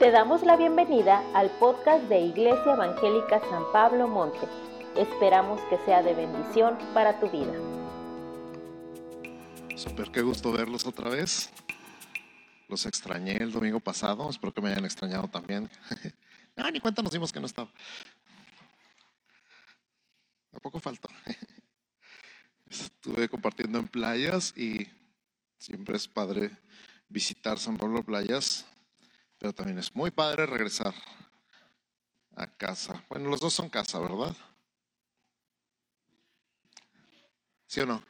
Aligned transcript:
Te 0.00 0.10
damos 0.10 0.42
la 0.44 0.56
bienvenida 0.56 1.22
al 1.34 1.50
podcast 1.58 2.02
de 2.04 2.20
Iglesia 2.20 2.72
Evangélica 2.72 3.38
San 3.50 3.70
Pablo 3.70 4.08
Monte. 4.08 4.48
Esperamos 4.96 5.60
que 5.68 5.76
sea 5.84 6.02
de 6.02 6.14
bendición 6.14 6.78
para 6.94 7.20
tu 7.20 7.28
vida. 7.28 7.52
Super, 9.76 10.10
qué 10.10 10.22
gusto 10.22 10.52
verlos 10.52 10.86
otra 10.86 11.10
vez. 11.10 11.50
Los 12.66 12.86
extrañé 12.86 13.36
el 13.42 13.52
domingo 13.52 13.78
pasado, 13.78 14.30
espero 14.30 14.54
que 14.54 14.62
me 14.62 14.70
hayan 14.70 14.86
extrañado 14.86 15.28
también. 15.28 15.68
ah, 16.56 16.70
ni 16.70 16.80
cuenta 16.80 17.02
nos 17.02 17.12
dimos 17.12 17.30
que 17.30 17.40
no 17.40 17.44
estaba. 17.44 17.70
¿A 20.54 20.60
poco 20.60 20.80
faltó? 20.80 21.10
Estuve 22.70 23.28
compartiendo 23.28 23.78
en 23.78 23.86
playas 23.86 24.56
y 24.56 24.88
siempre 25.58 25.98
es 25.98 26.08
padre 26.08 26.56
visitar 27.10 27.58
San 27.58 27.76
Pablo 27.76 28.02
Playas 28.02 28.64
pero 29.40 29.54
también 29.54 29.78
es 29.78 29.96
muy 29.96 30.10
padre 30.10 30.44
regresar 30.44 30.94
a 32.36 32.46
casa. 32.46 33.02
Bueno, 33.08 33.30
los 33.30 33.40
dos 33.40 33.54
son 33.54 33.70
casa, 33.70 33.98
¿verdad? 33.98 34.36
¿Sí 37.66 37.80
o 37.80 37.86
no? 37.86 38.04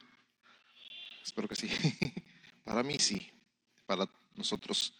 Espero 1.23 1.47
que 1.47 1.55
sí. 1.55 1.70
Para 2.65 2.83
mí 2.83 2.98
sí. 2.98 3.30
Para 3.87 4.09
nosotros 4.34 4.93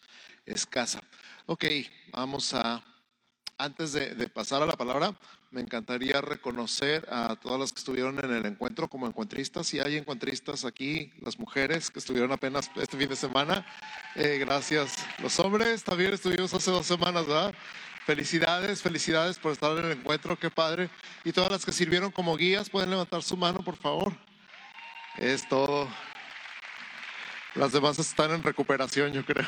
es 0.47 0.65
casa. 0.67 1.03
Ok, 1.47 1.65
vamos 2.13 2.55
a 2.55 2.81
antes 3.59 3.93
de, 3.93 4.29
pasar 4.29 4.63
a 4.63 4.67
la 4.67 4.77
palabra, 4.77 5.19
me 5.51 5.61
encantaría 5.61 6.21
reconocer 6.21 7.07
a 7.11 7.35
todas 7.37 7.59
las 7.59 7.73
que 7.73 7.81
estuvieron 7.81 8.19
en 8.25 8.33
el 8.33 8.47
encuentro 8.47 8.89
como 8.89 9.07
encuentristas. 9.07 9.67
Si 9.67 9.81
hay 9.81 9.97
encuentristas 9.97 10.65
aquí, 10.65 11.13
las 11.21 11.39
mujeres 11.39 11.91
que 11.91 11.99
estuvieron 11.99 12.31
apenas 12.31 12.71
este 12.77 12.97
fin 12.97 13.09
de 13.09 13.17
semana, 13.17 13.67
eh, 14.15 14.39
gracias. 14.39 14.95
Los 15.21 15.39
hombres 15.41 15.83
también 15.83 16.15
estuvimos 16.15 16.55
hace 16.55 16.71
dos 16.71 16.87
semanas, 16.87 17.27
¿verdad? 17.27 17.53
Felicidades, 18.07 18.81
felicidades 18.81 19.39
por 19.39 19.53
estar 19.53 19.77
en 19.77 19.85
el 19.87 19.99
encuentro, 19.99 20.39
qué 20.39 20.51
padre. 20.51 20.89
Y 21.25 21.33
todas 21.33 21.51
las 21.51 21.65
que 21.65 21.73
sirvieron 21.73 22.13
como 22.13 22.37
guías, 22.37 22.71
pueden 22.71 22.91
levantar 22.91 23.23
su 23.23 23.37
mano, 23.37 23.61
por 23.65 23.77
favor. 23.77 24.13
Es 25.17 25.49
todo. 25.49 25.89
Las 27.57 27.73
demás 27.73 27.99
están 27.99 28.31
en 28.31 28.43
recuperación, 28.45 29.13
yo 29.13 29.25
creo. 29.25 29.47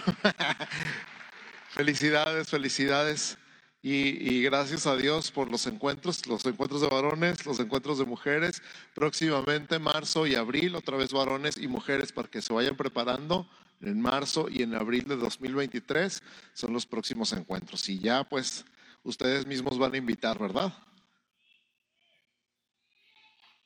felicidades, 1.69 2.51
felicidades. 2.51 3.39
Y, 3.85 4.43
gracias 4.43 4.87
a 4.87 4.97
Dios 4.97 5.33
por 5.33 5.51
los 5.51 5.67
encuentros, 5.67 6.25
los 6.29 6.47
encuentros 6.47 6.81
de 6.83 6.87
varones, 6.87 7.45
los 7.45 7.59
encuentros 7.59 7.99
de 7.99 8.05
mujeres. 8.05 8.63
Próximamente, 8.95 9.81
marzo 9.81 10.25
y 10.25 10.37
abril, 10.37 10.77
otra 10.77 10.97
vez 10.97 11.13
varones 11.13 11.57
y 11.57 11.67
mujeres 11.67 12.13
para 12.13 12.29
que 12.29 12.41
se 12.41 12.53
vayan 12.53 12.77
preparando. 12.77 13.49
En 13.81 14.01
marzo 14.01 14.47
y 14.49 14.63
en 14.63 14.77
abril 14.77 15.05
de 15.09 15.17
2023 15.17 16.23
son 16.55 16.73
los 16.73 16.87
próximos 16.87 17.33
encuentros. 17.33 17.89
Y 17.89 17.99
ya 17.99 18.23
pues 18.23 18.65
ustedes 19.03 19.47
mismos 19.47 19.77
van 19.77 19.95
a 19.95 19.97
invitar, 19.97 20.39
¿verdad? 20.39 20.73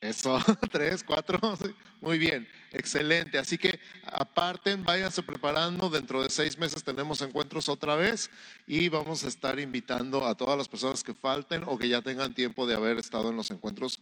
Eso, 0.09 0.39
tres, 0.71 1.03
cuatro, 1.03 1.41
muy 2.01 2.17
bien, 2.17 2.47
excelente. 2.71 3.39
Así 3.39 3.59
que 3.59 3.81
aparten, 4.05 4.85
váyanse 4.85 5.21
preparando. 5.23 5.91
Dentro 5.91 6.23
de 6.23 6.31
seis 6.31 6.57
meses 6.59 6.85
tenemos 6.85 7.21
encuentros 7.23 7.69
otra 7.69 7.97
vez 7.97 8.31
y 8.69 8.89
vamos 8.89 9.25
a 9.25 9.29
estar 9.29 9.59
invitando 9.59 10.25
a 10.25 10.37
todas 10.37 10.57
las 10.57 10.69
personas 10.69 11.03
que 11.03 11.13
falten 11.13 11.65
o 11.67 11.77
que 11.77 11.89
ya 11.89 12.03
tengan 12.03 12.35
tiempo 12.35 12.69
de 12.69 12.77
haber 12.77 12.99
estado 12.99 13.31
en 13.31 13.37
los 13.37 13.51
encuentros 13.51 14.01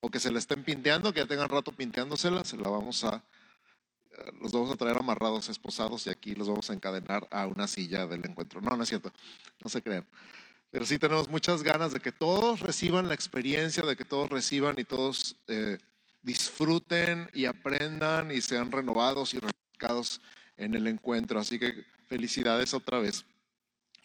o 0.00 0.08
que 0.08 0.20
se 0.20 0.30
le 0.30 0.38
estén 0.38 0.62
pinteando, 0.62 1.12
que 1.12 1.20
ya 1.20 1.26
tengan 1.26 1.48
rato 1.48 1.72
pinteándosela, 1.72 2.44
se 2.44 2.56
la 2.56 2.68
vamos 2.68 3.02
a, 3.02 3.24
eh, 4.12 4.32
los 4.40 4.52
vamos 4.52 4.70
a 4.70 4.76
traer 4.76 4.98
amarrados, 4.98 5.48
esposados 5.48 6.06
y 6.06 6.10
aquí 6.10 6.36
los 6.36 6.48
vamos 6.48 6.70
a 6.70 6.74
encadenar 6.74 7.26
a 7.32 7.48
una 7.48 7.66
silla 7.66 8.06
del 8.06 8.24
encuentro. 8.24 8.60
No, 8.60 8.76
no 8.76 8.84
es 8.84 8.88
cierto, 8.88 9.12
no 9.64 9.68
se 9.68 9.82
crean. 9.82 10.06
Pero 10.70 10.86
sí 10.86 10.98
tenemos 10.98 11.28
muchas 11.28 11.62
ganas 11.62 11.92
de 11.92 12.00
que 12.00 12.12
todos 12.12 12.60
reciban 12.60 13.08
la 13.08 13.14
experiencia, 13.14 13.82
de 13.82 13.96
que 13.96 14.04
todos 14.04 14.30
reciban 14.30 14.78
y 14.78 14.84
todos 14.84 15.36
eh, 15.48 15.78
disfruten 16.22 17.28
y 17.34 17.46
aprendan 17.46 18.30
y 18.30 18.40
sean 18.40 18.70
renovados 18.70 19.34
y 19.34 19.40
refrescados 19.40 20.20
en 20.56 20.74
el 20.74 20.86
encuentro. 20.86 21.40
Así 21.40 21.58
que 21.58 21.84
felicidades 22.06 22.72
otra 22.72 23.00
vez. 23.00 23.24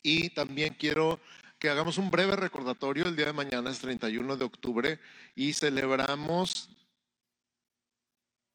Y 0.02 0.30
también 0.32 0.76
quiero 0.80 1.20
que 1.60 1.70
hagamos 1.70 2.00
un 2.00 2.10
breve 2.10 2.36
recordatorio. 2.36 3.06
El 3.06 3.16
día 3.16 3.28
de 3.28 3.34
mañana 3.34 3.70
es 3.70 3.80
31 3.80 4.38
de 4.38 4.46
octubre 4.46 5.00
y 5.36 5.54
celebramos... 5.54 6.70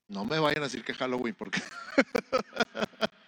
No 0.09 0.25
me 0.25 0.41
vayan 0.41 0.63
a 0.63 0.67
decir 0.67 0.83
que 0.83 0.93
Halloween, 0.93 1.37
porque 1.37 1.63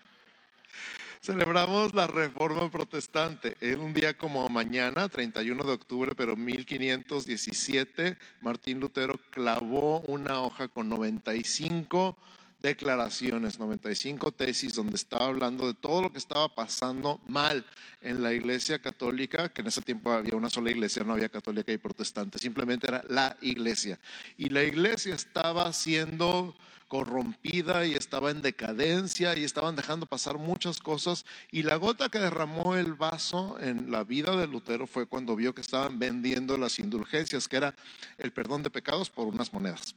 Celebramos 1.24 1.94
la 1.94 2.08
Reforma 2.08 2.68
Protestante. 2.68 3.56
En 3.60 3.78
un 3.78 3.94
día 3.94 4.18
como 4.18 4.48
mañana, 4.48 5.08
31 5.08 5.62
de 5.62 5.72
octubre, 5.72 6.16
pero 6.16 6.34
1517, 6.34 8.18
Martín 8.40 8.80
Lutero 8.80 9.20
clavó 9.30 10.00
una 10.00 10.40
hoja 10.40 10.66
con 10.66 10.88
95 10.88 12.16
declaraciones, 12.60 13.60
95 13.60 14.32
tesis, 14.32 14.74
donde 14.74 14.96
estaba 14.96 15.26
hablando 15.26 15.68
de 15.68 15.74
todo 15.74 16.02
lo 16.02 16.10
que 16.10 16.18
estaba 16.18 16.52
pasando 16.52 17.20
mal 17.28 17.64
en 18.00 18.20
la 18.20 18.32
iglesia 18.32 18.80
católica, 18.80 19.48
que 19.48 19.60
en 19.60 19.68
ese 19.68 19.80
tiempo 19.80 20.10
había 20.10 20.34
una 20.34 20.50
sola 20.50 20.72
iglesia, 20.72 21.04
no 21.04 21.12
había 21.12 21.28
católica 21.28 21.70
y 21.70 21.78
protestante, 21.78 22.40
simplemente 22.40 22.88
era 22.88 23.04
la 23.08 23.36
iglesia. 23.42 23.96
Y 24.36 24.48
la 24.48 24.64
iglesia 24.64 25.14
estaba 25.14 25.72
siendo 25.72 26.56
corrompida 26.92 27.86
y 27.86 27.94
estaba 27.94 28.30
en 28.30 28.42
decadencia 28.42 29.34
y 29.34 29.44
estaban 29.44 29.76
dejando 29.76 30.04
pasar 30.04 30.36
muchas 30.36 30.78
cosas. 30.78 31.24
Y 31.50 31.62
la 31.62 31.76
gota 31.76 32.10
que 32.10 32.18
derramó 32.18 32.76
el 32.76 32.92
vaso 32.92 33.56
en 33.60 33.90
la 33.90 34.04
vida 34.04 34.36
de 34.36 34.46
Lutero 34.46 34.86
fue 34.86 35.06
cuando 35.06 35.34
vio 35.34 35.54
que 35.54 35.62
estaban 35.62 35.98
vendiendo 35.98 36.58
las 36.58 36.78
indulgencias, 36.78 37.48
que 37.48 37.56
era 37.56 37.74
el 38.18 38.30
perdón 38.30 38.62
de 38.62 38.68
pecados 38.68 39.08
por 39.08 39.26
unas 39.26 39.54
monedas 39.54 39.94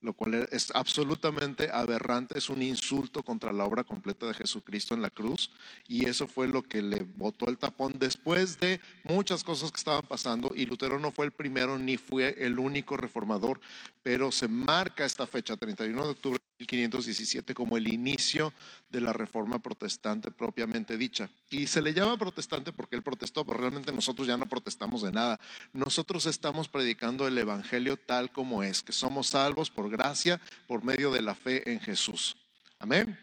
lo 0.00 0.12
cual 0.12 0.48
es 0.52 0.70
absolutamente 0.74 1.70
aberrante, 1.72 2.38
es 2.38 2.48
un 2.50 2.62
insulto 2.62 3.22
contra 3.22 3.52
la 3.52 3.64
obra 3.64 3.84
completa 3.84 4.26
de 4.26 4.34
Jesucristo 4.34 4.94
en 4.94 5.02
la 5.02 5.10
cruz 5.10 5.50
y 5.86 6.06
eso 6.06 6.26
fue 6.26 6.46
lo 6.46 6.62
que 6.62 6.82
le 6.82 7.02
botó 7.16 7.48
el 7.48 7.58
tapón 7.58 7.94
después 7.98 8.60
de 8.60 8.80
muchas 9.04 9.42
cosas 9.42 9.72
que 9.72 9.78
estaban 9.78 10.06
pasando 10.06 10.52
y 10.54 10.66
Lutero 10.66 10.98
no 10.98 11.10
fue 11.10 11.26
el 11.26 11.32
primero 11.32 11.78
ni 11.78 11.96
fue 11.96 12.34
el 12.38 12.58
único 12.58 12.96
reformador, 12.96 13.60
pero 14.02 14.30
se 14.30 14.48
marca 14.48 15.04
esta 15.04 15.26
fecha, 15.26 15.56
31 15.56 16.04
de 16.04 16.10
octubre 16.10 16.47
1517 16.58 17.54
como 17.54 17.76
el 17.76 17.92
inicio 17.92 18.52
de 18.88 19.00
la 19.00 19.12
reforma 19.12 19.60
protestante 19.60 20.30
propiamente 20.30 20.96
dicha. 20.96 21.30
Y 21.50 21.66
se 21.66 21.80
le 21.80 21.94
llama 21.94 22.16
protestante 22.16 22.72
porque 22.72 22.96
él 22.96 23.02
protestó, 23.02 23.44
pero 23.44 23.58
realmente 23.58 23.92
nosotros 23.92 24.26
ya 24.26 24.36
no 24.36 24.46
protestamos 24.46 25.02
de 25.02 25.12
nada. 25.12 25.38
Nosotros 25.72 26.26
estamos 26.26 26.68
predicando 26.68 27.28
el 27.28 27.38
Evangelio 27.38 27.96
tal 27.96 28.32
como 28.32 28.62
es, 28.62 28.82
que 28.82 28.92
somos 28.92 29.28
salvos 29.28 29.70
por 29.70 29.88
gracia, 29.88 30.40
por 30.66 30.82
medio 30.82 31.12
de 31.12 31.22
la 31.22 31.34
fe 31.34 31.70
en 31.70 31.80
Jesús. 31.80 32.36
Amén. 32.78 33.18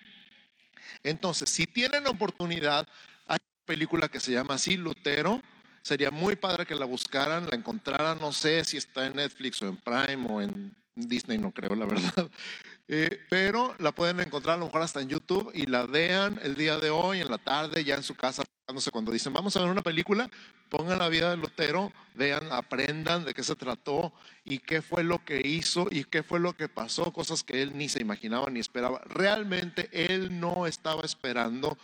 Entonces, 1.03 1.49
si 1.49 1.67
tienen 1.67 2.07
oportunidad, 2.07 2.87
hay 3.27 3.37
una 3.41 3.65
película 3.65 4.07
que 4.07 4.19
se 4.19 4.31
llama 4.31 4.55
así, 4.55 4.77
Lutero. 4.77 5.41
Sería 5.81 6.09
muy 6.09 6.35
padre 6.35 6.65
que 6.65 6.73
la 6.73 6.85
buscaran, 6.85 7.47
la 7.47 7.55
encontraran, 7.55 8.17
no 8.19 8.31
sé 8.31 8.63
si 8.63 8.77
está 8.77 9.05
en 9.05 9.17
Netflix 9.17 9.61
o 9.61 9.67
en 9.67 9.77
Prime 9.77 10.25
o 10.27 10.41
en 10.41 10.75
Disney, 10.95 11.37
no 11.37 11.51
creo, 11.51 11.75
la 11.75 11.85
verdad. 11.85 12.29
Eh, 12.87 13.19
pero 13.31 13.73
la 13.79 13.93
pueden 13.93 14.19
encontrar 14.19 14.57
a 14.57 14.59
lo 14.59 14.65
mejor 14.65 14.83
hasta 14.83 15.01
en 15.01 15.09
YouTube 15.09 15.49
y 15.55 15.65
la 15.65 15.87
vean 15.87 16.39
el 16.43 16.53
día 16.53 16.77
de 16.77 16.91
hoy, 16.91 17.19
en 17.19 17.31
la 17.31 17.39
tarde, 17.39 17.83
ya 17.83 17.95
en 17.95 18.03
su 18.03 18.13
casa, 18.13 18.43
cuando 18.91 19.11
dicen 19.11 19.33
vamos 19.33 19.55
a 19.55 19.61
ver 19.61 19.71
una 19.71 19.81
película, 19.81 20.29
pongan 20.69 20.99
la 20.99 21.09
vida 21.09 21.31
de 21.31 21.37
Lutero, 21.37 21.91
vean, 22.13 22.51
aprendan 22.51 23.25
de 23.25 23.33
qué 23.33 23.43
se 23.43 23.55
trató 23.55 24.13
y 24.43 24.59
qué 24.59 24.83
fue 24.83 25.03
lo 25.03 25.25
que 25.25 25.41
hizo 25.47 25.87
y 25.89 26.03
qué 26.03 26.21
fue 26.21 26.39
lo 26.39 26.53
que 26.53 26.69
pasó, 26.69 27.11
cosas 27.11 27.43
que 27.43 27.63
él 27.63 27.75
ni 27.75 27.89
se 27.89 28.01
imaginaba 28.01 28.51
ni 28.51 28.59
esperaba. 28.59 29.01
Realmente 29.05 29.89
él 29.91 30.39
no 30.39 30.67
estaba 30.67 31.01
esperando 31.03 31.77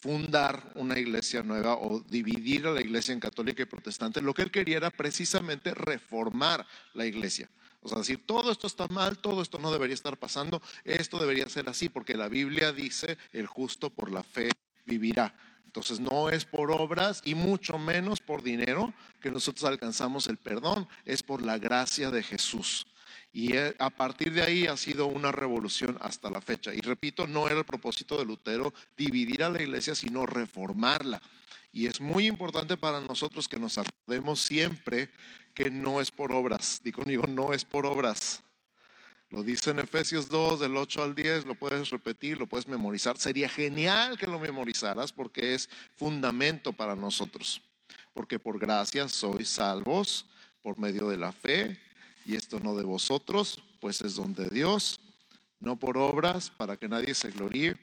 fundar 0.00 0.72
una 0.76 0.98
iglesia 0.98 1.42
nueva 1.42 1.74
o 1.76 2.00
dividir 2.00 2.66
a 2.66 2.70
la 2.70 2.80
iglesia 2.80 3.12
en 3.12 3.20
católica 3.20 3.62
y 3.62 3.66
protestante. 3.66 4.22
Lo 4.22 4.32
que 4.32 4.42
él 4.42 4.50
quería 4.50 4.76
era 4.76 4.90
precisamente 4.90 5.74
reformar 5.74 6.66
la 6.94 7.04
iglesia. 7.04 7.50
O 7.80 7.88
sea, 7.88 7.98
decir, 7.98 8.26
todo 8.26 8.50
esto 8.50 8.66
está 8.66 8.86
mal, 8.88 9.18
todo 9.18 9.40
esto 9.42 9.58
no 9.58 9.70
debería 9.70 9.94
estar 9.94 10.16
pasando, 10.16 10.60
esto 10.84 11.18
debería 11.18 11.48
ser 11.48 11.68
así, 11.68 11.88
porque 11.88 12.16
la 12.16 12.28
Biblia 12.28 12.72
dice, 12.72 13.18
el 13.32 13.46
justo 13.46 13.90
por 13.90 14.10
la 14.10 14.22
fe 14.22 14.50
vivirá. 14.84 15.34
Entonces 15.64 16.00
no 16.00 16.30
es 16.30 16.44
por 16.44 16.70
obras 16.72 17.20
y 17.24 17.34
mucho 17.34 17.78
menos 17.78 18.20
por 18.20 18.42
dinero 18.42 18.92
que 19.20 19.30
nosotros 19.30 19.64
alcanzamos 19.64 20.26
el 20.26 20.38
perdón, 20.38 20.88
es 21.04 21.22
por 21.22 21.42
la 21.42 21.58
gracia 21.58 22.10
de 22.10 22.22
Jesús. 22.22 22.86
Y 23.32 23.54
eh, 23.54 23.76
a 23.78 23.90
partir 23.90 24.32
de 24.32 24.42
ahí 24.42 24.66
ha 24.66 24.76
sido 24.76 25.06
una 25.06 25.30
revolución 25.30 25.98
hasta 26.00 26.30
la 26.30 26.40
fecha. 26.40 26.74
Y 26.74 26.80
repito, 26.80 27.26
no 27.26 27.46
era 27.46 27.58
el 27.58 27.64
propósito 27.64 28.16
de 28.16 28.24
Lutero 28.24 28.72
dividir 28.96 29.44
a 29.44 29.50
la 29.50 29.62
iglesia, 29.62 29.94
sino 29.94 30.24
reformarla. 30.24 31.20
Y 31.72 31.86
es 31.86 32.00
muy 32.00 32.26
importante 32.26 32.76
para 32.76 33.00
nosotros 33.00 33.46
que 33.46 33.58
nos 33.58 33.78
acordemos 33.78 34.40
siempre 34.40 35.10
que 35.54 35.70
no 35.70 36.00
es 36.00 36.10
por 36.10 36.32
obras. 36.32 36.80
Digo 36.82 37.02
conmigo, 37.02 37.24
no 37.26 37.52
es 37.52 37.64
por 37.64 37.84
obras. 37.84 38.42
Lo 39.30 39.42
dice 39.42 39.70
en 39.70 39.78
Efesios 39.80 40.28
2, 40.30 40.60
del 40.60 40.76
8 40.76 41.02
al 41.02 41.14
10, 41.14 41.44
lo 41.44 41.54
puedes 41.54 41.90
repetir, 41.90 42.38
lo 42.38 42.46
puedes 42.46 42.66
memorizar. 42.66 43.18
Sería 43.18 43.48
genial 43.48 44.16
que 44.16 44.26
lo 44.26 44.38
memorizaras 44.38 45.12
porque 45.12 45.54
es 45.54 45.68
fundamento 45.96 46.72
para 46.72 46.96
nosotros. 46.96 47.60
Porque 48.14 48.38
por 48.38 48.58
gracia 48.58 49.06
sois 49.06 49.48
salvos 49.50 50.26
por 50.62 50.78
medio 50.78 51.08
de 51.08 51.18
la 51.18 51.32
fe, 51.32 51.78
y 52.24 52.36
esto 52.36 52.58
no 52.60 52.74
de 52.74 52.84
vosotros, 52.84 53.62
pues 53.80 54.00
es 54.00 54.14
don 54.14 54.34
de 54.34 54.48
Dios, 54.48 55.00
no 55.60 55.78
por 55.78 55.98
obras, 55.98 56.50
para 56.50 56.76
que 56.76 56.88
nadie 56.88 57.14
se 57.14 57.30
gloríe, 57.30 57.76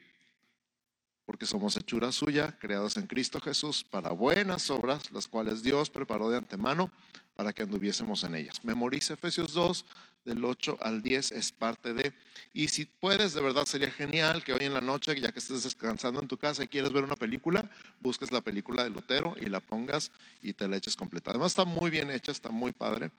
porque 1.25 1.45
somos 1.45 1.75
hechura 1.77 2.12
suya, 2.12 2.57
creados 2.60 2.98
en 2.98 3.07
Cristo 3.07 3.39
Jesús, 3.42 3.83
para 3.83 4.12
buenas 4.12 4.69
obras, 4.69 5.12
las 5.12 5.27
cuales 5.27 5.63
Dios 5.63 5.89
preparó 5.89 6.30
de 6.30 6.38
antemano 6.38 6.92
para 7.36 7.51
que 7.51 7.63
anduviésemos 7.63 8.24
en 8.24 8.36
ellas. 8.36 8.63
Memoriza 8.63 9.16
Efesios 9.16 9.54
2, 9.54 9.86
del 10.25 10.44
8 10.44 10.80
al 10.81 11.01
10 11.01 11.31
es 11.31 11.51
parte 11.51 11.94
de. 11.94 12.13
Y 12.51 12.68
si 12.68 12.86
puedes, 12.86 13.33
de 13.33 13.42
verdad 13.42 13.66
sería 13.66 13.92
genial 13.92 14.44
que 14.44 14.54
hoy 14.54 14.66
en 14.66 14.74
la 14.74 14.81
noche, 14.81 15.19
ya 15.19 15.31
que 15.31 15.39
estés 15.39 15.63
descansando 15.63 16.19
en 16.19 16.27
tu 16.27 16.38
casa 16.38 16.63
y 16.63 16.68
quieres 16.68 16.92
ver 16.92 17.04
una 17.04 17.16
película, 17.16 17.69
busques 18.01 18.31
la 18.31 18.42
película 18.42 18.83
de 18.83 18.89
Lutero 18.89 19.36
y 19.39 19.45
la 19.45 19.60
pongas 19.60 20.12
y 20.42 20.54
te 20.54 20.68
la 20.68 20.78
eches 20.78 20.95
completa. 20.95 21.30
Además 21.30 21.51
está 21.51 21.63
muy 21.63 21.92
bien 21.92 22.10
hecha, 22.10 22.31
está 22.31 22.50
muy 22.50 22.71
padre 22.71 23.12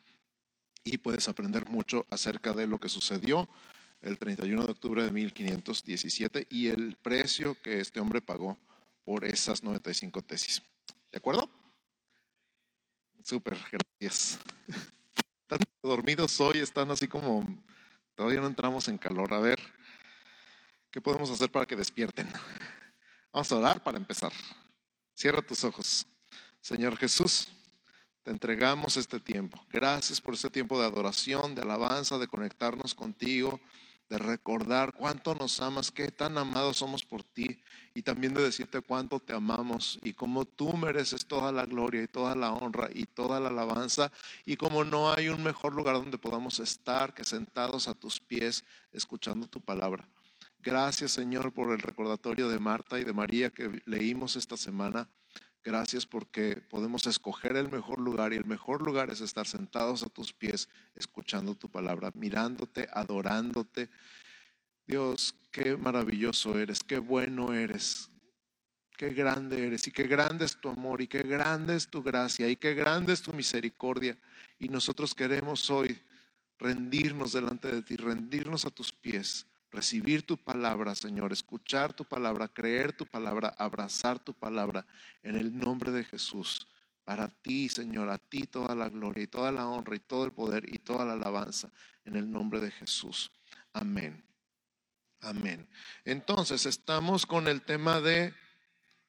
y 0.85 0.99
puedes 0.99 1.29
aprender 1.29 1.69
mucho 1.69 2.06
acerca 2.11 2.52
de 2.52 2.67
lo 2.67 2.79
que 2.79 2.88
sucedió 2.88 3.49
el 4.06 4.19
31 4.19 4.64
de 4.64 4.70
octubre 4.70 5.03
de 5.03 5.11
1517 5.11 6.47
y 6.49 6.69
el 6.69 6.97
precio 6.97 7.61
que 7.61 7.81
este 7.81 7.99
hombre 7.99 8.20
pagó 8.20 8.56
por 9.05 9.25
esas 9.25 9.64
95 9.64 10.23
tesis. 10.23 10.62
¿De 11.11 11.19
acuerdo? 11.19 11.50
Súper, 13.25 13.58
gracias 13.73 14.38
están 15.43 15.58
dormidos 15.82 16.41
hoy, 16.41 16.58
están 16.58 16.91
así 16.93 17.08
como, 17.08 17.44
todavía 18.14 18.41
no 18.41 18.47
entramos 18.47 18.87
en 18.87 18.97
calor. 18.97 19.35
A 19.35 19.41
ver, 19.41 19.58
¿qué 20.93 21.00
podemos 21.00 21.29
hacer 21.31 21.50
para 21.50 21.67
que 21.67 21.75
despierten? 21.75 22.29
Vamos 23.32 23.50
a 23.50 23.56
orar 23.56 23.82
para 23.82 23.99
empezar. 23.99 24.32
Cierra 25.14 25.43
tus 25.43 25.64
ojos. 25.64 26.06
Señor 26.61 26.97
Jesús, 26.97 27.49
te 28.23 28.31
entregamos 28.31 28.97
este 28.97 29.19
tiempo. 29.19 29.64
Gracias 29.70 30.20
por 30.20 30.35
este 30.35 30.50
tiempo 30.50 30.79
de 30.79 30.87
adoración, 30.87 31.56
de 31.56 31.62
alabanza, 31.62 32.19
de 32.19 32.29
conectarnos 32.29 32.94
contigo 32.94 33.61
de 34.08 34.19
recordar 34.19 34.93
cuánto 34.93 35.35
nos 35.35 35.61
amas, 35.61 35.91
qué 35.91 36.11
tan 36.11 36.38
amados 36.38 36.76
somos 36.76 37.05
por 37.05 37.25
ti 37.25 37.61
y 37.94 38.03
también 38.03 38.35
de 38.35 38.43
decirte 38.43 38.81
cuánto 38.81 39.19
te 39.19 39.32
amamos 39.32 39.99
y 40.03 40.12
cómo 40.12 40.44
tú 40.44 40.76
mereces 40.76 41.26
toda 41.26 41.50
la 41.50 41.67
gloria 41.67 42.03
y 42.03 42.08
toda 42.08 42.35
la 42.37 42.53
honra 42.53 42.88
y 42.93 43.06
toda 43.06 43.41
la 43.41 43.49
alabanza 43.49 44.12
y 44.44 44.56
cómo 44.56 44.85
no 44.85 45.12
hay 45.12 45.29
un 45.29 45.43
mejor 45.43 45.75
lugar 45.75 45.97
donde 45.97 46.19
podamos 46.19 46.61
estar 46.61 47.14
que 47.14 47.25
sentados 47.25 47.88
a 47.88 47.94
tus 47.94 48.20
pies 48.20 48.64
escuchando 48.93 49.49
tu 49.49 49.61
palabra. 49.61 50.09
Gracias 50.61 51.12
Señor 51.12 51.52
por 51.52 51.73
el 51.73 51.81
recordatorio 51.81 52.49
de 52.49 52.59
Marta 52.59 53.00
y 53.00 53.05
de 53.05 53.12
María 53.12 53.50
que 53.50 53.82
leímos 53.87 54.37
esta 54.37 54.56
semana. 54.56 55.09
Gracias 55.67 56.07
porque 56.07 56.63
podemos 56.71 57.09
escoger 57.09 57.57
el 57.57 57.69
mejor 57.69 57.99
lugar 57.99 58.33
y 58.33 58.37
el 58.37 58.45
mejor 58.45 58.83
lugar 58.83 59.11
es 59.11 59.21
estar 59.21 59.49
sentados 59.49 60.05
a 60.05 60.09
tus 60.09 60.33
pies, 60.33 60.69
escuchando 60.95 61.57
tu 61.57 61.69
palabra, 61.69 62.13
mirándote, 62.15 62.89
adorándote. 62.93 63.91
Dios, 64.87 65.35
qué 65.51 65.77
maravilloso 65.77 66.57
eres, 66.57 66.85
qué 66.85 66.99
bueno 67.01 67.53
eres, 67.53 68.09
qué 68.97 69.09
grande 69.09 69.67
eres 69.67 69.89
y 69.89 69.91
qué 69.91 70.05
grande 70.05 70.45
es 70.45 70.57
tu 70.61 70.69
amor 70.69 71.01
y 71.03 71.09
qué 71.09 71.25
grande 71.25 71.75
es 71.75 71.89
tu 71.89 72.01
gracia 72.01 72.49
y 72.49 72.55
qué 72.55 72.75
grande 72.75 73.12
es 73.12 73.21
tu 73.21 73.33
misericordia. 73.33 74.17
Y 74.61 74.69
nosotros 74.69 75.17
queremos 75.17 75.69
hoy 75.69 76.01
rendirnos 76.61 77.33
delante 77.33 77.73
de 77.73 77.83
ti, 77.83 77.97
rendirnos 77.97 78.67
a 78.67 78.71
tus 78.71 78.93
pies 78.93 79.45
recibir 79.76 80.26
tu 80.26 80.37
palabra, 80.37 80.94
Señor, 80.94 81.32
escuchar 81.32 81.93
tu 81.93 82.05
palabra, 82.05 82.49
creer 82.49 82.93
tu 82.93 83.06
palabra, 83.06 83.55
abrazar 83.58 84.19
tu 84.19 84.34
palabra 84.34 84.87
en 85.23 85.37
el 85.37 85.56
nombre 85.56 85.93
de 85.93 86.02
Jesús. 86.02 86.67
Para 87.05 87.28
ti, 87.28 87.69
Señor, 87.69 88.11
a 88.11 88.19
ti 88.19 88.43
toda 88.43 88.75
la 88.75 88.88
gloria 88.88 89.25
y 89.25 89.26
toda 89.28 89.52
la 89.52 89.69
honra 89.69 89.94
y 89.94 90.00
todo 90.00 90.25
el 90.25 90.32
poder 90.32 90.64
y 90.73 90.78
toda 90.78 91.05
la 91.05 91.12
alabanza 91.12 91.70
en 92.05 92.17
el 92.17 92.28
nombre 92.28 92.58
de 92.58 92.73
Jesús. 92.73 93.31
Amén. 93.73 94.25
Amén. 95.20 95.69
Entonces, 96.05 96.67
estamos 96.67 97.26
con 97.26 97.46
el 97.46 97.62
tema 97.62 98.00
de 98.00 98.34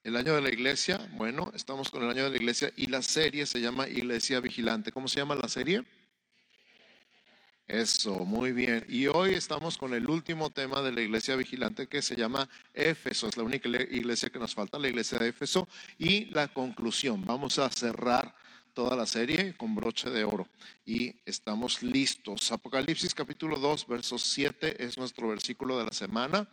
el 0.04 0.16
año 0.16 0.36
de 0.36 0.42
la 0.42 0.50
iglesia. 0.50 1.00
Bueno, 1.14 1.52
estamos 1.56 1.90
con 1.90 2.04
el 2.04 2.10
año 2.10 2.26
de 2.26 2.30
la 2.30 2.38
iglesia 2.38 2.72
y 2.76 2.88
la 2.88 3.02
serie 3.02 3.46
se 3.46 3.60
llama 3.60 3.88
Iglesia 3.88 4.40
Vigilante. 4.40 4.92
¿Cómo 4.92 5.08
se 5.08 5.20
llama 5.20 5.36
la 5.36 5.50
serie? 5.50 5.84
Eso, 7.68 8.20
muy 8.20 8.54
bien. 8.54 8.86
Y 8.88 9.08
hoy 9.08 9.34
estamos 9.34 9.78
con 9.78 9.94
el 9.94 10.10
último 10.10 10.50
tema 10.50 10.82
de 10.82 10.94
la 10.94 11.02
iglesia 11.02 11.36
vigilante 11.36 11.88
que 11.88 12.02
se 12.02 12.16
llama 12.16 12.48
Éfeso. 12.74 13.28
Es 13.28 13.36
la 13.36 13.44
única 13.44 13.68
iglesia 13.68 14.30
que 14.30 14.40
nos 14.40 14.56
falta, 14.56 14.80
la 14.80 14.88
iglesia 14.88 15.20
de 15.20 15.28
Éfeso. 15.30 15.68
Y 15.98 16.26
la 16.28 16.48
conclusión. 16.48 17.26
Vamos 17.26 17.60
a 17.60 17.70
cerrar 17.70 18.34
toda 18.74 18.96
la 18.96 19.06
serie 19.06 19.54
con 19.58 19.76
broche 19.76 20.10
de 20.10 20.24
oro. 20.24 20.48
Y 20.86 21.14
estamos 21.26 21.84
listos. 21.84 22.54
Apocalipsis 22.54 23.14
capítulo 23.14 23.58
2, 23.58 23.86
verso 23.88 24.18
7 24.18 24.82
es 24.82 24.98
nuestro 24.98 25.28
versículo 25.28 25.78
de 25.78 25.86
la 25.86 25.92
semana. 25.92 26.48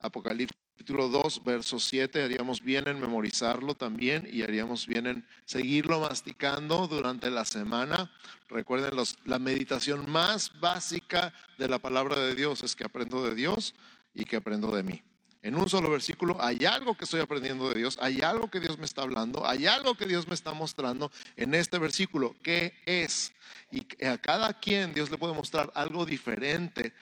Apocalipsis 0.00 0.63
capítulo 0.74 1.08
2, 1.08 1.44
verso 1.44 1.78
7, 1.78 2.24
haríamos 2.24 2.60
bien 2.60 2.88
en 2.88 3.00
memorizarlo 3.00 3.76
también 3.76 4.28
y 4.30 4.42
haríamos 4.42 4.88
bien 4.88 5.06
en 5.06 5.24
seguirlo 5.44 6.00
masticando 6.00 6.88
durante 6.88 7.30
la 7.30 7.44
semana. 7.44 8.10
Recuerden, 8.48 8.90
la 9.24 9.38
meditación 9.38 10.10
más 10.10 10.50
básica 10.58 11.32
de 11.58 11.68
la 11.68 11.78
palabra 11.78 12.18
de 12.18 12.34
Dios 12.34 12.64
es 12.64 12.74
que 12.74 12.82
aprendo 12.82 13.24
de 13.24 13.36
Dios 13.36 13.76
y 14.14 14.24
que 14.24 14.34
aprendo 14.34 14.74
de 14.74 14.82
mí. 14.82 15.00
En 15.42 15.54
un 15.54 15.68
solo 15.68 15.88
versículo 15.90 16.38
hay 16.40 16.64
algo 16.64 16.96
que 16.96 17.04
estoy 17.04 17.20
aprendiendo 17.20 17.68
de 17.68 17.78
Dios, 17.78 17.96
hay 18.00 18.22
algo 18.22 18.50
que 18.50 18.58
Dios 18.58 18.76
me 18.76 18.84
está 18.84 19.02
hablando, 19.02 19.46
hay 19.46 19.68
algo 19.68 19.94
que 19.94 20.06
Dios 20.06 20.26
me 20.26 20.34
está 20.34 20.54
mostrando 20.54 21.12
en 21.36 21.54
este 21.54 21.78
versículo. 21.78 22.34
¿Qué 22.42 22.74
es? 22.84 23.32
Y 23.70 23.86
a 24.04 24.18
cada 24.18 24.58
quien 24.58 24.92
Dios 24.92 25.08
le 25.08 25.18
puede 25.18 25.34
mostrar 25.34 25.70
algo 25.76 26.04
diferente 26.04 26.92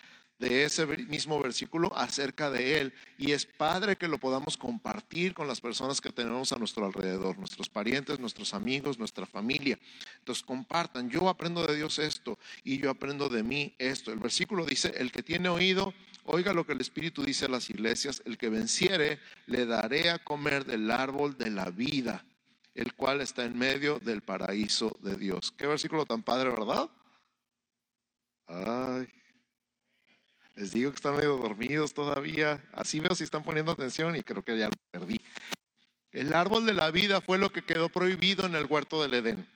de 0.42 0.64
ese 0.64 0.84
mismo 0.86 1.40
versículo 1.40 1.96
acerca 1.96 2.50
de 2.50 2.80
Él. 2.80 2.92
Y 3.16 3.30
es 3.30 3.46
padre 3.46 3.94
que 3.94 4.08
lo 4.08 4.18
podamos 4.18 4.56
compartir 4.56 5.34
con 5.34 5.46
las 5.46 5.60
personas 5.60 6.00
que 6.00 6.10
tenemos 6.10 6.52
a 6.52 6.56
nuestro 6.56 6.84
alrededor, 6.84 7.38
nuestros 7.38 7.68
parientes, 7.68 8.18
nuestros 8.18 8.52
amigos, 8.52 8.98
nuestra 8.98 9.24
familia. 9.24 9.78
Entonces 10.18 10.42
compartan, 10.42 11.08
yo 11.08 11.28
aprendo 11.28 11.64
de 11.64 11.76
Dios 11.76 12.00
esto 12.00 12.40
y 12.64 12.78
yo 12.78 12.90
aprendo 12.90 13.28
de 13.28 13.44
mí 13.44 13.76
esto. 13.78 14.12
El 14.12 14.18
versículo 14.18 14.66
dice, 14.66 14.92
el 14.96 15.12
que 15.12 15.22
tiene 15.22 15.48
oído, 15.48 15.94
oiga 16.24 16.52
lo 16.52 16.66
que 16.66 16.72
el 16.72 16.80
Espíritu 16.80 17.22
dice 17.22 17.44
a 17.44 17.48
las 17.48 17.70
iglesias, 17.70 18.20
el 18.25 18.37
que 18.37 18.49
venciere, 18.49 19.20
le 19.46 19.64
daré 19.64 20.11
a 20.11 20.18
comer 20.18 20.64
del 20.64 20.90
árbol 20.90 21.38
de 21.38 21.50
la 21.50 21.70
vida, 21.70 22.25
el 22.75 22.94
cual 22.94 23.20
está 23.20 23.44
en 23.44 23.56
medio 23.56 24.00
del 24.00 24.22
paraíso 24.22 24.99
de 25.02 25.14
Dios. 25.14 25.54
Qué 25.56 25.68
versículo 25.68 26.04
tan 26.04 26.25
padre, 26.25 26.50
¿verdad? 26.50 26.90
Ay. 28.49 29.22
Les 30.62 30.71
digo 30.71 30.92
que 30.92 30.95
están 30.95 31.16
medio 31.16 31.38
dormidos 31.38 31.92
todavía. 31.92 32.62
Así 32.73 33.00
veo 33.00 33.16
si 33.16 33.25
están 33.25 33.42
poniendo 33.42 33.73
atención 33.73 34.14
y 34.14 34.23
creo 34.23 34.45
que 34.45 34.57
ya 34.57 34.66
lo 34.66 34.76
perdí. 34.92 35.21
El 36.12 36.33
árbol 36.35 36.64
de 36.64 36.73
la 36.73 36.92
vida 36.92 37.21
fue 37.21 37.37
lo 37.37 37.50
que 37.50 37.62
quedó 37.62 37.88
prohibido 37.88 38.47
en 38.47 38.54
el 38.54 38.66
huerto 38.66 39.02
del 39.02 39.14
Edén. 39.14 39.49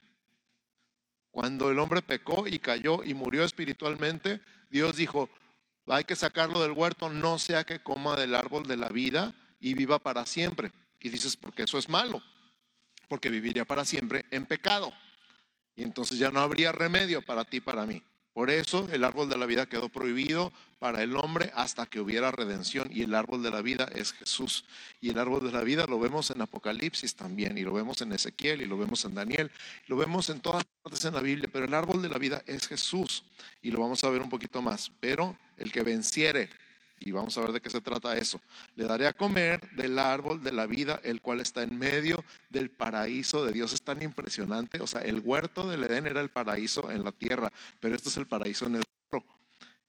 Cuando 1.30 1.70
el 1.70 1.78
hombre 1.78 2.02
pecó 2.02 2.48
y 2.48 2.58
cayó 2.58 3.04
y 3.04 3.14
murió 3.14 3.44
espiritualmente, 3.44 4.40
Dios 4.68 4.96
dijo, 4.96 5.30
hay 5.86 6.02
que 6.02 6.16
sacarlo 6.16 6.60
del 6.60 6.72
huerto, 6.72 7.08
no 7.08 7.38
sea 7.38 7.62
que 7.62 7.78
coma 7.78 8.16
del 8.16 8.34
árbol 8.34 8.66
de 8.66 8.76
la 8.76 8.88
vida 8.88 9.32
y 9.60 9.74
viva 9.74 10.00
para 10.00 10.26
siempre. 10.26 10.72
Y 10.98 11.08
dices, 11.08 11.36
porque 11.36 11.62
eso 11.62 11.78
es 11.78 11.88
malo, 11.88 12.20
porque 13.06 13.30
viviría 13.30 13.64
para 13.64 13.84
siempre 13.84 14.24
en 14.32 14.44
pecado. 14.44 14.92
Y 15.76 15.84
entonces 15.84 16.18
ya 16.18 16.32
no 16.32 16.40
habría 16.40 16.72
remedio 16.72 17.22
para 17.22 17.44
ti, 17.44 17.60
para 17.60 17.86
mí. 17.86 18.02
Por 18.36 18.50
eso 18.50 18.86
el 18.92 19.02
árbol 19.02 19.30
de 19.30 19.38
la 19.38 19.46
vida 19.46 19.64
quedó 19.64 19.88
prohibido 19.88 20.52
para 20.78 21.02
el 21.02 21.16
hombre 21.16 21.50
hasta 21.54 21.86
que 21.86 22.00
hubiera 22.00 22.30
redención 22.30 22.90
y 22.92 23.00
el 23.00 23.14
árbol 23.14 23.42
de 23.42 23.50
la 23.50 23.62
vida 23.62 23.88
es 23.94 24.12
Jesús. 24.12 24.66
Y 25.00 25.08
el 25.08 25.18
árbol 25.18 25.42
de 25.46 25.52
la 25.52 25.62
vida 25.62 25.86
lo 25.88 25.98
vemos 25.98 26.30
en 26.30 26.42
Apocalipsis 26.42 27.16
también 27.16 27.56
y 27.56 27.62
lo 27.62 27.72
vemos 27.72 28.02
en 28.02 28.12
Ezequiel 28.12 28.60
y 28.60 28.66
lo 28.66 28.76
vemos 28.76 29.06
en 29.06 29.14
Daniel, 29.14 29.50
lo 29.86 29.96
vemos 29.96 30.28
en 30.28 30.40
todas 30.40 30.66
partes 30.82 31.02
en 31.06 31.14
la 31.14 31.22
Biblia, 31.22 31.48
pero 31.50 31.64
el 31.64 31.72
árbol 31.72 32.02
de 32.02 32.10
la 32.10 32.18
vida 32.18 32.42
es 32.44 32.68
Jesús 32.68 33.24
y 33.62 33.70
lo 33.70 33.80
vamos 33.80 34.04
a 34.04 34.10
ver 34.10 34.20
un 34.20 34.28
poquito 34.28 34.60
más. 34.60 34.92
Pero 35.00 35.34
el 35.56 35.72
que 35.72 35.82
venciere 35.82 36.50
y 36.98 37.12
vamos 37.12 37.36
a 37.36 37.42
ver 37.42 37.52
de 37.52 37.60
qué 37.60 37.70
se 37.70 37.80
trata 37.80 38.16
eso. 38.16 38.40
Le 38.74 38.84
daré 38.84 39.06
a 39.06 39.12
comer 39.12 39.70
del 39.72 39.98
árbol 39.98 40.42
de 40.42 40.52
la 40.52 40.66
vida, 40.66 41.00
el 41.04 41.20
cual 41.20 41.40
está 41.40 41.62
en 41.62 41.78
medio 41.78 42.24
del 42.48 42.70
paraíso 42.70 43.44
de 43.44 43.52
Dios. 43.52 43.72
Es 43.72 43.82
tan 43.82 44.02
impresionante. 44.02 44.80
O 44.80 44.86
sea, 44.86 45.02
el 45.02 45.20
huerto 45.20 45.68
del 45.68 45.84
Edén 45.84 46.06
era 46.06 46.20
el 46.20 46.30
paraíso 46.30 46.90
en 46.90 47.04
la 47.04 47.12
tierra, 47.12 47.52
pero 47.80 47.94
este 47.94 48.08
es 48.08 48.16
el 48.16 48.26
paraíso 48.26 48.66
en 48.66 48.76
el 48.76 48.82
cielo. 48.82 49.24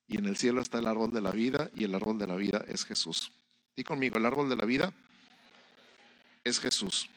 Y 0.08 0.18
en 0.18 0.26
el 0.26 0.38
cielo 0.38 0.62
está 0.62 0.80
el 0.80 0.88
árbol 0.88 1.12
de 1.12 1.22
la 1.22 1.32
vida, 1.32 1.70
y 1.76 1.86
el 1.86 1.96
árbol 1.96 2.18
de 2.18 2.28
la 2.28 2.36
vida 2.36 2.64
es 2.68 2.86
Jesús. 2.86 3.32
Y 3.76 3.84
conmigo, 3.84 4.18
el 4.18 4.26
árbol 4.26 4.50
de 4.50 4.56
la 4.56 4.66
vida 4.66 4.94
es 6.44 6.60
Jesús. 6.60 7.10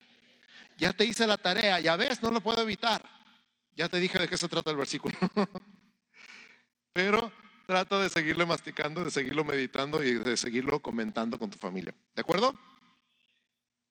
Ya 0.78 0.92
te 0.92 1.04
hice 1.04 1.26
la 1.26 1.36
tarea, 1.36 1.80
ya 1.80 1.96
ves, 1.96 2.22
no 2.22 2.30
lo 2.30 2.40
puedo 2.40 2.62
evitar. 2.62 3.02
Ya 3.76 3.88
te 3.88 3.98
dije 3.98 4.18
de 4.18 4.28
qué 4.28 4.36
se 4.36 4.48
trata 4.48 4.70
el 4.70 4.76
versículo. 4.76 5.16
pero 6.92 7.32
trata 7.70 8.00
de 8.00 8.10
seguirle 8.10 8.44
masticando, 8.44 9.04
de 9.04 9.12
seguirlo 9.12 9.44
meditando 9.44 10.02
y 10.02 10.14
de 10.14 10.36
seguirlo 10.36 10.80
comentando 10.80 11.38
con 11.38 11.50
tu 11.50 11.56
familia. 11.56 11.94
¿De 12.16 12.20
acuerdo? 12.20 12.52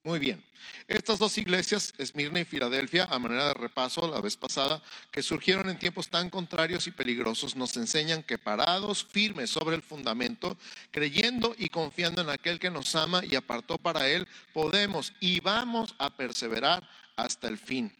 Muy 0.03 0.19
bien. 0.19 0.43
Estas 0.85 1.17
dos 1.17 1.37
iglesias, 1.37 1.93
Esmirna 1.97 2.41
y 2.41 2.43
Filadelfia, 2.43 3.05
a 3.09 3.17
manera 3.19 3.47
de 3.47 3.53
repaso 3.53 4.05
la 4.11 4.19
vez 4.19 4.35
pasada, 4.35 4.81
que 5.11 5.23
surgieron 5.23 5.69
en 5.69 5.79
tiempos 5.79 6.09
tan 6.09 6.29
contrarios 6.29 6.87
y 6.87 6.91
peligrosos, 6.91 7.55
nos 7.55 7.77
enseñan 7.77 8.21
que 8.21 8.37
parados 8.37 9.05
firmes 9.05 9.49
sobre 9.49 9.77
el 9.77 9.81
fundamento, 9.81 10.57
creyendo 10.91 11.55
y 11.57 11.69
confiando 11.69 12.21
en 12.21 12.31
aquel 12.31 12.59
que 12.59 12.69
nos 12.69 12.93
ama 12.95 13.23
y 13.23 13.35
apartó 13.35 13.77
para 13.77 14.09
él, 14.09 14.27
podemos 14.51 15.13
y 15.21 15.39
vamos 15.39 15.95
a 15.99 16.09
perseverar 16.09 16.85
hasta 17.15 17.47
el 17.47 17.57
fin. 17.57 17.93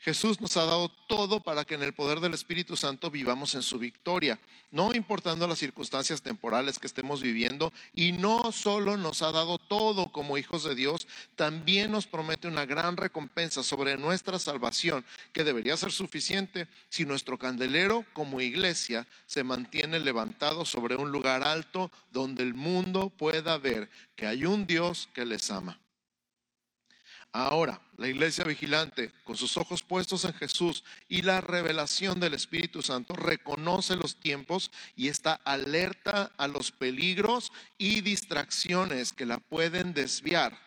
Jesús 0.00 0.40
nos 0.40 0.56
ha 0.56 0.64
dado 0.64 0.88
todo 0.88 1.40
para 1.40 1.66
que 1.66 1.74
en 1.74 1.82
el 1.82 1.92
poder 1.92 2.20
del 2.20 2.32
Espíritu 2.32 2.74
Santo 2.74 3.10
vivamos 3.10 3.54
en 3.54 3.60
su 3.60 3.78
victoria, 3.78 4.40
no 4.70 4.94
importando 4.94 5.46
las 5.46 5.58
circunstancias 5.58 6.22
temporales 6.22 6.78
que 6.78 6.86
estemos 6.86 7.20
viviendo. 7.20 7.70
Y 7.92 8.12
no 8.12 8.50
solo 8.50 8.96
nos 8.96 9.20
ha 9.20 9.30
dado 9.30 9.58
todo 9.58 10.10
como 10.10 10.38
hijos 10.38 10.64
de 10.64 10.74
Dios, 10.74 11.06
también 11.36 11.90
nos 11.90 12.06
promete 12.06 12.48
una 12.48 12.64
gran 12.64 12.96
recompensa 12.96 13.62
sobre 13.62 13.98
nuestra 13.98 14.38
salvación, 14.38 15.04
que 15.34 15.44
debería 15.44 15.76
ser 15.76 15.92
suficiente 15.92 16.66
si 16.88 17.04
nuestro 17.04 17.38
candelero 17.38 18.06
como 18.14 18.40
iglesia 18.40 19.06
se 19.26 19.44
mantiene 19.44 20.00
levantado 20.00 20.64
sobre 20.64 20.96
un 20.96 21.12
lugar 21.12 21.42
alto 21.42 21.90
donde 22.10 22.42
el 22.42 22.54
mundo 22.54 23.10
pueda 23.10 23.58
ver 23.58 23.90
que 24.16 24.26
hay 24.26 24.46
un 24.46 24.66
Dios 24.66 25.10
que 25.12 25.26
les 25.26 25.50
ama. 25.50 25.78
Ahora, 27.32 27.80
la 27.96 28.08
iglesia 28.08 28.42
vigilante, 28.42 29.12
con 29.22 29.36
sus 29.36 29.56
ojos 29.56 29.84
puestos 29.84 30.24
en 30.24 30.34
Jesús 30.34 30.82
y 31.08 31.22
la 31.22 31.40
revelación 31.40 32.18
del 32.18 32.34
Espíritu 32.34 32.82
Santo, 32.82 33.14
reconoce 33.14 33.94
los 33.94 34.16
tiempos 34.16 34.72
y 34.96 35.08
está 35.08 35.34
alerta 35.44 36.32
a 36.36 36.48
los 36.48 36.72
peligros 36.72 37.52
y 37.78 38.00
distracciones 38.00 39.12
que 39.12 39.26
la 39.26 39.38
pueden 39.38 39.94
desviar 39.94 40.58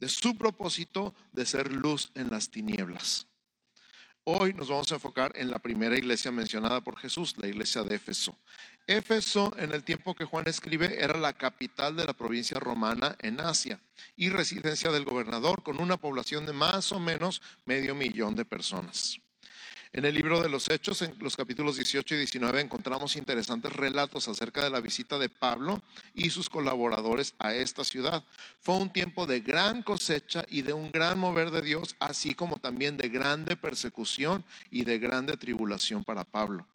de 0.00 0.08
su 0.10 0.36
propósito 0.36 1.14
de 1.32 1.46
ser 1.46 1.72
luz 1.72 2.10
en 2.14 2.28
las 2.30 2.50
tinieblas. 2.50 3.26
Hoy 4.24 4.52
nos 4.52 4.68
vamos 4.68 4.92
a 4.92 4.96
enfocar 4.96 5.32
en 5.34 5.50
la 5.50 5.58
primera 5.58 5.96
iglesia 5.96 6.30
mencionada 6.30 6.82
por 6.82 6.98
Jesús, 6.98 7.34
la 7.38 7.48
iglesia 7.48 7.82
de 7.84 7.96
Éfeso. 7.96 8.36
Éfeso, 8.90 9.54
en 9.56 9.70
el 9.70 9.84
tiempo 9.84 10.16
que 10.16 10.24
Juan 10.24 10.48
escribe, 10.48 11.00
era 11.00 11.16
la 11.16 11.32
capital 11.32 11.94
de 11.94 12.04
la 12.04 12.12
provincia 12.12 12.58
romana 12.58 13.14
en 13.20 13.40
Asia 13.40 13.78
y 14.16 14.30
residencia 14.30 14.90
del 14.90 15.04
gobernador, 15.04 15.62
con 15.62 15.80
una 15.80 15.96
población 15.96 16.44
de 16.44 16.52
más 16.52 16.90
o 16.90 16.98
menos 16.98 17.40
medio 17.66 17.94
millón 17.94 18.34
de 18.34 18.44
personas. 18.44 19.20
En 19.92 20.04
el 20.04 20.16
libro 20.16 20.40
de 20.40 20.48
los 20.48 20.68
Hechos, 20.68 21.02
en 21.02 21.14
los 21.20 21.36
capítulos 21.36 21.76
18 21.76 22.16
y 22.16 22.18
19, 22.18 22.60
encontramos 22.60 23.14
interesantes 23.14 23.72
relatos 23.72 24.26
acerca 24.26 24.64
de 24.64 24.70
la 24.70 24.80
visita 24.80 25.20
de 25.20 25.28
Pablo 25.28 25.80
y 26.12 26.30
sus 26.30 26.50
colaboradores 26.50 27.34
a 27.38 27.54
esta 27.54 27.84
ciudad. 27.84 28.24
Fue 28.58 28.76
un 28.76 28.92
tiempo 28.92 29.24
de 29.24 29.38
gran 29.38 29.84
cosecha 29.84 30.44
y 30.48 30.62
de 30.62 30.72
un 30.72 30.90
gran 30.90 31.16
mover 31.16 31.52
de 31.52 31.62
Dios, 31.62 31.94
así 32.00 32.34
como 32.34 32.56
también 32.56 32.96
de 32.96 33.08
grande 33.08 33.54
persecución 33.54 34.44
y 34.68 34.82
de 34.82 34.98
grande 34.98 35.36
tribulación 35.36 36.02
para 36.02 36.24
Pablo. 36.24 36.66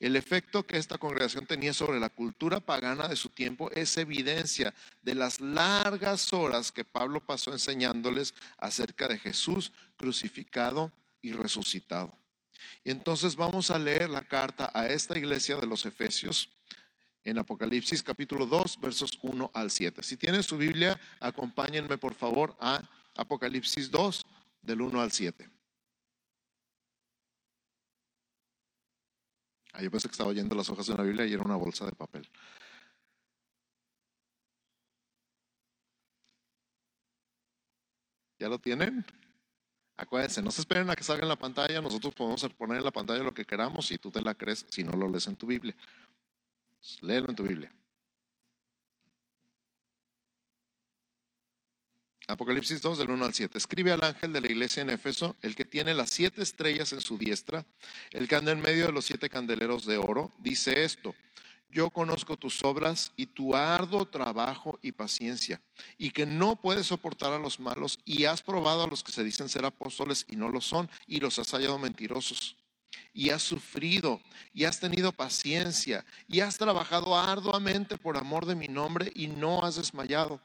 El 0.00 0.14
efecto 0.14 0.64
que 0.64 0.76
esta 0.76 0.96
congregación 0.96 1.46
tenía 1.46 1.74
sobre 1.74 1.98
la 1.98 2.08
cultura 2.08 2.60
pagana 2.60 3.08
de 3.08 3.16
su 3.16 3.30
tiempo 3.30 3.68
es 3.72 3.96
evidencia 3.96 4.72
de 5.02 5.16
las 5.16 5.40
largas 5.40 6.32
horas 6.32 6.70
que 6.70 6.84
Pablo 6.84 7.20
pasó 7.20 7.52
enseñándoles 7.52 8.32
acerca 8.58 9.08
de 9.08 9.18
Jesús 9.18 9.72
crucificado 9.96 10.92
y 11.20 11.32
resucitado. 11.32 12.16
Y 12.84 12.90
entonces 12.90 13.34
vamos 13.34 13.72
a 13.72 13.78
leer 13.78 14.08
la 14.08 14.22
carta 14.22 14.70
a 14.72 14.86
esta 14.86 15.18
iglesia 15.18 15.56
de 15.56 15.66
los 15.66 15.84
Efesios 15.84 16.48
en 17.24 17.38
Apocalipsis 17.38 18.02
capítulo 18.02 18.46
2 18.46 18.80
versos 18.80 19.18
1 19.20 19.50
al 19.52 19.70
7. 19.72 20.04
Si 20.04 20.16
tienen 20.16 20.44
su 20.44 20.56
Biblia, 20.56 20.98
acompáñenme 21.18 21.98
por 21.98 22.14
favor 22.14 22.56
a 22.60 22.82
Apocalipsis 23.16 23.90
2 23.90 24.24
del 24.62 24.80
1 24.80 25.00
al 25.00 25.10
7. 25.10 25.57
Ah, 29.72 29.82
yo 29.82 29.90
pensé 29.90 30.08
que 30.08 30.12
estaba 30.12 30.30
oyendo 30.30 30.54
las 30.54 30.68
hojas 30.70 30.86
de 30.86 30.94
una 30.94 31.04
Biblia 31.04 31.26
y 31.26 31.32
era 31.34 31.42
una 31.42 31.56
bolsa 31.56 31.84
de 31.86 31.92
papel. 31.92 32.28
¿Ya 38.38 38.48
lo 38.48 38.58
tienen? 38.58 39.04
Acuérdense, 39.96 40.42
no 40.42 40.50
se 40.52 40.60
esperen 40.60 40.88
a 40.90 40.96
que 40.96 41.02
salga 41.02 41.24
en 41.24 41.28
la 41.28 41.36
pantalla, 41.36 41.80
nosotros 41.80 42.14
podemos 42.14 42.48
poner 42.54 42.78
en 42.78 42.84
la 42.84 42.92
pantalla 42.92 43.22
lo 43.22 43.34
que 43.34 43.44
queramos 43.44 43.90
y 43.90 43.98
tú 43.98 44.10
te 44.12 44.22
la 44.22 44.34
crees 44.34 44.64
si 44.70 44.84
no 44.84 44.92
lo 44.92 45.08
lees 45.08 45.26
en 45.26 45.36
tu 45.36 45.46
Biblia. 45.46 45.74
Léelo 47.02 47.28
en 47.30 47.36
tu 47.36 47.42
Biblia. 47.42 47.72
Apocalipsis 52.28 52.82
2 52.82 52.98
del 52.98 53.10
1 53.10 53.24
al 53.24 53.32
7. 53.32 53.56
Escribe 53.56 53.90
al 53.90 54.04
ángel 54.04 54.34
de 54.34 54.42
la 54.42 54.48
iglesia 54.48 54.82
en 54.82 54.90
Éfeso, 54.90 55.34
el 55.40 55.56
que 55.56 55.64
tiene 55.64 55.94
las 55.94 56.10
siete 56.10 56.42
estrellas 56.42 56.92
en 56.92 57.00
su 57.00 57.16
diestra, 57.16 57.64
el 58.10 58.28
que 58.28 58.36
anda 58.36 58.52
en 58.52 58.60
medio 58.60 58.84
de 58.84 58.92
los 58.92 59.06
siete 59.06 59.30
candeleros 59.30 59.86
de 59.86 59.96
oro, 59.96 60.30
dice 60.38 60.84
esto. 60.84 61.14
Yo 61.70 61.88
conozco 61.88 62.36
tus 62.36 62.62
obras 62.64 63.12
y 63.16 63.26
tu 63.26 63.56
arduo 63.56 64.06
trabajo 64.06 64.78
y 64.82 64.92
paciencia, 64.92 65.62
y 65.96 66.10
que 66.10 66.26
no 66.26 66.56
puedes 66.56 66.86
soportar 66.88 67.32
a 67.32 67.38
los 67.38 67.60
malos, 67.60 67.98
y 68.04 68.26
has 68.26 68.42
probado 68.42 68.84
a 68.84 68.88
los 68.88 69.02
que 69.02 69.12
se 69.12 69.24
dicen 69.24 69.48
ser 69.48 69.64
apóstoles 69.64 70.26
y 70.28 70.36
no 70.36 70.50
lo 70.50 70.60
son, 70.60 70.90
y 71.06 71.20
los 71.20 71.38
has 71.38 71.50
hallado 71.52 71.78
mentirosos. 71.78 72.56
Y 73.14 73.30
has 73.30 73.42
sufrido, 73.42 74.20
y 74.52 74.64
has 74.64 74.80
tenido 74.80 75.12
paciencia, 75.12 76.04
y 76.26 76.40
has 76.40 76.58
trabajado 76.58 77.18
arduamente 77.18 77.96
por 77.96 78.18
amor 78.18 78.44
de 78.44 78.54
mi 78.54 78.68
nombre, 78.68 79.10
y 79.14 79.28
no 79.28 79.64
has 79.64 79.76
desmayado. 79.76 80.42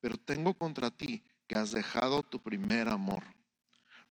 Pero 0.00 0.16
tengo 0.16 0.54
contra 0.54 0.90
ti 0.90 1.22
que 1.46 1.58
has 1.58 1.72
dejado 1.72 2.22
tu 2.22 2.40
primer 2.40 2.88
amor. 2.88 3.24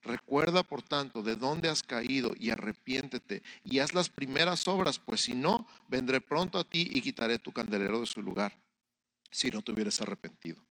Recuerda, 0.02 0.64
por 0.64 0.84
tanto, 0.84 1.22
de 1.24 1.36
dónde 1.36 1.70
has 1.70 1.84
caído 1.84 2.34
y 2.38 2.50
arrepiéntete 2.50 3.44
y 3.64 3.80
haz 3.80 3.94
las 3.94 4.10
primeras 4.10 4.68
obras, 4.68 5.00
pues 5.00 5.22
si 5.22 5.34
no, 5.34 5.68
vendré 5.88 6.22
pronto 6.22 6.60
a 6.60 6.64
ti 6.64 6.88
y 6.92 7.02
quitaré 7.02 7.40
tu 7.40 7.52
candelero 7.52 8.00
de 8.00 8.06
su 8.06 8.22
lugar, 8.22 8.58
si 9.32 9.50
no 9.50 9.62
te 9.62 9.72
hubieras 9.72 10.00
arrepentido. 10.02 10.66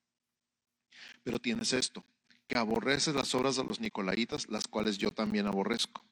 Pero 1.24 1.40
tienes 1.40 1.74
esto, 1.74 2.06
que 2.48 2.58
aborreces 2.58 3.16
las 3.16 3.34
obras 3.36 3.56
de 3.56 3.64
los 3.64 3.80
nicolaitas, 3.80 4.48
las 4.48 4.68
cuales 4.68 4.98
yo 4.98 5.12
también 5.12 5.48
aborrezco. 5.48 6.06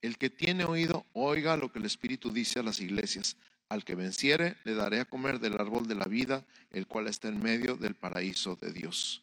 El 0.00 0.18
que 0.18 0.30
tiene 0.30 0.64
oído, 0.64 1.06
oiga 1.12 1.56
lo 1.56 1.72
que 1.72 1.78
el 1.78 1.86
Espíritu 1.86 2.30
dice 2.30 2.60
a 2.60 2.62
las 2.62 2.80
iglesias. 2.80 3.36
Al 3.72 3.86
que 3.86 3.94
venciere, 3.94 4.58
le 4.64 4.74
daré 4.74 5.00
a 5.00 5.06
comer 5.06 5.40
del 5.40 5.54
árbol 5.54 5.88
de 5.88 5.94
la 5.94 6.04
vida, 6.04 6.44
el 6.72 6.86
cual 6.86 7.06
está 7.06 7.28
en 7.28 7.42
medio 7.42 7.74
del 7.74 7.94
paraíso 7.94 8.54
de 8.56 8.70
Dios. 8.70 9.22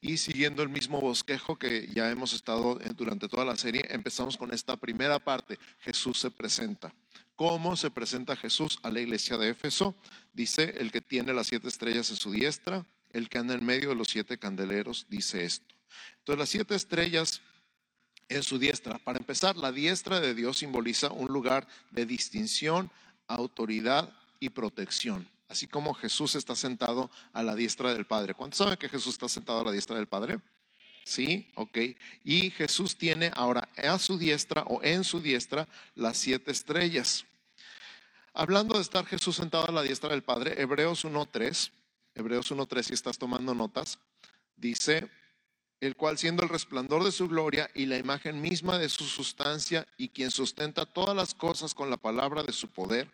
Y 0.00 0.18
siguiendo 0.18 0.62
el 0.62 0.68
mismo 0.68 1.00
bosquejo 1.00 1.58
que 1.58 1.88
ya 1.92 2.08
hemos 2.08 2.32
estado 2.32 2.78
durante 2.96 3.28
toda 3.28 3.44
la 3.44 3.56
serie, 3.56 3.84
empezamos 3.90 4.36
con 4.36 4.54
esta 4.54 4.76
primera 4.76 5.18
parte. 5.18 5.58
Jesús 5.80 6.20
se 6.20 6.30
presenta. 6.30 6.94
¿Cómo 7.34 7.74
se 7.74 7.90
presenta 7.90 8.36
Jesús 8.36 8.78
a 8.84 8.90
la 8.92 9.00
iglesia 9.00 9.36
de 9.36 9.48
Éfeso? 9.48 9.96
Dice, 10.32 10.76
el 10.78 10.92
que 10.92 11.00
tiene 11.00 11.34
las 11.34 11.48
siete 11.48 11.66
estrellas 11.66 12.08
en 12.10 12.16
su 12.16 12.30
diestra, 12.30 12.86
el 13.10 13.28
que 13.28 13.38
anda 13.38 13.54
en 13.54 13.66
medio 13.66 13.88
de 13.88 13.96
los 13.96 14.06
siete 14.06 14.38
candeleros, 14.38 15.06
dice 15.08 15.44
esto. 15.44 15.74
Entonces 16.18 16.38
las 16.38 16.48
siete 16.50 16.76
estrellas 16.76 17.42
en 18.28 18.44
su 18.44 18.60
diestra. 18.60 18.98
Para 18.98 19.18
empezar, 19.18 19.56
la 19.56 19.72
diestra 19.72 20.20
de 20.20 20.36
Dios 20.36 20.58
simboliza 20.58 21.10
un 21.10 21.32
lugar 21.32 21.66
de 21.90 22.06
distinción, 22.06 22.92
autoridad 23.34 24.12
y 24.40 24.50
protección, 24.50 25.28
así 25.48 25.66
como 25.66 25.94
Jesús 25.94 26.34
está 26.34 26.56
sentado 26.56 27.10
a 27.32 27.42
la 27.42 27.54
diestra 27.54 27.94
del 27.94 28.06
Padre. 28.06 28.34
¿Cuántos 28.34 28.58
saben 28.58 28.76
que 28.76 28.88
Jesús 28.88 29.14
está 29.14 29.28
sentado 29.28 29.60
a 29.60 29.64
la 29.64 29.72
diestra 29.72 29.96
del 29.96 30.08
Padre? 30.08 30.40
Sí, 31.04 31.50
ok. 31.54 31.78
Y 32.24 32.50
Jesús 32.50 32.96
tiene 32.96 33.30
ahora 33.34 33.68
a 33.76 33.98
su 33.98 34.18
diestra 34.18 34.62
o 34.62 34.82
en 34.82 35.04
su 35.04 35.20
diestra 35.20 35.68
las 35.94 36.16
siete 36.16 36.52
estrellas. 36.52 37.24
Hablando 38.34 38.76
de 38.76 38.82
estar 38.82 39.04
Jesús 39.04 39.36
sentado 39.36 39.68
a 39.68 39.72
la 39.72 39.82
diestra 39.82 40.10
del 40.10 40.22
Padre, 40.22 40.60
Hebreos 40.60 41.04
1.3, 41.04 41.70
Hebreos 42.14 42.50
1.3, 42.50 42.82
si 42.82 42.94
estás 42.94 43.18
tomando 43.18 43.54
notas, 43.54 43.98
dice, 44.56 45.10
el 45.80 45.96
cual 45.96 46.16
siendo 46.16 46.42
el 46.42 46.48
resplandor 46.48 47.04
de 47.04 47.12
su 47.12 47.28
gloria 47.28 47.68
y 47.74 47.86
la 47.86 47.98
imagen 47.98 48.40
misma 48.40 48.78
de 48.78 48.88
su 48.88 49.04
sustancia 49.04 49.86
y 49.98 50.08
quien 50.08 50.30
sustenta 50.30 50.86
todas 50.86 51.16
las 51.16 51.34
cosas 51.34 51.74
con 51.74 51.90
la 51.90 51.96
palabra 51.96 52.42
de 52.42 52.52
su 52.52 52.68
poder, 52.68 53.10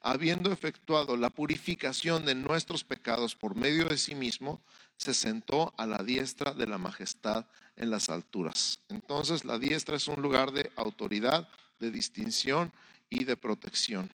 habiendo 0.00 0.52
efectuado 0.52 1.16
la 1.16 1.30
purificación 1.30 2.24
de 2.24 2.34
nuestros 2.34 2.84
pecados 2.84 3.34
por 3.34 3.54
medio 3.54 3.86
de 3.86 3.98
sí 3.98 4.14
mismo, 4.14 4.60
se 4.96 5.14
sentó 5.14 5.72
a 5.76 5.86
la 5.86 5.98
diestra 5.98 6.52
de 6.52 6.66
la 6.66 6.78
majestad 6.78 7.46
en 7.76 7.90
las 7.90 8.08
alturas. 8.08 8.78
Entonces 8.88 9.44
la 9.44 9.58
diestra 9.58 9.96
es 9.96 10.08
un 10.08 10.22
lugar 10.22 10.52
de 10.52 10.70
autoridad, 10.76 11.48
de 11.78 11.90
distinción 11.90 12.72
y 13.10 13.24
de 13.24 13.36
protección. 13.36 14.10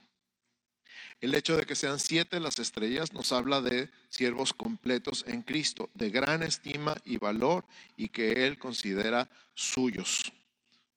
El 1.20 1.34
hecho 1.34 1.56
de 1.56 1.66
que 1.66 1.74
sean 1.74 1.98
siete 1.98 2.38
las 2.38 2.58
estrellas 2.58 3.12
nos 3.12 3.32
habla 3.32 3.60
de 3.60 3.90
siervos 4.08 4.54
completos 4.54 5.24
en 5.26 5.42
Cristo, 5.42 5.90
de 5.94 6.10
gran 6.10 6.42
estima 6.42 6.96
y 7.04 7.16
valor 7.16 7.64
y 7.96 8.08
que 8.08 8.46
Él 8.46 8.58
considera 8.58 9.28
suyos. 9.54 10.32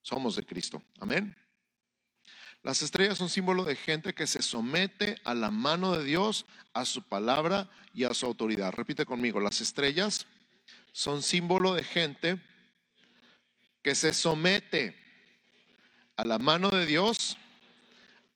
Somos 0.01 0.35
de 0.35 0.43
Cristo. 0.43 0.81
Amén. 0.99 1.35
Las 2.63 2.83
estrellas 2.83 3.17
son 3.17 3.29
símbolo 3.29 3.63
de 3.63 3.75
gente 3.75 4.13
que 4.13 4.27
se 4.27 4.43
somete 4.43 5.19
a 5.23 5.33
la 5.33 5.49
mano 5.49 5.97
de 5.97 6.03
Dios, 6.03 6.45
a 6.73 6.85
su 6.85 7.01
palabra 7.01 7.69
y 7.93 8.03
a 8.03 8.13
su 8.13 8.27
autoridad. 8.27 8.71
Repite 8.71 9.05
conmigo, 9.05 9.39
las 9.39 9.61
estrellas 9.61 10.27
son 10.91 11.23
símbolo 11.23 11.73
de 11.73 11.83
gente 11.83 12.39
que 13.81 13.95
se 13.95 14.13
somete 14.13 14.95
a 16.15 16.23
la 16.23 16.37
mano 16.37 16.69
de 16.69 16.85
Dios, 16.85 17.37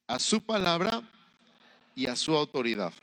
a 0.07 0.17
su 0.17 0.41
palabra 0.41 1.03
y 1.93 2.07
a 2.07 2.15
su 2.15 2.35
autoridad. 2.35 2.93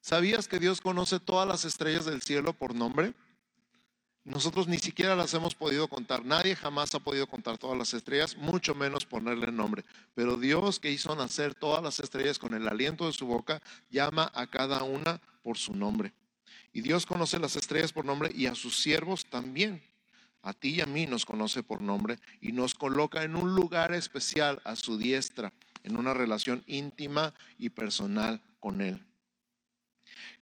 ¿Sabías 0.00 0.48
que 0.48 0.58
Dios 0.58 0.80
conoce 0.80 1.20
todas 1.20 1.46
las 1.46 1.66
estrellas 1.66 2.06
del 2.06 2.22
cielo 2.22 2.54
por 2.54 2.74
nombre? 2.74 3.12
Nosotros 4.24 4.68
ni 4.68 4.78
siquiera 4.78 5.16
las 5.16 5.32
hemos 5.32 5.54
podido 5.54 5.88
contar. 5.88 6.24
Nadie 6.24 6.54
jamás 6.54 6.94
ha 6.94 6.98
podido 7.00 7.26
contar 7.26 7.56
todas 7.56 7.78
las 7.78 7.94
estrellas, 7.94 8.36
mucho 8.36 8.74
menos 8.74 9.06
ponerle 9.06 9.50
nombre. 9.50 9.82
Pero 10.14 10.36
Dios 10.36 10.78
que 10.78 10.92
hizo 10.92 11.16
nacer 11.16 11.54
todas 11.54 11.82
las 11.82 12.00
estrellas 12.00 12.38
con 12.38 12.52
el 12.52 12.68
aliento 12.68 13.06
de 13.06 13.14
su 13.14 13.26
boca, 13.26 13.62
llama 13.90 14.30
a 14.34 14.46
cada 14.46 14.82
una 14.82 15.20
por 15.42 15.56
su 15.56 15.74
nombre. 15.74 16.12
Y 16.72 16.82
Dios 16.82 17.06
conoce 17.06 17.38
las 17.38 17.56
estrellas 17.56 17.92
por 17.92 18.04
nombre 18.04 18.30
y 18.34 18.46
a 18.46 18.54
sus 18.54 18.80
siervos 18.80 19.24
también. 19.24 19.82
A 20.42 20.52
ti 20.52 20.76
y 20.76 20.80
a 20.80 20.86
mí 20.86 21.06
nos 21.06 21.24
conoce 21.24 21.62
por 21.62 21.80
nombre 21.80 22.18
y 22.40 22.52
nos 22.52 22.74
coloca 22.74 23.24
en 23.24 23.36
un 23.36 23.54
lugar 23.54 23.92
especial 23.94 24.60
a 24.64 24.76
su 24.76 24.98
diestra, 24.98 25.52
en 25.82 25.96
una 25.96 26.14
relación 26.14 26.62
íntima 26.66 27.34
y 27.58 27.70
personal 27.70 28.42
con 28.58 28.80
Él. 28.82 29.09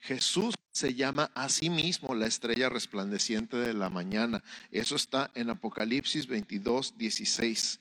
Jesús 0.01 0.55
se 0.71 0.95
llama 0.95 1.31
a 1.35 1.49
sí 1.49 1.71
mismo 1.71 2.15
la 2.15 2.27
estrella 2.27 2.69
resplandeciente 2.69 3.57
de 3.57 3.75
la 3.75 3.91
mañana. 3.91 4.43
Eso 4.71 4.97
está 4.97 5.31
en 5.35 5.51
Apocalipsis 5.51 6.27
22, 6.27 6.97
16. 6.97 7.81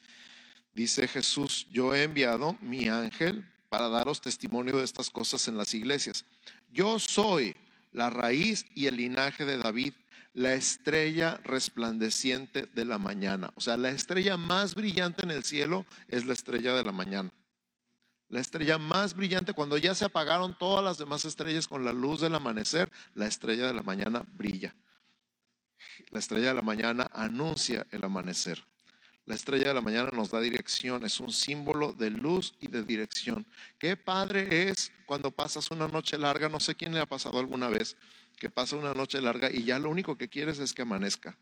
Dice 0.73 1.07
Jesús, 1.07 1.67
yo 1.71 1.93
he 1.93 2.03
enviado 2.03 2.57
mi 2.61 2.89
ángel 2.89 3.45
para 3.69 3.89
daros 3.89 4.21
testimonio 4.21 4.77
de 4.77 4.83
estas 4.83 5.09
cosas 5.09 5.47
en 5.47 5.57
las 5.57 5.73
iglesias. 5.73 6.25
Yo 6.71 6.99
soy 6.99 7.55
la 7.91 8.09
raíz 8.09 8.65
y 8.75 8.87
el 8.87 8.97
linaje 8.97 9.45
de 9.45 9.57
David, 9.57 9.93
la 10.33 10.53
estrella 10.53 11.39
resplandeciente 11.43 12.67
de 12.73 12.85
la 12.85 12.97
mañana. 12.97 13.51
O 13.55 13.61
sea, 13.61 13.77
la 13.77 13.89
estrella 13.89 14.37
más 14.37 14.75
brillante 14.75 15.23
en 15.23 15.31
el 15.31 15.43
cielo 15.43 15.85
es 16.07 16.25
la 16.25 16.33
estrella 16.33 16.75
de 16.75 16.83
la 16.83 16.91
mañana. 16.91 17.31
La 18.29 18.41
estrella 18.41 18.77
más 18.77 19.15
brillante, 19.15 19.53
cuando 19.53 19.77
ya 19.77 19.95
se 19.95 20.05
apagaron 20.05 20.57
todas 20.57 20.83
las 20.83 20.97
demás 20.97 21.23
estrellas 21.23 21.67
con 21.67 21.85
la 21.85 21.93
luz 21.93 22.19
del 22.19 22.35
amanecer, 22.35 22.91
la 23.13 23.25
estrella 23.25 23.67
de 23.67 23.73
la 23.73 23.83
mañana 23.83 24.25
brilla. 24.33 24.75
La 26.11 26.19
estrella 26.19 26.49
de 26.49 26.53
la 26.55 26.61
mañana 26.61 27.09
anuncia 27.13 27.87
el 27.91 28.03
amanecer. 28.03 28.65
La 29.25 29.35
estrella 29.35 29.69
de 29.69 29.73
la 29.73 29.81
mañana 29.81 30.09
nos 30.13 30.31
da 30.31 30.41
dirección, 30.41 31.05
es 31.05 31.19
un 31.19 31.31
símbolo 31.31 31.93
de 31.93 32.09
luz 32.09 32.53
y 32.59 32.67
de 32.67 32.83
dirección. 32.83 33.45
Qué 33.77 33.95
padre 33.95 34.69
es 34.69 34.91
cuando 35.05 35.31
pasas 35.31 35.71
una 35.71 35.87
noche 35.87 36.17
larga, 36.17 36.49
no 36.49 36.59
sé 36.59 36.75
quién 36.75 36.93
le 36.93 36.99
ha 36.99 37.05
pasado 37.05 37.39
alguna 37.39 37.69
vez, 37.69 37.97
que 38.37 38.49
pasa 38.49 38.75
una 38.75 38.93
noche 38.93 39.21
larga 39.21 39.51
y 39.51 39.63
ya 39.63 39.79
lo 39.79 39.89
único 39.89 40.17
que 40.17 40.29
quieres 40.29 40.59
es 40.59 40.73
que 40.73 40.83
amanezca 40.83 41.37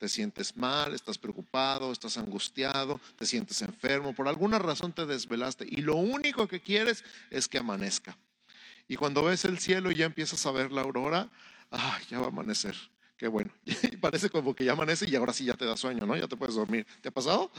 te 0.00 0.08
sientes 0.08 0.56
mal, 0.56 0.94
estás 0.94 1.18
preocupado, 1.18 1.92
estás 1.92 2.16
angustiado, 2.16 2.98
te 3.16 3.26
sientes 3.26 3.60
enfermo, 3.60 4.14
por 4.14 4.28
alguna 4.28 4.58
razón 4.58 4.94
te 4.94 5.04
desvelaste 5.04 5.66
y 5.68 5.82
lo 5.82 5.96
único 5.96 6.48
que 6.48 6.60
quieres 6.60 7.04
es 7.28 7.48
que 7.48 7.58
amanezca. 7.58 8.16
Y 8.88 8.96
cuando 8.96 9.22
ves 9.22 9.44
el 9.44 9.58
cielo 9.58 9.90
y 9.90 9.96
ya 9.96 10.06
empiezas 10.06 10.44
a 10.46 10.52
ver 10.52 10.72
la 10.72 10.80
aurora, 10.80 11.28
ah, 11.70 11.98
ya 12.08 12.18
va 12.18 12.24
a 12.24 12.28
amanecer. 12.28 12.74
Qué 13.18 13.28
bueno. 13.28 13.52
Parece 14.00 14.30
como 14.30 14.54
que 14.54 14.64
ya 14.64 14.72
amanece 14.72 15.04
y 15.06 15.14
ahora 15.16 15.34
sí 15.34 15.44
ya 15.44 15.52
te 15.52 15.66
da 15.66 15.76
sueño, 15.76 16.06
¿no? 16.06 16.16
Ya 16.16 16.26
te 16.26 16.36
puedes 16.38 16.54
dormir. 16.54 16.86
¿Te 17.02 17.10
ha 17.10 17.12
pasado? 17.12 17.52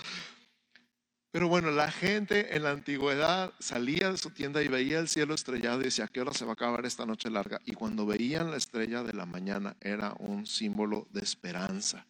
Pero 1.29 1.47
bueno, 1.47 1.69
la 1.69 1.91
gente 1.91 2.57
en 2.57 2.63
la 2.63 2.71
antigüedad 2.71 3.53
salía 3.59 4.09
de 4.09 4.17
su 4.17 4.31
tienda 4.31 4.63
y 4.63 4.67
veía 4.67 4.97
el 4.97 5.07
cielo 5.07 5.35
estrellado 5.35 5.81
y 5.81 5.85
decía, 5.85 6.05
¿a 6.05 6.07
qué 6.07 6.21
hora 6.21 6.33
se 6.33 6.43
va 6.43 6.51
a 6.51 6.53
acabar 6.53 6.87
esta 6.87 7.05
noche 7.05 7.29
larga? 7.29 7.61
Y 7.65 7.73
cuando 7.73 8.07
veían 8.07 8.49
la 8.49 8.57
estrella 8.57 9.03
de 9.03 9.13
la 9.13 9.27
mañana 9.27 9.77
era 9.79 10.15
un 10.17 10.47
símbolo 10.47 11.07
de 11.11 11.21
esperanza. 11.21 12.07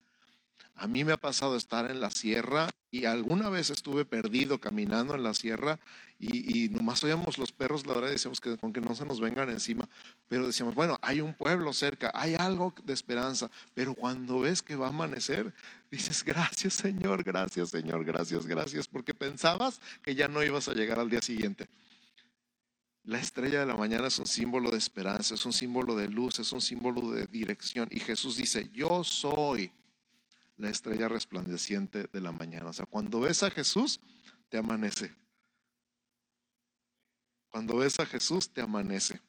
A 0.82 0.88
mí 0.88 1.04
me 1.04 1.12
ha 1.12 1.17
pasado 1.17 1.56
estar 1.58 1.91
en 1.91 2.02
la 2.02 2.10
sierra 2.10 2.67
y 2.89 3.06
alguna 3.06 3.50
vez 3.50 3.70
estuve 3.70 4.04
perdido 4.04 4.60
caminando 4.60 5.13
en 5.13 5.22
la 5.22 5.36
sierra 5.36 5.80
y, 6.17 6.70
nomás 6.70 7.04
oíamos 7.04 7.38
los 7.38 7.52
perros 7.52 7.86
la 7.86 7.94
verdad 7.94 8.10
decíamos 8.10 8.41
que 8.41 8.58
con 8.58 8.74
que 8.74 8.82
no 8.82 8.96
se 8.96 9.06
nos 9.06 9.20
vengan 9.20 9.52
encima, 9.52 9.88
pero 10.28 10.48
decíamos, 10.48 10.74
bueno, 10.74 10.98
hay 11.04 11.22
un 11.22 11.36
pueblo 11.36 11.72
cerca, 11.72 12.10
hay 12.15 12.34
algo 12.34 12.74
de 12.84 12.94
esperanza, 12.94 13.52
pero 13.76 13.94
cuando 13.94 14.39
ves 14.39 14.63
que 14.63 14.76
va 14.76 14.88
a 14.88 14.89
amanecer, 14.89 15.54
dices, 15.91 16.24
gracias 16.26 16.74
Señor, 16.74 17.24
gracias 17.24 17.70
Señor, 17.70 18.04
gracias, 18.04 18.48
gracias, 18.48 18.88
porque 18.88 19.13
pensabas 19.13 19.80
que 20.02 20.15
ya 20.15 20.28
no 20.28 20.44
ibas 20.44 20.67
a 20.67 20.74
llegar 20.74 20.98
al 20.98 21.12
día 21.12 21.22
siguiente. 21.22 21.67
La 23.04 23.20
estrella 23.20 23.60
de 23.60 23.67
la 23.67 23.76
mañana 23.76 24.08
es 24.08 24.17
un 24.17 24.26
símbolo 24.26 24.72
de 24.72 24.80
esperanza, 24.80 25.36
es 25.36 25.46
un 25.46 25.54
símbolo 25.54 25.96
de 25.96 26.08
luz, 26.08 26.39
es 26.39 26.52
un 26.52 26.62
símbolo 26.62 27.12
de 27.12 27.28
dirección. 27.28 27.88
Y 27.91 28.00
Jesús 28.00 28.38
dice, 28.38 28.70
yo 28.74 29.04
soy 29.04 29.72
la 30.62 30.69
estrella 30.69 31.08
resplandeciente 31.08 32.08
de 32.13 32.21
la 32.21 32.32
mañana. 32.32 32.69
O 32.69 32.74
sea, 32.74 32.86
cuando 32.86 33.19
ves 33.19 33.41
a 33.43 33.50
Jesús, 33.50 34.00
te 34.50 34.58
amanece. 34.58 35.13
Cuando 37.50 37.78
ves 37.78 38.00
a 38.00 38.06
Jesús, 38.06 38.50
te 38.54 38.62
amanece. 38.62 39.19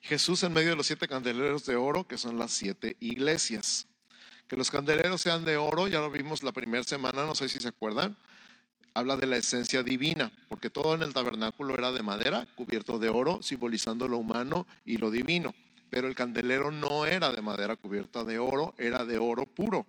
Jesús 0.00 0.42
en 0.44 0.52
medio 0.52 0.70
de 0.70 0.76
los 0.76 0.86
siete 0.86 1.08
candeleros 1.08 1.66
de 1.66 1.76
oro, 1.76 2.06
que 2.06 2.16
son 2.16 2.38
las 2.38 2.52
siete 2.52 2.96
iglesias. 3.00 3.88
Que 4.46 4.56
los 4.56 4.70
candeleros 4.70 5.20
sean 5.20 5.44
de 5.44 5.56
oro, 5.56 5.88
ya 5.88 5.98
lo 5.98 6.10
vimos 6.10 6.42
la 6.42 6.52
primera 6.52 6.84
semana, 6.84 7.26
no 7.26 7.34
sé 7.34 7.48
si 7.48 7.58
se 7.58 7.68
acuerdan. 7.68 8.16
Habla 8.94 9.16
de 9.16 9.26
la 9.26 9.36
esencia 9.36 9.82
divina, 9.82 10.32
porque 10.48 10.70
todo 10.70 10.94
en 10.94 11.02
el 11.02 11.12
tabernáculo 11.12 11.74
era 11.74 11.92
de 11.92 12.02
madera, 12.02 12.46
cubierto 12.54 12.98
de 12.98 13.08
oro, 13.08 13.42
simbolizando 13.42 14.08
lo 14.08 14.18
humano 14.18 14.66
y 14.84 14.96
lo 14.96 15.10
divino 15.10 15.54
pero 15.90 16.08
el 16.08 16.14
candelero 16.14 16.70
no 16.70 17.06
era 17.06 17.32
de 17.32 17.42
madera 17.42 17.76
cubierta 17.76 18.24
de 18.24 18.38
oro, 18.38 18.74
era 18.78 19.04
de 19.04 19.18
oro 19.18 19.46
puro. 19.46 19.86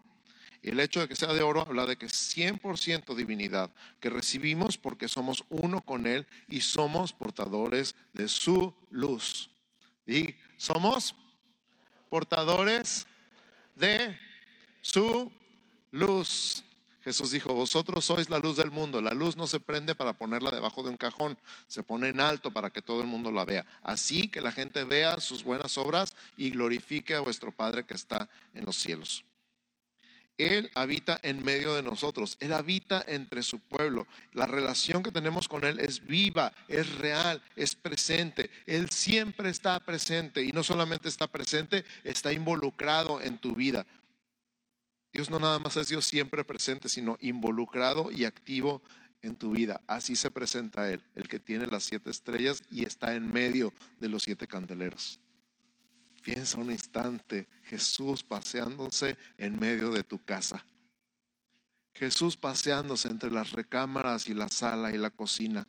El 0.61 0.79
hecho 0.79 0.99
de 0.99 1.07
que 1.07 1.15
sea 1.15 1.33
de 1.33 1.41
oro 1.41 1.61
habla 1.61 1.85
de 1.85 1.95
que 1.95 2.05
es 2.05 2.37
100% 2.37 3.15
divinidad, 3.15 3.71
que 3.99 4.09
recibimos 4.09 4.77
porque 4.77 5.07
somos 5.07 5.45
uno 5.49 5.81
con 5.81 6.05
Él 6.05 6.27
y 6.49 6.61
somos 6.61 7.13
portadores 7.13 7.95
de 8.13 8.27
su 8.27 8.73
luz. 8.89 9.49
Y 10.05 10.35
somos 10.57 11.15
portadores 12.09 13.07
de 13.75 14.17
su 14.81 15.31
luz. 15.91 16.63
Jesús 17.03 17.31
dijo, 17.31 17.53
vosotros 17.53 18.03
sois 18.05 18.29
la 18.29 18.39
luz 18.39 18.57
del 18.57 18.71
mundo. 18.71 19.01
La 19.01 19.13
luz 19.13 19.37
no 19.37 19.47
se 19.47 19.59
prende 19.59 19.95
para 19.95 20.13
ponerla 20.13 20.51
debajo 20.51 20.83
de 20.83 20.89
un 20.89 20.97
cajón, 20.97 21.37
se 21.67 21.83
pone 21.83 22.09
en 22.09 22.19
alto 22.19 22.51
para 22.51 22.69
que 22.69 22.81
todo 22.81 23.01
el 23.01 23.07
mundo 23.07 23.31
la 23.31 23.45
vea. 23.45 23.65
Así 23.81 24.27
que 24.27 24.41
la 24.41 24.51
gente 24.51 24.83
vea 24.83 25.19
sus 25.19 25.43
buenas 25.43 25.77
obras 25.77 26.15
y 26.37 26.51
glorifique 26.51 27.15
a 27.15 27.21
vuestro 27.21 27.51
Padre 27.51 27.85
que 27.85 27.93
está 27.93 28.29
en 28.53 28.65
los 28.65 28.75
cielos. 28.75 29.23
Él 30.39 30.71
habita 30.73 31.19
en 31.21 31.43
medio 31.43 31.75
de 31.75 31.83
nosotros, 31.83 32.37
Él 32.39 32.53
habita 32.53 33.03
entre 33.05 33.43
su 33.43 33.59
pueblo. 33.59 34.07
La 34.31 34.45
relación 34.45 35.03
que 35.03 35.11
tenemos 35.11 35.49
con 35.49 35.65
Él 35.65 35.81
es 35.81 36.05
viva, 36.05 36.53
es 36.69 36.95
real, 36.95 37.43
es 37.57 37.75
presente. 37.75 38.49
Él 38.65 38.89
siempre 38.89 39.49
está 39.49 39.77
presente 39.81 40.41
y 40.41 40.53
no 40.53 40.63
solamente 40.63 41.09
está 41.09 41.27
presente, 41.27 41.83
está 42.05 42.31
involucrado 42.31 43.21
en 43.21 43.37
tu 43.37 43.53
vida. 43.53 43.85
Dios 45.11 45.29
no 45.29 45.39
nada 45.39 45.59
más 45.59 45.75
es 45.77 45.87
Dios 45.87 46.05
siempre 46.05 46.43
presente, 46.43 46.89
sino 46.89 47.17
involucrado 47.19 48.11
y 48.11 48.25
activo 48.25 48.81
en 49.21 49.35
tu 49.35 49.51
vida. 49.51 49.81
Así 49.87 50.15
se 50.15 50.31
presenta 50.31 50.91
Él, 50.91 51.03
el 51.15 51.27
que 51.27 51.39
tiene 51.39 51.65
las 51.65 51.83
siete 51.83 52.09
estrellas 52.09 52.61
y 52.71 52.85
está 52.85 53.15
en 53.15 53.31
medio 53.31 53.73
de 53.99 54.09
los 54.09 54.23
siete 54.23 54.47
candeleros. 54.47 55.19
Piensa 56.23 56.59
un 56.59 56.71
instante, 56.71 57.47
Jesús 57.63 58.23
paseándose 58.23 59.17
en 59.37 59.59
medio 59.59 59.91
de 59.91 60.03
tu 60.03 60.23
casa. 60.23 60.65
Jesús 61.93 62.37
paseándose 62.37 63.07
entre 63.07 63.31
las 63.31 63.51
recámaras 63.51 64.27
y 64.27 64.33
la 64.33 64.47
sala 64.49 64.93
y 64.93 64.97
la 64.97 65.09
cocina. 65.09 65.67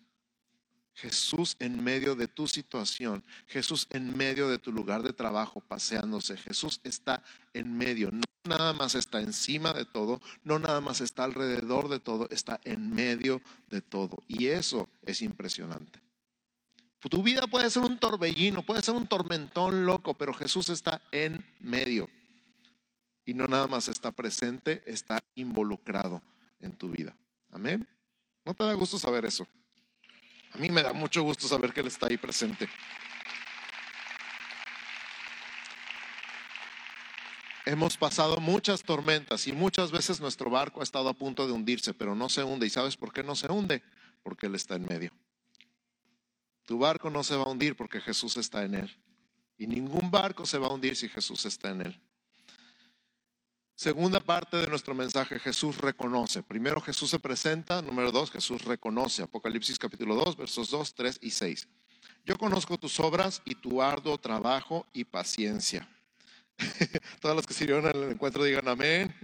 Jesús 0.95 1.57
en 1.61 1.83
medio 1.83 2.15
de 2.15 2.29
tu 2.29 2.47
situación, 2.47 3.25
Jesús 3.47 3.87
en 3.91 4.17
medio 4.17 4.49
de 4.49 4.59
tu 4.59 4.73
lugar 4.73 5.03
de 5.03 5.13
trabajo 5.13 5.61
paseándose, 5.61 6.37
Jesús 6.37 6.81
está 6.85 7.23
en 7.55 7.77
medio, 7.77 8.11
no 8.11 8.23
nada 8.45 8.73
más 8.73 8.95
está 8.95 9.21
encima 9.21 9.73
de 9.73 9.85
todo, 9.85 10.21
no 10.45 10.59
nada 10.59 10.81
más 10.81 11.01
está 11.01 11.25
alrededor 11.25 11.89
de 11.89 12.01
todo, 12.01 12.29
está 12.31 12.61
en 12.65 12.95
medio 12.95 13.41
de 13.69 13.81
todo. 13.81 14.23
Y 14.29 14.49
eso 14.49 14.89
es 15.03 15.23
impresionante. 15.23 16.01
Tu 17.01 17.23
vida 17.23 17.47
puede 17.47 17.71
ser 17.71 17.83
un 17.83 17.99
torbellino, 17.99 18.63
puede 18.63 18.83
ser 18.83 18.95
un 18.95 19.07
tormentón 19.07 19.87
loco, 19.87 20.15
pero 20.15 20.35
Jesús 20.35 20.69
está 20.69 21.01
en 21.13 21.45
medio. 21.61 22.11
Y 23.25 23.33
no 23.33 23.47
nada 23.47 23.67
más 23.67 23.89
está 23.89 24.11
presente, 24.11 24.83
está 24.87 25.19
involucrado 25.35 26.23
en 26.61 26.73
tu 26.73 26.91
vida. 26.91 27.17
Amén. 27.51 27.89
¿No 28.45 28.55
te 28.55 28.65
da 28.65 28.75
gusto 28.75 28.99
saber 28.99 29.25
eso? 29.25 29.47
A 30.55 30.59
mí 30.59 30.69
me 30.71 30.83
da 30.83 30.93
mucho 30.93 31.23
gusto 31.23 31.47
saber 31.47 31.73
que 31.73 31.81
Él 31.81 31.87
está 31.87 32.07
ahí 32.07 32.17
presente. 32.17 32.69
Hemos 37.67 37.97
pasado 37.97 38.39
muchas 38.39 38.83
tormentas 38.83 39.47
y 39.47 39.53
muchas 39.53 39.93
veces 39.93 40.21
nuestro 40.21 40.51
barco 40.51 40.81
ha 40.81 40.83
estado 40.83 41.09
a 41.09 41.15
punto 41.15 41.47
de 41.47 41.53
hundirse, 41.53 41.95
pero 41.95 42.15
no 42.15 42.29
se 42.29 42.43
hunde. 42.43 42.67
¿Y 42.67 42.71
sabes 42.71 42.97
por 42.97 43.13
qué 43.13 43.23
no 43.23 43.37
se 43.37 43.51
hunde? 43.51 43.83
Porque 44.23 44.47
Él 44.47 44.55
está 44.55 44.75
en 44.75 44.87
medio. 44.87 45.13
Tu 46.71 46.79
barco 46.79 47.11
no 47.11 47.25
se 47.25 47.35
va 47.35 47.43
a 47.43 47.49
hundir 47.49 47.75
porque 47.75 48.01
Jesús 48.01 48.37
está 48.37 48.63
en 48.63 48.77
él. 48.77 48.97
Y 49.59 49.67
ningún 49.67 50.09
barco 50.09 50.47
se 50.47 50.57
va 50.57 50.69
a 50.69 50.73
hundir 50.73 50.95
si 50.95 51.09
Jesús 51.09 51.45
está 51.45 51.71
en 51.71 51.81
él. 51.81 52.01
Segunda 53.81 54.21
parte 54.21 54.59
de 54.59 54.67
nuestro 54.67 54.95
mensaje, 54.95 55.39
Jesús 55.39 55.79
reconoce. 55.79 56.43
Primero 56.43 56.83
Jesús 56.83 57.09
se 57.09 57.19
presenta, 57.19 57.81
número 57.81 58.13
dos, 58.13 58.31
Jesús 58.31 58.63
reconoce. 58.67 59.23
Apocalipsis 59.23 59.79
capítulo 59.79 60.17
2, 60.17 60.37
versos 60.37 60.71
2, 60.71 60.95
3 60.95 61.19
y 61.23 61.31
6. 61.31 61.67
Yo 62.27 62.37
conozco 62.37 62.77
tus 62.77 63.01
obras 63.01 63.41
y 63.47 63.55
tu 63.55 63.81
arduo 63.81 64.19
trabajo 64.19 64.87
y 64.93 65.05
paciencia. 65.05 65.89
Todos 67.23 67.35
los 67.35 67.47
que 67.47 67.55
sirvieron 67.55 67.87
en 67.87 68.03
el 68.03 68.11
encuentro 68.11 68.45
digan 68.45 68.69
amén. 68.69 69.15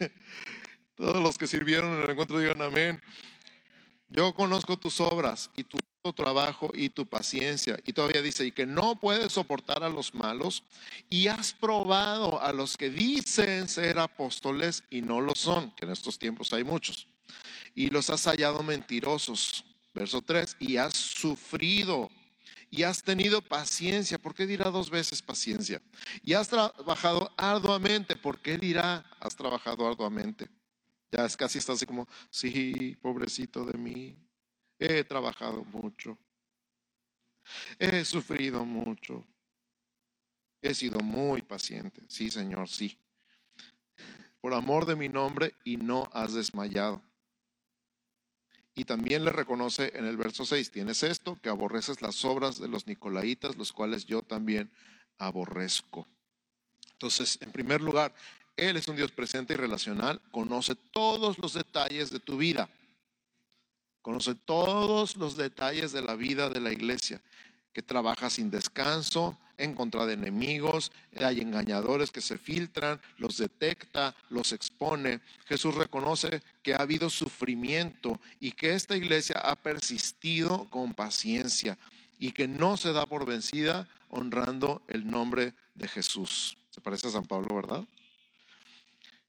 Todos 0.96 1.22
los 1.22 1.36
que 1.36 1.46
sirvieron 1.46 1.98
en 1.98 2.04
el 2.04 2.10
encuentro 2.12 2.38
digan 2.38 2.62
amén. 2.62 3.02
Yo 4.08 4.32
conozco 4.32 4.78
tus 4.78 5.02
obras 5.02 5.50
y 5.54 5.64
tu 5.64 5.76
trabajo 6.12 6.70
y 6.74 6.88
tu 6.88 7.06
paciencia. 7.06 7.78
Y 7.84 7.92
todavía 7.92 8.22
dice, 8.22 8.46
y 8.46 8.52
que 8.52 8.66
no 8.66 8.96
puedes 8.96 9.32
soportar 9.32 9.82
a 9.82 9.88
los 9.88 10.14
malos 10.14 10.62
y 11.10 11.28
has 11.28 11.52
probado 11.52 12.40
a 12.40 12.52
los 12.52 12.76
que 12.76 12.90
dicen 12.90 13.68
ser 13.68 13.98
apóstoles 13.98 14.84
y 14.90 15.02
no 15.02 15.20
lo 15.20 15.34
son, 15.34 15.70
que 15.72 15.84
en 15.84 15.92
estos 15.92 16.18
tiempos 16.18 16.52
hay 16.52 16.64
muchos. 16.64 17.06
Y 17.74 17.90
los 17.90 18.10
has 18.10 18.24
hallado 18.24 18.62
mentirosos. 18.62 19.64
Verso 19.94 20.20
3, 20.20 20.56
y 20.60 20.76
has 20.76 20.94
sufrido 20.94 22.10
y 22.70 22.82
has 22.82 23.02
tenido 23.02 23.40
paciencia. 23.40 24.18
¿Por 24.18 24.34
qué 24.34 24.46
dirá 24.46 24.70
dos 24.70 24.90
veces 24.90 25.22
paciencia? 25.22 25.80
Y 26.22 26.34
has 26.34 26.48
trabajado 26.48 27.32
arduamente. 27.36 28.16
¿Por 28.16 28.38
qué 28.40 28.58
dirá 28.58 29.04
has 29.20 29.34
trabajado 29.34 29.86
arduamente? 29.86 30.48
Ya 31.10 31.24
es 31.24 31.36
casi 31.36 31.58
está 31.58 31.72
así 31.72 31.86
como, 31.86 32.06
sí, 32.30 32.96
pobrecito 33.00 33.64
de 33.64 33.78
mí. 33.78 34.16
He 34.78 35.04
trabajado 35.04 35.64
mucho. 35.64 36.18
He 37.78 38.04
sufrido 38.04 38.64
mucho. 38.64 39.24
He 40.60 40.74
sido 40.74 41.00
muy 41.00 41.42
paciente. 41.42 42.02
Sí, 42.08 42.30
Señor, 42.30 42.68
sí. 42.68 42.98
Por 44.40 44.54
amor 44.54 44.86
de 44.86 44.96
mi 44.96 45.08
nombre 45.08 45.54
y 45.64 45.76
no 45.76 46.08
has 46.12 46.34
desmayado. 46.34 47.02
Y 48.74 48.84
también 48.84 49.24
le 49.24 49.32
reconoce 49.32 49.92
en 49.96 50.04
el 50.04 50.18
verso 50.18 50.44
6, 50.44 50.70
tienes 50.70 51.02
esto, 51.02 51.38
que 51.40 51.48
aborreces 51.48 52.02
las 52.02 52.24
obras 52.26 52.60
de 52.60 52.68
los 52.68 52.86
nicolaitas, 52.86 53.56
los 53.56 53.72
cuales 53.72 54.04
yo 54.04 54.22
también 54.22 54.70
aborrezco. 55.16 56.06
Entonces, 56.92 57.38
en 57.40 57.52
primer 57.52 57.80
lugar, 57.80 58.14
Él 58.54 58.76
es 58.76 58.86
un 58.86 58.96
Dios 58.96 59.12
presente 59.12 59.54
y 59.54 59.56
relacional, 59.56 60.20
conoce 60.30 60.74
todos 60.74 61.38
los 61.38 61.54
detalles 61.54 62.10
de 62.10 62.20
tu 62.20 62.36
vida. 62.36 62.68
Conoce 64.06 64.36
todos 64.36 65.16
los 65.16 65.36
detalles 65.36 65.90
de 65.90 66.00
la 66.00 66.14
vida 66.14 66.48
de 66.48 66.60
la 66.60 66.70
iglesia, 66.70 67.20
que 67.72 67.82
trabaja 67.82 68.30
sin 68.30 68.52
descanso, 68.52 69.36
en 69.58 69.74
contra 69.74 70.06
de 70.06 70.12
enemigos, 70.12 70.92
hay 71.16 71.40
engañadores 71.40 72.12
que 72.12 72.20
se 72.20 72.38
filtran, 72.38 73.00
los 73.18 73.36
detecta, 73.36 74.14
los 74.30 74.52
expone. 74.52 75.18
Jesús 75.46 75.74
reconoce 75.74 76.40
que 76.62 76.74
ha 76.74 76.82
habido 76.82 77.10
sufrimiento 77.10 78.20
y 78.38 78.52
que 78.52 78.74
esta 78.74 78.96
iglesia 78.96 79.40
ha 79.40 79.56
persistido 79.56 80.68
con 80.70 80.94
paciencia 80.94 81.76
y 82.20 82.30
que 82.30 82.46
no 82.46 82.76
se 82.76 82.92
da 82.92 83.06
por 83.06 83.26
vencida 83.26 83.88
honrando 84.08 84.82
el 84.86 85.10
nombre 85.10 85.52
de 85.74 85.88
Jesús. 85.88 86.56
Se 86.70 86.80
parece 86.80 87.08
a 87.08 87.10
San 87.10 87.24
Pablo, 87.24 87.56
¿verdad? 87.56 87.84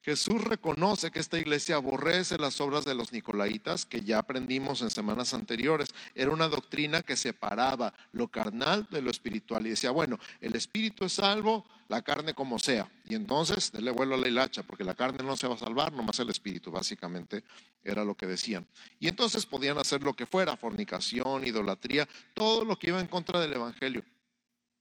Jesús 0.08 0.42
reconoce 0.42 1.12
que 1.12 1.20
esta 1.20 1.38
iglesia 1.38 1.76
aborrece 1.76 2.38
las 2.38 2.62
obras 2.62 2.86
de 2.86 2.96
los 2.96 3.12
nicolaitas, 3.12 3.86
que 3.86 4.00
ya 4.00 4.20
aprendimos 4.20 4.82
en 4.82 4.90
semanas 4.90 5.34
anteriores. 5.34 5.90
Era 6.16 6.32
una 6.32 6.48
doctrina 6.48 7.02
que 7.02 7.18
separaba 7.18 7.94
lo 8.14 8.30
carnal 8.30 8.88
de 8.90 9.02
lo 9.02 9.12
espiritual 9.12 9.68
y 9.68 9.72
decía, 9.72 9.92
bueno, 9.92 10.18
el 10.40 10.56
espíritu 10.56 11.04
es 11.04 11.12
salvo, 11.12 11.66
la 11.90 12.04
carne 12.04 12.34
como 12.34 12.58
sea. 12.58 12.90
Y 13.04 13.16
entonces, 13.16 13.74
le 13.74 13.92
vuelo 13.92 14.16
a 14.16 14.18
la 14.18 14.30
hilacha, 14.30 14.64
porque 14.64 14.86
la 14.86 14.96
carne 14.96 15.26
no 15.26 15.36
se 15.36 15.46
va 15.46 15.56
a 15.56 15.58
salvar, 15.58 15.92
nomás 15.92 16.18
el 16.20 16.30
espíritu, 16.30 16.72
básicamente 16.72 17.44
era 17.84 18.06
lo 18.06 18.16
que 18.16 18.28
decían. 18.28 18.66
Y 19.02 19.10
entonces 19.10 19.46
podían 19.46 19.78
hacer 19.78 20.04
lo 20.04 20.14
que 20.14 20.26
fuera, 20.26 20.56
fornicación, 20.56 21.46
idolatría, 21.46 22.08
todo 22.34 22.64
lo 22.64 22.80
que 22.80 22.92
iba 22.92 23.02
en 23.02 23.08
contra 23.08 23.42
del 23.42 23.52
evangelio. 23.52 24.06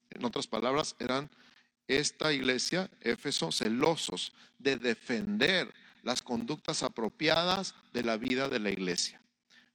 En 0.09 0.25
otras 0.25 0.47
palabras, 0.47 0.95
eran 1.01 1.29
esta 1.89 2.33
iglesia, 2.33 2.91
Éfeso, 3.01 3.53
celosos 3.53 4.33
de 4.59 4.77
defender 4.77 5.73
las 6.03 6.23
conductas 6.23 6.83
apropiadas 6.83 7.75
de 7.93 8.03
la 8.03 8.17
vida 8.17 8.49
de 8.49 8.59
la 8.59 8.71
iglesia. 8.71 9.21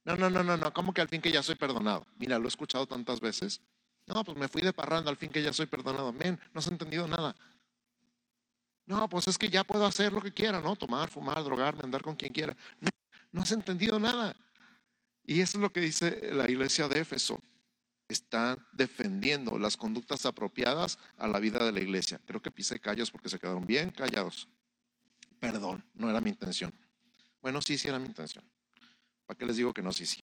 No, 0.04 0.16
no, 0.16 0.30
no, 0.30 0.42
no, 0.42 0.56
no, 0.56 0.72
¿cómo 0.72 0.92
que 0.92 1.00
al 1.00 1.08
fin 1.08 1.20
que 1.20 1.30
ya 1.30 1.42
soy 1.42 1.54
perdonado? 1.54 2.06
Mira, 2.18 2.38
lo 2.38 2.46
he 2.46 2.48
escuchado 2.48 2.86
tantas 2.86 3.20
veces. 3.20 3.60
No, 4.06 4.24
pues 4.24 4.36
me 4.36 4.48
fui 4.48 4.62
de 4.62 4.72
parranda 4.72 5.10
al 5.10 5.16
fin 5.16 5.30
que 5.30 5.42
ya 5.42 5.52
soy 5.52 5.66
perdonado. 5.66 6.08
Amén, 6.08 6.38
no 6.52 6.58
has 6.58 6.66
entendido 6.66 7.06
nada. 7.06 7.36
No, 8.84 9.08
pues 9.08 9.28
es 9.28 9.38
que 9.38 9.48
ya 9.48 9.62
puedo 9.62 9.86
hacer 9.86 10.12
lo 10.12 10.20
que 10.20 10.32
quiera, 10.32 10.60
¿no? 10.60 10.74
Tomar, 10.74 11.08
fumar, 11.08 11.42
drogarme, 11.44 11.82
andar 11.84 12.02
con 12.02 12.16
quien 12.16 12.32
quiera. 12.32 12.56
No, 12.80 12.88
no 13.30 13.42
has 13.42 13.52
entendido 13.52 14.00
nada. 14.00 14.34
Y 15.24 15.40
eso 15.40 15.58
es 15.58 15.62
lo 15.62 15.72
que 15.72 15.80
dice 15.80 16.32
la 16.32 16.50
iglesia 16.50 16.88
de 16.88 17.00
Éfeso 17.00 17.40
están 18.12 18.64
defendiendo 18.72 19.58
las 19.58 19.76
conductas 19.76 20.26
apropiadas 20.26 20.98
a 21.18 21.26
la 21.26 21.38
vida 21.40 21.64
de 21.64 21.72
la 21.72 21.80
iglesia. 21.80 22.20
Creo 22.26 22.40
que 22.40 22.50
pisé 22.50 22.78
callos 22.78 23.10
porque 23.10 23.28
se 23.28 23.38
quedaron 23.38 23.66
bien 23.66 23.90
callados. 23.90 24.48
Perdón, 25.40 25.84
no 25.94 26.08
era 26.08 26.20
mi 26.20 26.30
intención. 26.30 26.72
Bueno, 27.40 27.60
sí, 27.60 27.76
sí 27.76 27.88
era 27.88 27.98
mi 27.98 28.06
intención. 28.06 28.44
¿Para 29.26 29.36
qué 29.36 29.46
les 29.46 29.56
digo 29.56 29.74
que 29.74 29.82
no? 29.82 29.92
Sí, 29.92 30.06
sí. 30.06 30.22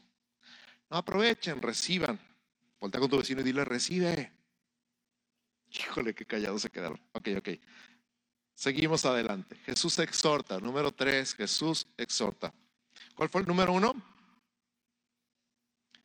No 0.90 0.98
aprovechen, 0.98 1.62
reciban. 1.62 2.20
Voltea 2.80 3.02
con 3.02 3.10
tu 3.10 3.18
vecino 3.18 3.42
y 3.42 3.44
dile, 3.44 3.66
recibe. 3.66 4.32
Híjole, 5.72 6.16
qué 6.16 6.26
callados 6.26 6.62
se 6.62 6.70
quedaron. 6.70 7.00
Ok, 7.12 7.30
ok. 7.38 7.50
Seguimos 8.56 9.06
adelante. 9.06 9.56
Jesús 9.66 10.00
exhorta. 10.00 10.60
Número 10.60 10.92
tres, 10.92 11.36
Jesús 11.36 11.88
exhorta. 11.98 12.54
¿Cuál 13.16 13.30
fue 13.30 13.42
el 13.42 13.48
número 13.48 13.74
uno? 13.74 13.94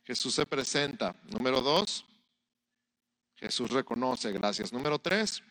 Jesús 0.05 0.35
se 0.35 0.45
presenta. 0.45 1.15
Número 1.31 1.61
dos, 1.61 2.05
Jesús 3.35 3.71
reconoce, 3.71 4.31
gracias. 4.31 4.71
Número 4.71 4.99
tres, 4.99 5.43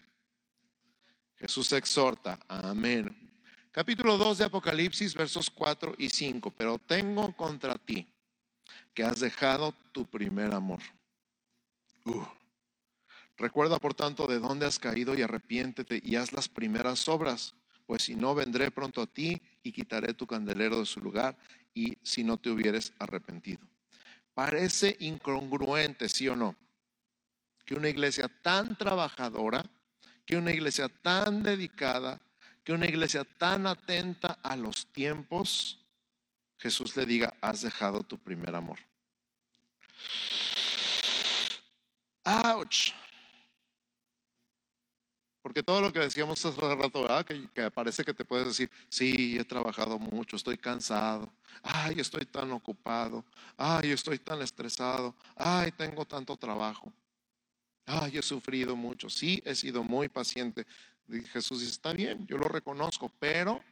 Jesús 1.37 1.73
exhorta. 1.73 2.39
Amén. 2.49 3.25
Capítulo 3.71 4.17
2 4.17 4.39
de 4.39 4.45
Apocalipsis, 4.45 5.15
versos 5.15 5.51
4 5.51 5.97
y 5.99 6.09
5. 6.09 6.53
Pero 6.53 6.79
tengo 6.79 7.37
contra 7.37 7.75
ti 7.75 8.07
que 8.95 9.03
has 9.03 9.19
dejado 9.19 9.75
tu 9.91 10.07
primer 10.07 10.55
amor. 10.55 10.81
Uh. 12.05 12.25
Recuerda, 13.37 13.81
por 13.81 13.95
tanto, 13.95 14.29
de 14.29 14.39
dónde 14.39 14.67
has 14.67 14.79
caído 14.79 15.17
y 15.17 15.23
arrepiéntete 15.23 16.01
y 16.05 16.15
haz 16.15 16.33
las 16.33 16.49
primeras 16.49 17.09
obras, 17.09 17.57
pues 17.85 18.05
si 18.05 18.15
no, 18.15 18.33
vendré 18.33 18.71
pronto 18.71 19.03
a 19.03 19.07
ti 19.07 19.43
y 19.65 19.73
quitaré 19.73 20.15
tu 20.15 20.25
candelero 20.25 20.79
de 20.79 20.87
su 20.87 21.01
lugar 21.01 21.37
y 21.75 21.99
si 22.05 22.23
no 22.23 22.37
te 22.37 22.51
hubieres 22.51 22.93
arrepentido. 23.01 23.74
Parece 24.35 24.97
incongruente, 25.01 26.09
sí 26.09 26.29
o 26.29 26.35
no, 26.35 26.57
que 27.65 27.75
una 27.75 27.89
iglesia 27.89 28.29
tan 28.43 28.77
trabajadora, 28.77 29.65
que 30.27 30.37
una 30.37 30.53
iglesia 30.53 30.89
tan 30.89 31.43
dedicada, 31.43 32.21
que 32.65 32.73
una 32.73 32.87
iglesia 32.87 33.25
tan 33.25 33.67
atenta 33.67 34.39
a 34.43 34.57
los 34.57 34.87
tiempos, 34.93 35.79
Jesús 36.59 36.97
le 36.97 37.07
diga, 37.07 37.35
has 37.41 37.63
dejado 37.63 38.03
tu 38.03 38.19
primer 38.19 38.55
amor. 38.55 38.79
¡Auch! 42.25 43.04
Porque 45.45 45.63
todo 45.63 45.83
lo 45.83 45.93
que 45.93 45.99
decíamos 45.99 46.43
hace 46.43 46.59
rato. 46.59 47.07
Que, 47.53 47.71
parece 47.71 48.03
que 48.03 48.15
te 48.15 48.25
puedes 48.25 48.47
decir, 48.47 48.71
sí, 48.89 49.37
he 49.39 49.45
trabajado 49.45 49.99
mucho, 49.99 50.37
estoy 50.37 50.57
cansado, 50.57 51.31
ay, 51.63 51.97
estoy 51.99 52.25
tan 52.25 52.51
ocupado, 52.51 53.23
ay, 53.59 53.91
estoy 53.91 54.19
tan 54.19 54.41
estresado, 54.41 55.15
ay, 55.37 55.71
tengo 55.73 56.07
tanto 56.07 56.35
trabajo, 56.39 56.91
ay, 57.85 58.17
he 58.17 58.23
sufrido 58.23 58.75
mucho, 58.75 59.11
sí, 59.11 59.43
he 59.45 59.55
sido 59.55 59.85
muy 59.85 60.09
paciente. 60.09 60.67
Jesús 61.31 61.61
dice, 61.61 61.73
está 61.73 61.93
bien, 61.93 62.27
yo 62.27 62.39
lo 62.39 62.49
reconozco, 62.49 63.13
pero 63.19 63.63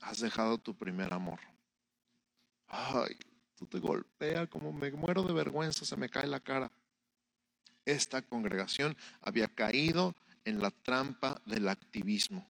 has 0.00 0.20
dejado 0.20 0.56
tu 0.56 0.74
primer 0.74 1.12
amor. 1.12 1.38
Ay, 2.66 3.14
tú 3.56 3.66
te 3.66 3.78
golpea 3.78 4.46
como 4.46 4.72
me 4.72 4.90
muero 4.90 5.22
de 5.22 5.34
vergüenza, 5.34 5.84
se 5.84 5.98
me 5.98 6.08
cae 6.08 6.26
la 6.26 6.40
cara 6.40 6.72
esta 7.84 8.22
congregación 8.22 8.96
había 9.20 9.48
caído 9.48 10.14
en 10.44 10.60
la 10.60 10.70
trampa 10.70 11.40
del 11.46 11.68
activismo. 11.68 12.48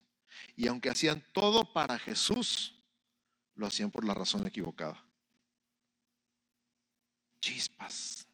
Y 0.55 0.67
aunque 0.67 0.89
hacían 0.89 1.23
todo 1.31 1.71
para 1.73 1.99
Jesús, 1.99 2.75
lo 3.55 3.67
hacían 3.67 3.91
por 3.91 4.05
la 4.05 4.13
razón 4.13 4.45
equivocada. 4.47 5.03
Chispas. 7.39 8.27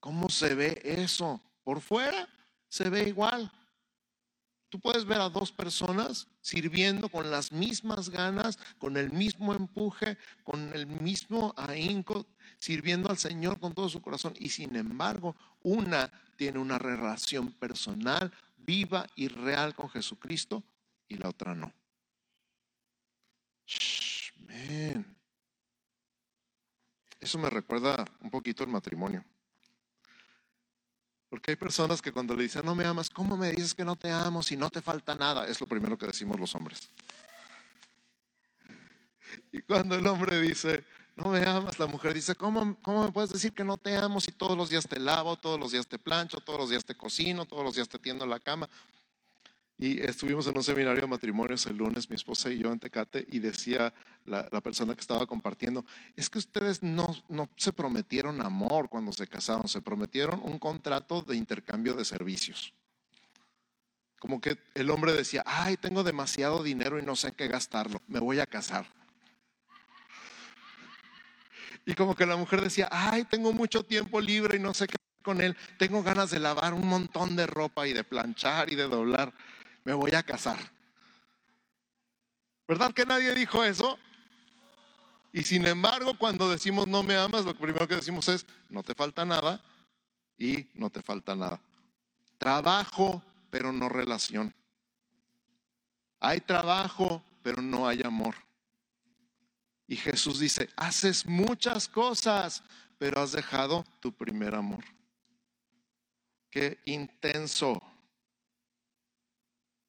¿Cómo 0.00 0.28
se 0.28 0.54
ve 0.54 0.80
eso? 0.84 1.40
Por 1.64 1.80
fuera 1.80 2.28
se 2.68 2.88
ve 2.88 3.08
igual. 3.08 3.52
Tú 4.68 4.78
puedes 4.80 5.06
ver 5.06 5.20
a 5.20 5.30
dos 5.30 5.50
personas 5.50 6.28
sirviendo 6.40 7.08
con 7.08 7.30
las 7.30 7.52
mismas 7.52 8.10
ganas, 8.10 8.58
con 8.78 8.96
el 8.96 9.10
mismo 9.10 9.54
empuje, 9.54 10.18
con 10.44 10.72
el 10.74 10.86
mismo 10.86 11.54
ahínco, 11.56 12.26
sirviendo 12.58 13.10
al 13.10 13.18
Señor 13.18 13.58
con 13.58 13.74
todo 13.74 13.88
su 13.88 14.02
corazón. 14.02 14.34
Y 14.38 14.48
sin 14.50 14.76
embargo, 14.76 15.36
una 15.62 16.10
tiene 16.36 16.58
una 16.58 16.78
relación 16.78 17.52
personal, 17.52 18.32
viva 18.56 19.06
y 19.16 19.28
real 19.28 19.74
con 19.74 19.88
Jesucristo 19.88 20.62
y 21.08 21.16
la 21.16 21.28
otra 21.28 21.54
no. 21.54 21.72
Eso 27.20 27.38
me 27.38 27.50
recuerda 27.50 28.04
un 28.20 28.30
poquito 28.30 28.62
el 28.62 28.70
matrimonio. 28.70 29.24
Porque 31.28 31.50
hay 31.50 31.56
personas 31.56 32.00
que 32.00 32.12
cuando 32.12 32.34
le 32.34 32.44
dicen, 32.44 32.64
no 32.64 32.74
me 32.74 32.84
amas, 32.84 33.10
¿cómo 33.10 33.36
me 33.36 33.50
dices 33.50 33.74
que 33.74 33.84
no 33.84 33.96
te 33.96 34.10
amo 34.10 34.42
si 34.42 34.56
no 34.56 34.70
te 34.70 34.80
falta 34.80 35.14
nada? 35.14 35.46
Es 35.46 35.60
lo 35.60 35.66
primero 35.66 35.98
que 35.98 36.06
decimos 36.06 36.40
los 36.40 36.54
hombres. 36.54 36.88
Y 39.52 39.60
cuando 39.60 39.96
el 39.96 40.06
hombre 40.06 40.40
dice, 40.40 40.84
no 41.18 41.30
me 41.30 41.44
amas, 41.44 41.80
la 41.80 41.86
mujer 41.86 42.14
dice, 42.14 42.36
¿cómo, 42.36 42.76
¿cómo 42.80 43.04
me 43.04 43.12
puedes 43.12 43.30
decir 43.30 43.52
que 43.52 43.64
no 43.64 43.76
te 43.76 43.96
amo 43.96 44.20
si 44.20 44.30
todos 44.30 44.56
los 44.56 44.70
días 44.70 44.86
te 44.86 45.00
lavo, 45.00 45.36
todos 45.36 45.58
los 45.58 45.72
días 45.72 45.86
te 45.86 45.98
plancho, 45.98 46.38
todos 46.38 46.60
los 46.60 46.70
días 46.70 46.84
te 46.84 46.94
cocino, 46.94 47.44
todos 47.44 47.64
los 47.64 47.74
días 47.74 47.88
te 47.88 47.98
tiendo 47.98 48.24
la 48.24 48.38
cama? 48.38 48.68
Y 49.76 50.00
estuvimos 50.00 50.46
en 50.46 50.56
un 50.56 50.62
seminario 50.62 51.02
de 51.02 51.08
matrimonios 51.08 51.66
el 51.66 51.76
lunes, 51.76 52.08
mi 52.08 52.14
esposa 52.14 52.50
y 52.50 52.58
yo 52.58 52.72
en 52.72 52.78
Tecate, 52.78 53.26
y 53.30 53.40
decía 53.40 53.92
la, 54.26 54.60
persona 54.60 54.94
que 54.94 55.00
estaba 55.00 55.26
compartiendo, 55.26 55.84
es 56.14 56.30
que 56.30 56.38
ustedes 56.38 56.84
no, 56.84 57.08
no 57.28 57.48
se 57.56 57.72
prometieron 57.72 58.40
amor 58.40 58.88
cuando 58.88 59.12
se 59.12 59.26
casaron, 59.26 59.66
se 59.66 59.82
prometieron 59.82 60.40
un 60.44 60.58
contrato 60.58 61.22
de 61.22 61.36
intercambio 61.36 61.94
de 61.94 62.04
servicios. 62.04 62.74
Como 64.20 64.40
que 64.40 64.58
el 64.74 64.90
hombre 64.90 65.12
decía, 65.12 65.42
ay, 65.46 65.76
tengo 65.76 66.04
demasiado 66.04 66.62
dinero 66.62 66.98
y 66.98 67.02
no 67.02 67.16
sé 67.16 67.32
qué 67.32 67.48
gastarlo, 67.48 68.02
me 68.06 68.20
voy 68.20 68.38
a 68.38 68.46
casar. 68.46 68.97
Y 71.88 71.94
como 71.94 72.14
que 72.14 72.26
la 72.26 72.36
mujer 72.36 72.60
decía, 72.60 72.86
ay, 72.92 73.24
tengo 73.24 73.50
mucho 73.54 73.82
tiempo 73.82 74.20
libre 74.20 74.58
y 74.58 74.60
no 74.60 74.74
sé 74.74 74.86
qué 74.86 74.96
con 75.22 75.40
él, 75.40 75.56
tengo 75.78 76.02
ganas 76.02 76.30
de 76.30 76.38
lavar 76.38 76.74
un 76.74 76.86
montón 76.86 77.34
de 77.34 77.46
ropa 77.46 77.88
y 77.88 77.94
de 77.94 78.04
planchar 78.04 78.70
y 78.70 78.76
de 78.76 78.82
doblar 78.82 79.32
me 79.84 79.94
voy 79.94 80.14
a 80.14 80.22
casar. 80.22 80.58
¿Verdad 82.68 82.92
que 82.92 83.06
nadie 83.06 83.34
dijo 83.34 83.64
eso? 83.64 83.98
Y 85.32 85.44
sin 85.44 85.66
embargo, 85.66 86.12
cuando 86.18 86.50
decimos 86.50 86.86
no 86.86 87.02
me 87.02 87.16
amas, 87.16 87.46
lo 87.46 87.54
primero 87.54 87.88
que 87.88 87.96
decimos 87.96 88.28
es, 88.28 88.44
no 88.68 88.82
te 88.82 88.94
falta 88.94 89.24
nada 89.24 89.58
y 90.36 90.68
no 90.74 90.90
te 90.90 91.00
falta 91.00 91.34
nada. 91.34 91.58
Trabajo, 92.36 93.22
pero 93.48 93.72
no 93.72 93.88
relación. 93.88 94.54
Hay 96.20 96.42
trabajo, 96.42 97.22
pero 97.42 97.62
no 97.62 97.88
hay 97.88 98.02
amor. 98.02 98.34
Y 99.88 99.96
Jesús 99.96 100.38
dice, 100.38 100.68
haces 100.76 101.24
muchas 101.24 101.88
cosas, 101.88 102.62
pero 102.98 103.22
has 103.22 103.32
dejado 103.32 103.84
tu 104.00 104.12
primer 104.12 104.54
amor. 104.54 104.84
Qué 106.50 106.78
intenso. 106.84 107.80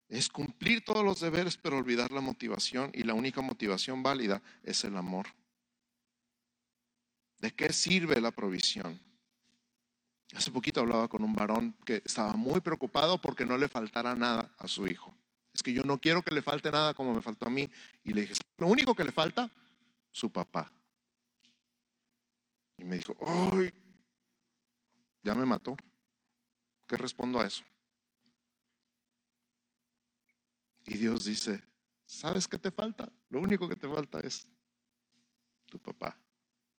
Es 0.08 0.30
cumplir 0.30 0.86
todos 0.86 1.04
los 1.04 1.20
deberes, 1.20 1.58
pero 1.58 1.78
olvidar 1.78 2.12
la 2.12 2.22
motivación. 2.22 2.92
Y 2.94 3.04
la 3.04 3.14
única 3.14 3.42
motivación 3.42 4.02
válida 4.02 4.42
es 4.64 4.86
el 4.86 4.96
amor. 4.96 5.28
¿De 7.40 7.52
qué 7.52 7.74
sirve 7.74 8.22
la 8.22 8.32
provisión? 8.32 9.00
Hace 10.34 10.52
poquito 10.52 10.80
hablaba 10.80 11.10
con 11.10 11.24
un 11.24 11.34
varón 11.34 11.76
que 11.86 12.02
estaba 12.06 12.34
muy 12.34 12.62
preocupado 12.62 13.20
porque 13.20 13.46
no 13.46 13.58
le 13.58 13.68
faltara 13.68 14.16
nada 14.16 14.54
a 14.58 14.68
su 14.68 14.88
hijo. 14.88 15.14
Es 15.54 15.62
que 15.62 15.74
yo 15.74 15.84
no 15.84 15.98
quiero 15.98 16.22
que 16.22 16.34
le 16.34 16.42
falte 16.42 16.72
nada 16.72 16.94
como 16.94 17.14
me 17.14 17.22
faltó 17.22 17.48
a 17.48 17.50
mí. 17.50 17.70
Y 18.06 18.14
le 18.14 18.22
dije, 18.22 18.34
lo 18.58 18.68
único 18.68 18.96
que 18.96 19.04
le 19.04 19.12
falta, 19.12 19.50
su 20.12 20.32
papá. 20.32 20.72
Y 22.78 22.84
me 22.84 22.98
dijo, 22.98 23.15
¡ay! 23.22 23.74
Ya 25.24 25.36
me 25.36 25.45
mató. 25.45 25.76
¿Qué 26.88 26.98
respondo 26.98 27.39
a 27.39 27.45
eso? 27.45 27.63
Y 30.86 30.98
Dios 30.98 31.26
dice, 31.26 31.63
¿sabes 32.06 32.48
qué 32.48 32.58
te 32.58 32.72
falta? 32.72 33.12
Lo 33.30 33.39
único 33.39 33.69
que 33.69 33.76
te 33.76 33.88
falta 33.88 34.19
es 34.22 34.48
tu 35.67 35.78
papá. 35.78 36.17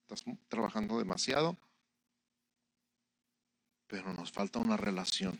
Estás 0.01 0.25
trabajando 0.49 0.99
demasiado, 0.99 1.57
pero 3.87 4.13
nos 4.13 4.33
falta 4.33 4.59
una 4.59 4.77
relación. 4.77 5.39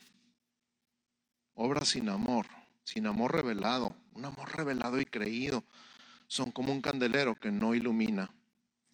Obras 1.55 1.89
sin 1.89 2.09
amor, 2.09 2.47
sin 2.85 3.07
amor 3.07 3.35
revelado, 3.35 3.97
un 4.13 4.25
amor 4.25 4.57
revelado 4.57 5.01
y 5.01 5.05
creído, 5.05 5.65
son 6.31 6.53
como 6.53 6.73
un 6.73 6.81
candelero 6.81 7.35
que 7.35 7.51
no 7.51 7.75
ilumina. 7.75 8.31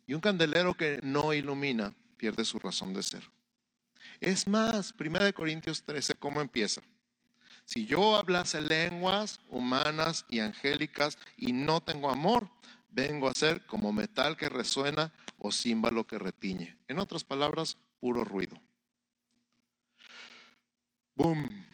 Y 0.07 0.15
un 0.15 0.23
candelero 0.23 0.73
que 0.73 1.01
no 1.03 1.35
ilumina 1.35 1.95
pierde 2.17 2.47
su 2.47 2.59
razón 2.59 2.95
de 2.95 3.03
ser. 3.03 3.31
Es 4.21 4.49
más, 4.49 4.95
1 4.99 5.35
Corintios 5.35 5.83
13, 5.83 6.15
¿cómo 6.15 6.41
empieza? 6.41 6.81
Si 7.67 7.85
yo 7.85 8.17
hablase 8.17 8.63
lenguas 8.63 9.39
humanas 9.51 10.25
y 10.31 10.39
angélicas 10.39 11.19
y 11.37 11.53
no 11.53 11.83
tengo 11.83 12.09
amor, 12.09 12.49
vengo 12.89 13.29
a 13.29 13.35
ser 13.35 13.67
como 13.67 13.93
metal 13.93 14.39
que 14.39 14.49
resuena 14.49 15.13
o 15.37 15.53
címbalo 15.53 16.07
que 16.07 16.19
retiñe. 16.19 16.79
En 16.89 16.99
otras 16.99 17.23
palabras, 17.23 17.77
puro 18.01 18.25
ruido. 18.25 18.59
Boom. 21.15 21.67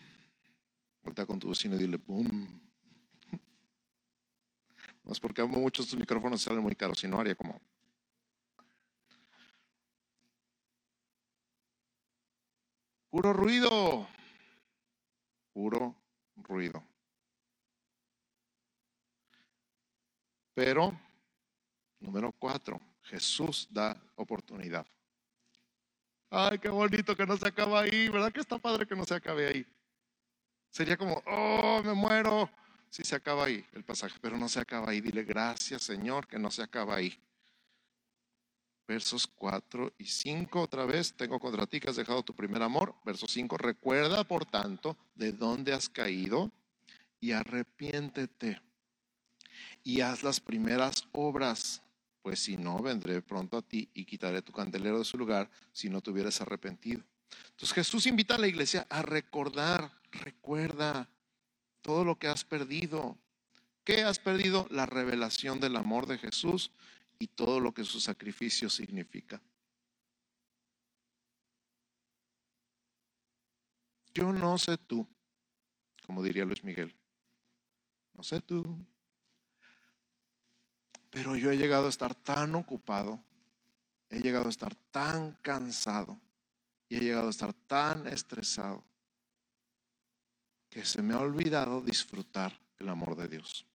Voltea 1.04 1.24
con 1.24 1.38
tu 1.38 1.50
vecino 1.50 1.76
y 1.76 1.78
dile 1.78 1.98
boom. 1.98 2.71
No 5.04 5.12
es 5.12 5.20
porque 5.20 5.42
amo 5.42 5.58
mucho 5.58 5.82
estos 5.82 5.98
micrófonos 5.98 6.42
salen 6.42 6.62
muy 6.62 6.74
caros, 6.74 6.98
sino 6.98 7.18
haría 7.18 7.34
como. 7.34 7.60
Puro 13.10 13.32
ruido 13.32 14.08
puro 15.52 15.94
ruido. 16.36 16.82
Pero, 20.54 20.92
número 22.00 22.32
cuatro, 22.32 22.80
Jesús 23.02 23.68
da 23.70 23.96
oportunidad. 24.16 24.86
Ay, 26.30 26.58
qué 26.58 26.68
bonito 26.68 27.14
que 27.14 27.26
no 27.26 27.36
se 27.36 27.48
acaba 27.48 27.80
ahí, 27.80 28.08
¿verdad 28.08 28.32
que 28.32 28.40
está 28.40 28.58
padre 28.58 28.86
que 28.86 28.96
no 28.96 29.04
se 29.04 29.14
acabe 29.14 29.48
ahí? 29.48 29.66
Sería 30.70 30.96
como, 30.96 31.22
oh, 31.26 31.82
me 31.84 31.92
muero 31.92 32.50
si 32.92 33.04
se 33.04 33.14
acaba 33.16 33.46
ahí 33.46 33.64
el 33.72 33.84
pasaje, 33.84 34.18
pero 34.20 34.36
no 34.36 34.50
se 34.50 34.60
acaba 34.60 34.90
ahí. 34.90 35.00
Dile 35.00 35.24
gracias, 35.24 35.82
Señor, 35.82 36.26
que 36.28 36.38
no 36.38 36.50
se 36.50 36.62
acaba 36.62 36.96
ahí 36.96 37.18
versos 38.86 39.26
4 39.26 39.94
y 39.96 40.04
5 40.04 40.60
otra 40.60 40.84
vez, 40.84 41.14
tengo 41.14 41.40
contra 41.40 41.66
ti 41.66 41.80
que 41.80 41.88
has 41.88 41.96
dejado 41.96 42.22
tu 42.22 42.34
primer 42.34 42.62
amor. 42.62 42.94
Verso 43.06 43.26
5, 43.26 43.56
recuerda 43.56 44.24
por 44.24 44.44
tanto 44.44 44.98
de 45.14 45.32
dónde 45.32 45.72
has 45.72 45.88
caído 45.88 46.52
y 47.18 47.32
arrepiéntete 47.32 48.60
y 49.82 50.02
haz 50.02 50.22
las 50.22 50.40
primeras 50.40 51.08
obras, 51.12 51.80
pues 52.20 52.40
si 52.40 52.58
no, 52.58 52.78
vendré 52.80 53.22
pronto 53.22 53.56
a 53.56 53.62
ti 53.62 53.88
y 53.94 54.04
quitaré 54.04 54.42
tu 54.42 54.52
candelero 54.52 54.98
de 54.98 55.06
su 55.06 55.16
lugar 55.16 55.48
si 55.72 55.88
no 55.88 56.02
te 56.02 56.10
hubieras 56.10 56.42
arrepentido. 56.42 57.02
Entonces 57.52 57.72
Jesús 57.72 58.06
invita 58.06 58.34
a 58.34 58.38
la 58.38 58.48
iglesia 58.48 58.86
a 58.90 59.00
recordar, 59.00 59.90
recuerda 60.10 61.08
todo 61.82 62.04
lo 62.04 62.18
que 62.18 62.28
has 62.28 62.44
perdido. 62.44 63.18
¿Qué 63.84 64.02
has 64.02 64.18
perdido? 64.18 64.66
La 64.70 64.86
revelación 64.86 65.60
del 65.60 65.76
amor 65.76 66.06
de 66.06 66.16
Jesús 66.16 66.70
y 67.18 67.26
todo 67.26 67.60
lo 67.60 67.74
que 67.74 67.84
su 67.84 68.00
sacrificio 68.00 68.70
significa. 68.70 69.42
Yo 74.14 74.32
no 74.32 74.58
sé 74.58 74.76
tú, 74.78 75.06
como 76.06 76.22
diría 76.22 76.44
Luis 76.44 76.62
Miguel, 76.64 76.94
no 78.14 78.22
sé 78.22 78.40
tú, 78.40 78.62
pero 81.10 81.34
yo 81.34 81.50
he 81.50 81.56
llegado 81.56 81.86
a 81.86 81.90
estar 81.90 82.14
tan 82.14 82.54
ocupado, 82.54 83.22
he 84.10 84.20
llegado 84.20 84.46
a 84.46 84.50
estar 84.50 84.74
tan 84.90 85.32
cansado 85.42 86.20
y 86.88 86.96
he 86.96 87.00
llegado 87.00 87.28
a 87.28 87.30
estar 87.30 87.54
tan 87.54 88.06
estresado 88.06 88.84
que 90.72 90.86
se 90.86 91.02
me 91.02 91.12
ha 91.12 91.18
olvidado 91.18 91.82
disfrutar 91.82 92.58
el 92.78 92.88
amor 92.88 93.14
de 93.14 93.28
Dios. 93.28 93.66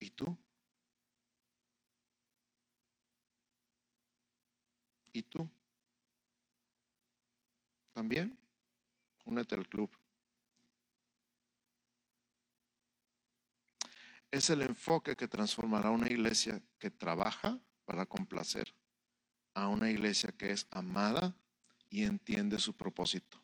¿Y 0.00 0.10
tú? 0.10 0.36
¿Y 5.12 5.22
tú? 5.22 5.48
¿También? 7.92 8.36
Únete 9.26 9.54
al 9.54 9.68
club. 9.68 10.03
Es 14.34 14.50
el 14.50 14.62
enfoque 14.62 15.14
que 15.14 15.28
transformará 15.28 15.90
una 15.90 16.08
iglesia 16.08 16.60
que 16.80 16.90
trabaja 16.90 17.56
para 17.84 18.04
complacer 18.04 18.74
a 19.54 19.68
una 19.68 19.88
iglesia 19.88 20.32
que 20.36 20.50
es 20.50 20.66
amada 20.72 21.36
y 21.88 22.02
entiende 22.02 22.58
su 22.58 22.76
propósito. 22.76 23.40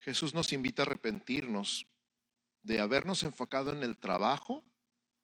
Jesús 0.00 0.34
nos 0.34 0.52
invita 0.52 0.82
a 0.82 0.84
arrepentirnos 0.84 1.86
de 2.62 2.80
habernos 2.80 3.22
enfocado 3.22 3.72
en 3.72 3.82
el 3.82 3.96
trabajo 3.96 4.62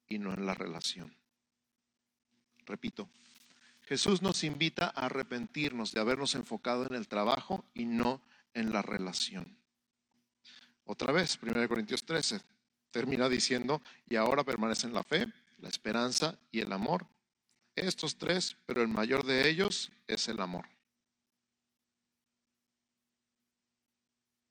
y 0.07 0.17
no 0.17 0.33
en 0.33 0.47
la 0.47 0.55
relación. 0.55 1.15
Repito, 2.65 3.07
Jesús 3.81 4.23
nos 4.23 4.43
invita 4.43 4.87
a 4.87 5.05
arrepentirnos 5.05 5.91
de 5.91 5.99
habernos 5.99 6.33
enfocado 6.33 6.87
en 6.87 6.95
el 6.95 7.07
trabajo 7.07 7.69
y 7.75 7.85
no 7.85 8.19
en 8.55 8.73
la 8.73 8.81
relación. 8.81 9.60
Otra 10.91 11.13
vez, 11.13 11.39
1 11.41 11.69
Corintios 11.69 12.03
13 12.03 12.41
termina 12.91 13.29
diciendo, 13.29 13.81
y 14.09 14.17
ahora 14.17 14.43
permanecen 14.43 14.93
la 14.93 15.03
fe, 15.03 15.25
la 15.59 15.69
esperanza 15.69 16.37
y 16.51 16.59
el 16.59 16.73
amor. 16.73 17.07
Estos 17.77 18.17
tres, 18.17 18.57
pero 18.65 18.81
el 18.81 18.89
mayor 18.89 19.23
de 19.23 19.47
ellos 19.47 19.89
es 20.07 20.27
el 20.27 20.41
amor. 20.41 20.65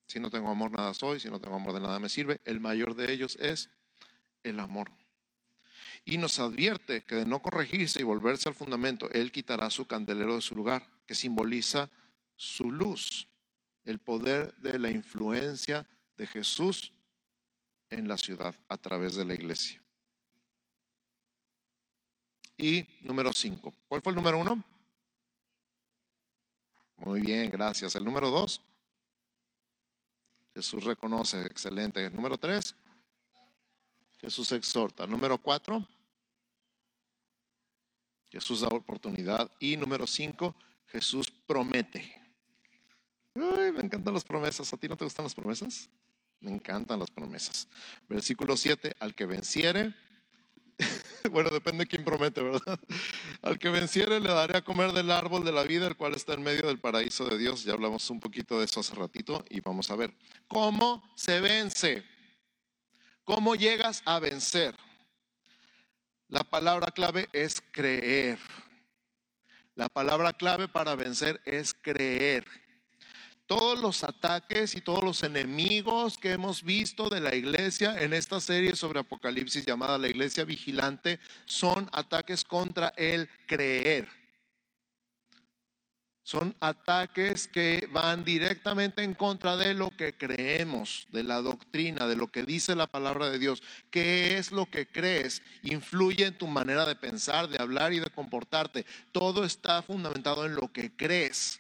Si 0.07 0.19
no 0.19 0.31
tengo 0.31 0.49
amor, 0.49 0.71
nada 0.71 0.95
soy. 0.95 1.21
Si 1.21 1.29
no 1.29 1.41
tengo 1.41 1.57
amor, 1.57 1.75
de 1.75 1.81
nada 1.81 1.99
me 1.99 2.09
sirve. 2.09 2.41
El 2.47 2.59
mayor 2.59 2.95
de 2.95 3.13
ellos 3.13 3.37
es 3.39 3.69
el 4.43 4.61
amor. 4.61 4.91
Y 6.07 6.17
nos 6.17 6.39
advierte 6.39 7.03
que 7.03 7.17
de 7.17 7.27
no 7.27 7.43
corregirse 7.43 8.01
y 8.01 8.05
volverse 8.05 8.49
al 8.49 8.55
fundamento, 8.55 9.11
Él 9.11 9.31
quitará 9.31 9.69
su 9.69 9.87
candelero 9.87 10.37
de 10.37 10.41
su 10.41 10.55
lugar, 10.55 10.89
que 11.05 11.15
simboliza 11.15 11.91
su 12.35 12.73
luz, 12.73 13.29
el 13.85 13.99
poder 13.99 14.55
de 14.55 14.79
la 14.79 14.91
influencia 14.91 15.87
de 16.21 16.27
Jesús 16.27 16.93
en 17.89 18.07
la 18.07 18.19
ciudad 18.19 18.55
a 18.69 18.77
través 18.77 19.15
de 19.17 19.25
la 19.25 19.33
iglesia. 19.33 19.83
Y 22.59 22.87
número 23.01 23.33
cinco. 23.33 23.75
¿Cuál 23.89 24.03
fue 24.03 24.13
el 24.13 24.17
número 24.17 24.39
uno? 24.39 24.63
Muy 26.99 27.23
bien, 27.23 27.51
gracias. 27.51 27.95
El 27.95 28.05
número 28.05 28.29
dos. 28.29 28.61
Jesús 30.53 30.85
reconoce, 30.85 31.41
excelente. 31.47 32.11
Número 32.11 32.37
tres. 32.37 32.77
Jesús 34.19 34.53
exhorta. 34.53 35.07
Número 35.07 35.39
cuatro. 35.39 35.89
Jesús 38.29 38.61
da 38.61 38.69
oportunidad. 38.69 39.51
Y 39.59 39.75
número 39.79 40.07
cinco, 40.07 40.55
Jesús 40.89 41.31
promete. 41.31 42.15
Ay, 43.35 43.73
me 43.73 43.81
encantan 43.81 44.13
las 44.13 44.25
promesas. 44.25 44.71
¿A 44.71 44.77
ti 44.77 44.87
no 44.87 44.99
te 44.99 45.05
gustan 45.05 45.25
las 45.25 45.35
promesas? 45.35 45.89
Me 46.41 46.51
encantan 46.51 46.99
las 46.99 47.11
promesas. 47.11 47.69
Versículo 48.09 48.57
7, 48.57 48.97
al 48.99 49.15
que 49.15 49.27
venciere, 49.27 49.95
bueno, 51.31 51.51
depende 51.51 51.85
de 51.85 51.87
quién 51.87 52.05
promete, 52.05 52.43
¿verdad? 52.43 52.81
Al 53.43 53.59
que 53.59 53.69
venciere 53.69 54.21
le 54.21 54.31
daré 54.31 54.59
a 54.59 54.65
comer 54.65 54.93
del 54.93 55.11
árbol 55.11 55.45
de 55.45 55.53
la 55.53 55.65
vida, 55.65 55.87
el 55.87 55.97
cual 55.97 56.15
está 56.15 56.35
en 56.35 56.43
medio 56.43 56.67
del 56.67 56.79
paraíso 56.79 57.27
de 57.27 57.39
Dios. 57.39 57.65
Ya 57.65 57.75
hablamos 57.75 58.09
un 58.11 58.21
poquito 58.21 58.59
de 58.59 58.65
eso 58.65 58.81
hace 58.81 58.95
ratito 58.95 59.45
y 59.51 59.61
vamos 59.61 59.91
a 59.91 59.97
ver 59.97 60.15
cómo 60.49 61.03
se 61.15 61.41
vence. 61.41 62.05
¿Cómo 63.25 63.55
llegas 63.55 64.03
a 64.07 64.19
vencer? 64.19 64.75
La 66.29 66.45
palabra 66.45 66.91
clave 66.91 67.29
es 67.33 67.63
creer. 67.71 68.39
La 69.75 69.89
palabra 69.89 70.33
clave 70.33 70.69
para 70.69 70.95
vencer 70.95 71.41
es 71.45 71.75
creer 71.75 72.47
todos 73.51 73.81
los 73.81 74.05
ataques 74.05 74.77
y 74.77 74.81
todos 74.81 75.03
los 75.03 75.25
enemigos 75.25 76.17
que 76.17 76.31
hemos 76.31 76.63
visto 76.63 77.09
de 77.09 77.21
la 77.21 77.35
iglesia 77.35 78.01
en 78.01 78.13
esta 78.13 78.41
serie 78.41 78.77
sobre 78.77 79.01
Apocalipsis 79.01 79.67
llamada 79.67 79.99
la 79.99 80.07
iglesia 80.07 80.45
vigilante 80.45 81.19
son 81.47 81.91
ataques 81.93 82.45
contra 82.45 82.93
el 82.97 83.29
creer. 83.49 84.07
Son 86.23 86.55
ataques 86.61 87.49
que 87.49 87.89
van 87.91 88.25
directamente 88.25 89.03
en 89.03 89.15
contra 89.15 89.57
de 89.57 89.75
lo 89.75 89.91
que 89.91 90.17
creemos, 90.17 91.09
de 91.11 91.25
la 91.25 91.43
doctrina, 91.43 92.07
de 92.07 92.15
lo 92.15 92.29
que 92.29 92.45
dice 92.45 92.77
la 92.77 92.87
palabra 92.87 93.31
de 93.31 93.41
Dios. 93.41 93.65
¿Qué 93.91 94.39
es 94.39 94.53
lo 94.53 94.67
que 94.67 94.87
crees? 94.87 95.43
Influye 95.65 96.27
en 96.27 96.39
tu 96.39 96.47
manera 96.47 96.87
de 96.87 96.95
pensar, 96.95 97.49
de 97.49 97.61
hablar 97.61 97.93
y 97.93 97.99
de 97.99 98.11
comportarte. 98.11 98.87
Todo 99.11 99.45
está 99.45 99.83
fundamentado 99.83 100.47
en 100.47 100.55
lo 100.55 100.73
que 100.73 100.95
crees. 100.95 101.60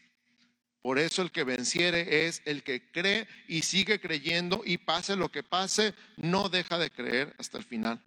Por 0.82 0.98
eso 0.98 1.20
el 1.20 1.30
que 1.30 1.44
venciere 1.44 2.26
es 2.26 2.40
el 2.46 2.62
que 2.62 2.90
cree 2.90 3.28
y 3.48 3.62
sigue 3.62 4.00
creyendo 4.00 4.62
y 4.64 4.78
pase 4.78 5.14
lo 5.14 5.30
que 5.30 5.42
pase, 5.42 5.94
no 6.16 6.48
deja 6.48 6.78
de 6.78 6.90
creer 6.90 7.34
hasta 7.38 7.58
el 7.58 7.64
final. 7.64 8.02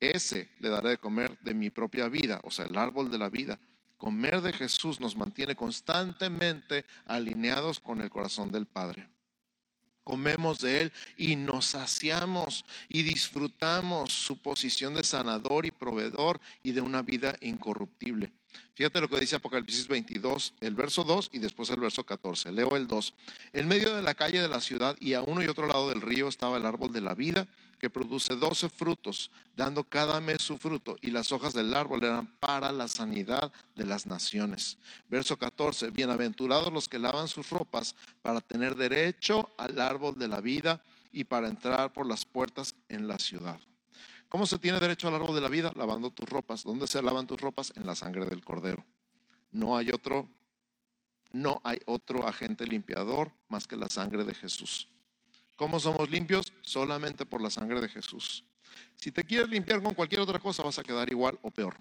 Ese 0.00 0.48
le 0.60 0.70
daré 0.70 0.90
de 0.90 0.98
comer 0.98 1.38
de 1.40 1.54
mi 1.54 1.70
propia 1.70 2.08
vida, 2.08 2.40
o 2.44 2.50
sea, 2.50 2.66
el 2.66 2.78
árbol 2.78 3.10
de 3.10 3.18
la 3.18 3.28
vida. 3.28 3.58
Comer 3.98 4.40
de 4.40 4.52
Jesús 4.52 5.00
nos 5.00 5.16
mantiene 5.16 5.56
constantemente 5.56 6.86
alineados 7.04 7.80
con 7.80 8.00
el 8.00 8.08
corazón 8.08 8.50
del 8.50 8.66
Padre. 8.66 9.08
Comemos 10.04 10.60
de 10.60 10.82
Él 10.82 10.92
y 11.18 11.36
nos 11.36 11.66
saciamos 11.66 12.64
y 12.88 13.02
disfrutamos 13.02 14.10
su 14.10 14.40
posición 14.40 14.94
de 14.94 15.04
sanador 15.04 15.66
y 15.66 15.70
proveedor 15.70 16.40
y 16.62 16.72
de 16.72 16.80
una 16.80 17.02
vida 17.02 17.36
incorruptible. 17.42 18.32
Fíjate 18.78 19.00
lo 19.00 19.08
que 19.08 19.18
dice 19.18 19.34
Apocalipsis 19.34 19.88
22, 19.88 20.54
el 20.60 20.76
verso 20.76 21.02
2 21.02 21.30
y 21.32 21.40
después 21.40 21.68
el 21.70 21.80
verso 21.80 22.06
14. 22.06 22.52
Leo 22.52 22.76
el 22.76 22.86
2. 22.86 23.12
En 23.54 23.66
medio 23.66 23.92
de 23.96 24.02
la 24.02 24.14
calle 24.14 24.40
de 24.40 24.46
la 24.46 24.60
ciudad 24.60 24.96
y 25.00 25.14
a 25.14 25.20
uno 25.20 25.42
y 25.42 25.48
otro 25.48 25.66
lado 25.66 25.88
del 25.88 26.00
río 26.00 26.28
estaba 26.28 26.58
el 26.58 26.64
árbol 26.64 26.92
de 26.92 27.00
la 27.00 27.16
vida 27.16 27.48
que 27.80 27.90
produce 27.90 28.36
doce 28.36 28.68
frutos, 28.68 29.32
dando 29.56 29.82
cada 29.82 30.20
mes 30.20 30.42
su 30.42 30.58
fruto, 30.58 30.96
y 31.02 31.10
las 31.10 31.32
hojas 31.32 31.54
del 31.54 31.74
árbol 31.74 32.04
eran 32.04 32.28
para 32.38 32.70
la 32.70 32.86
sanidad 32.86 33.52
de 33.74 33.84
las 33.84 34.06
naciones. 34.06 34.78
Verso 35.08 35.36
14, 35.36 35.90
bienaventurados 35.90 36.72
los 36.72 36.88
que 36.88 37.00
lavan 37.00 37.26
sus 37.26 37.50
ropas 37.50 37.96
para 38.22 38.40
tener 38.40 38.76
derecho 38.76 39.50
al 39.58 39.80
árbol 39.80 40.16
de 40.16 40.28
la 40.28 40.40
vida 40.40 40.80
y 41.10 41.24
para 41.24 41.48
entrar 41.48 41.92
por 41.92 42.06
las 42.06 42.24
puertas 42.24 42.76
en 42.88 43.08
la 43.08 43.18
ciudad. 43.18 43.58
¿Cómo 44.28 44.46
se 44.46 44.58
tiene 44.58 44.78
derecho 44.78 45.08
al 45.08 45.14
árbol 45.14 45.34
de 45.34 45.40
la 45.40 45.48
vida? 45.48 45.72
Lavando 45.74 46.10
tus 46.10 46.28
ropas. 46.28 46.62
¿Dónde 46.62 46.86
se 46.86 47.00
lavan 47.00 47.26
tus 47.26 47.40
ropas? 47.40 47.72
En 47.76 47.86
la 47.86 47.94
sangre 47.94 48.26
del 48.26 48.44
cordero. 48.44 48.84
No 49.50 49.76
hay 49.76 49.90
otro, 49.90 50.28
no 51.32 51.60
hay 51.64 51.78
otro 51.86 52.26
agente 52.26 52.66
limpiador 52.66 53.32
más 53.48 53.66
que 53.66 53.76
la 53.76 53.88
sangre 53.88 54.24
de 54.24 54.34
Jesús. 54.34 54.88
¿Cómo 55.56 55.80
somos 55.80 56.10
limpios? 56.10 56.52
Solamente 56.60 57.24
por 57.24 57.40
la 57.40 57.50
sangre 57.50 57.80
de 57.80 57.88
Jesús. 57.88 58.44
Si 58.96 59.10
te 59.10 59.24
quieres 59.24 59.48
limpiar 59.48 59.82
con 59.82 59.94
cualquier 59.94 60.20
otra 60.20 60.38
cosa, 60.38 60.62
vas 60.62 60.78
a 60.78 60.84
quedar 60.84 61.10
igual 61.10 61.38
o 61.42 61.50
peor. 61.50 61.76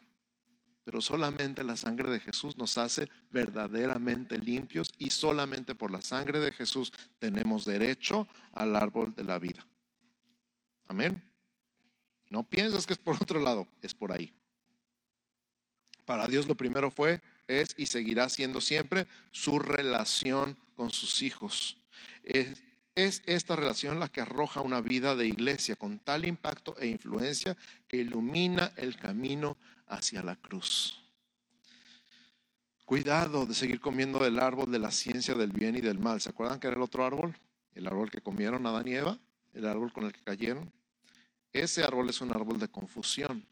Pero 0.85 1.01
solamente 1.01 1.65
la 1.65 1.75
sangre 1.75 2.09
de 2.09 2.21
Jesús 2.21 2.55
nos 2.57 2.77
hace 2.77 3.09
verdaderamente 3.29 4.37
limpios 4.37 4.89
y 4.97 5.09
solamente 5.09 5.75
por 5.75 5.91
la 5.91 6.01
sangre 6.01 6.39
de 6.39 6.53
Jesús 6.53 6.93
tenemos 7.19 7.65
derecho 7.65 8.25
al 8.53 8.73
árbol 8.73 9.13
de 9.13 9.25
la 9.25 9.37
vida. 9.37 9.67
Amén. 10.87 11.21
No 12.29 12.43
piensas 12.43 12.85
que 12.85 12.93
es 12.93 12.99
por 12.99 13.15
otro 13.15 13.39
lado, 13.39 13.67
es 13.81 13.93
por 13.93 14.11
ahí. 14.11 14.33
Para 16.05 16.27
Dios 16.27 16.47
lo 16.47 16.55
primero 16.55 16.89
fue, 16.91 17.21
es 17.47 17.75
y 17.77 17.85
seguirá 17.85 18.29
siendo 18.29 18.61
siempre 18.61 19.07
su 19.31 19.59
relación 19.59 20.57
con 20.75 20.89
sus 20.89 21.21
hijos. 21.21 21.77
Es, 22.23 22.63
es 22.95 23.21
esta 23.25 23.55
relación 23.55 23.99
la 23.99 24.09
que 24.09 24.21
arroja 24.21 24.61
una 24.61 24.81
vida 24.81 25.15
de 25.15 25.27
iglesia 25.27 25.75
con 25.75 25.99
tal 25.99 26.25
impacto 26.25 26.77
e 26.79 26.87
influencia 26.87 27.57
que 27.87 27.97
ilumina 27.97 28.71
el 28.77 28.95
camino 28.97 29.57
hacia 29.87 30.23
la 30.23 30.35
cruz. 30.35 31.01
Cuidado 32.85 33.45
de 33.45 33.53
seguir 33.53 33.81
comiendo 33.81 34.19
del 34.19 34.39
árbol 34.39 34.71
de 34.71 34.79
la 34.79 34.91
ciencia 34.91 35.35
del 35.35 35.51
bien 35.51 35.75
y 35.75 35.81
del 35.81 35.99
mal. 35.99 36.21
¿Se 36.21 36.29
acuerdan 36.29 36.57
que 36.57 36.67
era 36.67 36.77
el 36.77 36.81
otro 36.81 37.05
árbol? 37.05 37.37
El 37.75 37.85
árbol 37.85 38.09
que 38.09 38.21
comieron 38.21 38.65
Adán 38.65 38.87
y 38.87 38.93
Eva, 38.93 39.19
el 39.53 39.67
árbol 39.67 39.91
con 39.91 40.05
el 40.05 40.13
que 40.13 40.23
cayeron. 40.23 40.71
Ese 41.57 41.83
árbol 41.83 42.07
es 42.07 42.21
un 42.21 42.29
árbol 42.29 42.59
de 42.59 42.67
confusión, 42.67 43.43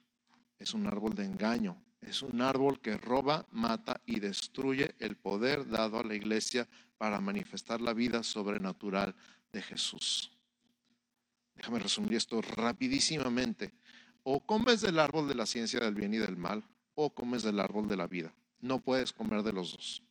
es 0.60 0.76
un 0.76 0.86
árbol 0.86 1.16
de 1.16 1.26
engaño, 1.26 1.76
es 2.01 2.22
un 2.22 2.39
árbol 2.39 2.80
que 2.80 2.97
roba, 2.97 3.47
mata 3.49 3.99
y 4.06 4.20
destruye 4.20 4.93
el 4.99 5.18
poder 5.18 5.68
dado 5.68 5.97
a 5.97 6.03
la 6.03 6.14
iglesia 6.14 6.68
para 6.99 7.20
manifestar 7.20 7.82
la 7.82 7.93
vida 7.93 8.22
sobrenatural 8.22 9.16
de 9.51 9.60
Jesús. 9.64 10.32
Déjame 11.56 11.80
resumir 11.80 12.14
esto 12.14 12.43
rapidísimamente. 12.43 13.74
O 14.22 14.39
comes 14.39 14.82
del 14.82 14.99
árbol 14.99 15.28
de 15.28 15.34
la 15.34 15.47
ciencia 15.47 15.80
del 15.80 15.95
bien 15.95 16.14
y 16.14 16.18
del 16.18 16.38
mal, 16.38 16.64
o 16.93 17.12
comes 17.12 17.41
del 17.41 17.60
árbol 17.60 17.88
de 17.88 17.97
la 17.97 18.06
vida. 18.06 18.36
No 18.60 18.82
puedes 18.82 19.14
comer 19.14 19.41
de 19.41 19.53
los 19.53 19.72
dos. 19.72 20.03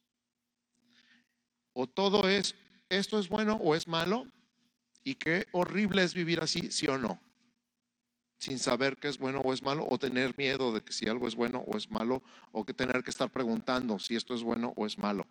O 1.72 1.86
todo 1.86 2.28
es, 2.28 2.56
esto 2.88 3.20
es 3.20 3.28
bueno 3.28 3.54
o 3.62 3.76
es 3.76 3.86
malo, 3.86 4.26
y 5.04 5.14
qué 5.14 5.46
horrible 5.52 6.02
es 6.02 6.12
vivir 6.12 6.40
así, 6.40 6.72
sí 6.72 6.88
o 6.88 6.98
no 6.98 7.23
sin 8.44 8.58
saber 8.58 8.98
qué 8.98 9.08
es 9.08 9.16
bueno 9.16 9.40
o 9.40 9.54
es 9.54 9.62
malo, 9.62 9.86
o 9.88 9.98
tener 9.98 10.36
miedo 10.36 10.70
de 10.70 10.82
que 10.82 10.92
si 10.92 11.08
algo 11.08 11.26
es 11.26 11.34
bueno 11.34 11.64
o 11.66 11.78
es 11.78 11.90
malo, 11.90 12.22
o 12.52 12.62
que 12.62 12.74
tener 12.74 13.02
que 13.02 13.08
estar 13.10 13.30
preguntando 13.30 13.98
si 13.98 14.16
esto 14.16 14.34
es 14.34 14.42
bueno 14.42 14.74
o 14.76 14.84
es 14.84 14.98
malo. 14.98 15.26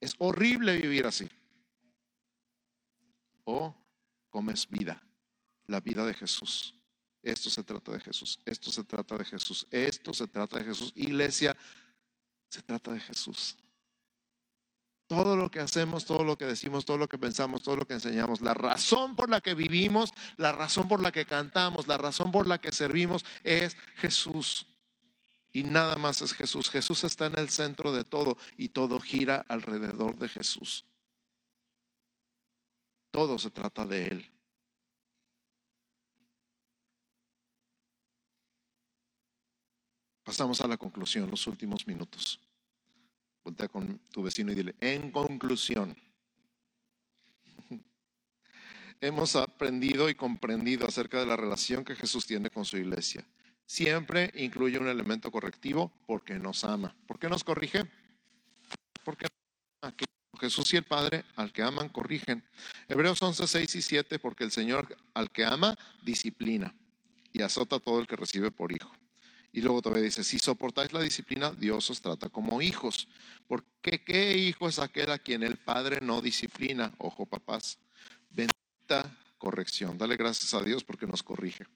Es 0.00 0.14
horrible 0.18 0.76
vivir 0.76 1.04
así. 1.04 1.28
O 3.44 3.74
comes 4.30 4.68
vida, 4.68 5.02
la 5.66 5.80
vida 5.80 6.06
de 6.06 6.14
Jesús, 6.14 6.74
Esto 7.20 7.50
se 7.50 7.62
trata 7.64 7.92
de 7.92 8.00
Jesús, 8.00 8.40
esto 8.44 8.70
se 8.70 8.84
trata 8.84 9.16
de 9.16 9.24
Jesús, 9.24 9.66
esto 9.70 10.14
se 10.14 10.26
trata 10.28 10.58
de 10.58 10.64
Jesús. 10.64 10.92
Iglesia, 10.94 11.56
se 12.48 12.62
trata 12.62 12.92
de 12.92 13.00
Jesús. 13.00 13.56
Todo 15.12 15.36
lo 15.36 15.50
que 15.50 15.60
hacemos, 15.60 16.06
todo 16.06 16.24
lo 16.24 16.38
que 16.38 16.46
decimos, 16.46 16.86
todo 16.86 16.96
lo 16.96 17.06
que 17.06 17.18
pensamos, 17.18 17.62
todo 17.62 17.76
lo 17.76 17.86
que 17.86 17.92
enseñamos, 17.92 18.40
la 18.40 18.54
razón 18.54 19.14
por 19.14 19.28
la 19.28 19.42
que 19.42 19.52
vivimos, 19.52 20.10
la 20.38 20.52
razón 20.52 20.88
por 20.88 21.02
la 21.02 21.12
que 21.12 21.26
cantamos, 21.26 21.86
la 21.86 21.98
razón 21.98 22.32
por 22.32 22.46
la 22.46 22.58
que 22.58 22.72
servimos 22.72 23.22
es 23.44 23.76
Jesús. 23.96 24.66
Y 25.52 25.64
nada 25.64 25.96
más 25.96 26.22
es 26.22 26.32
Jesús. 26.32 26.70
Jesús 26.70 27.04
está 27.04 27.26
en 27.26 27.38
el 27.38 27.50
centro 27.50 27.92
de 27.92 28.04
todo 28.04 28.38
y 28.56 28.70
todo 28.70 28.98
gira 29.00 29.44
alrededor 29.48 30.16
de 30.16 30.30
Jesús. 30.30 30.86
Todo 33.10 33.38
se 33.38 33.50
trata 33.50 33.84
de 33.84 34.06
Él. 34.06 34.32
Pasamos 40.24 40.62
a 40.62 40.68
la 40.68 40.78
conclusión, 40.78 41.30
los 41.30 41.46
últimos 41.46 41.86
minutos. 41.86 42.40
Voltea 43.44 43.68
con 43.68 43.98
tu 44.10 44.22
vecino 44.22 44.52
y 44.52 44.54
dile, 44.54 44.74
en 44.80 45.10
conclusión, 45.10 45.96
hemos 49.00 49.36
aprendido 49.36 50.08
y 50.08 50.14
comprendido 50.14 50.86
acerca 50.86 51.18
de 51.18 51.26
la 51.26 51.36
relación 51.36 51.84
que 51.84 51.96
Jesús 51.96 52.26
tiene 52.26 52.50
con 52.50 52.64
su 52.64 52.76
iglesia. 52.76 53.24
Siempre 53.66 54.30
incluye 54.36 54.78
un 54.78 54.88
elemento 54.88 55.30
correctivo 55.30 55.92
porque 56.06 56.38
nos 56.38 56.64
ama. 56.64 56.94
¿Por 57.06 57.18
qué 57.18 57.28
nos 57.28 57.42
corrige? 57.42 57.84
Porque 59.02 59.26
Jesús 60.38 60.72
y 60.74 60.76
el 60.76 60.84
Padre 60.84 61.24
al 61.36 61.52
que 61.52 61.62
aman 61.62 61.88
corrigen. 61.88 62.42
Hebreos 62.88 63.22
11, 63.22 63.46
6 63.46 63.74
y 63.76 63.82
7, 63.82 64.18
porque 64.18 64.44
el 64.44 64.50
Señor 64.50 64.96
al 65.14 65.30
que 65.30 65.44
ama 65.44 65.76
disciplina 66.02 66.74
y 67.32 67.42
azota 67.42 67.76
a 67.76 67.80
todo 67.80 68.00
el 68.00 68.06
que 68.06 68.16
recibe 68.16 68.50
por 68.50 68.72
hijo. 68.72 68.92
Y 69.52 69.60
luego 69.60 69.82
todavía 69.82 70.04
dice, 70.04 70.24
si 70.24 70.38
soportáis 70.38 70.92
la 70.94 71.00
disciplina, 71.00 71.50
Dios 71.50 71.90
os 71.90 72.00
trata 72.00 72.30
como 72.30 72.62
hijos. 72.62 73.06
Porque 73.46 74.02
¿qué 74.02 74.36
hijo 74.38 74.66
es 74.66 74.78
aquel 74.78 75.10
a 75.10 75.18
quien 75.18 75.42
el 75.42 75.58
Padre 75.58 76.00
no 76.00 76.22
disciplina? 76.22 76.92
Ojo, 76.96 77.26
papás. 77.26 77.78
Bendita 78.30 79.14
corrección. 79.36 79.98
Dale 79.98 80.16
gracias 80.16 80.54
a 80.54 80.62
Dios 80.62 80.82
porque 80.82 81.06
nos 81.06 81.22
corrige. 81.22 81.66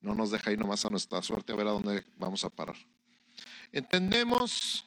No 0.00 0.14
nos 0.14 0.30
deja 0.30 0.48
ahí 0.48 0.56
nomás 0.56 0.86
a 0.86 0.90
nuestra 0.90 1.20
suerte 1.22 1.52
a 1.52 1.56
ver 1.56 1.66
a 1.66 1.72
dónde 1.72 2.04
vamos 2.16 2.42
a 2.44 2.48
parar. 2.48 2.76
Entendemos 3.70 4.86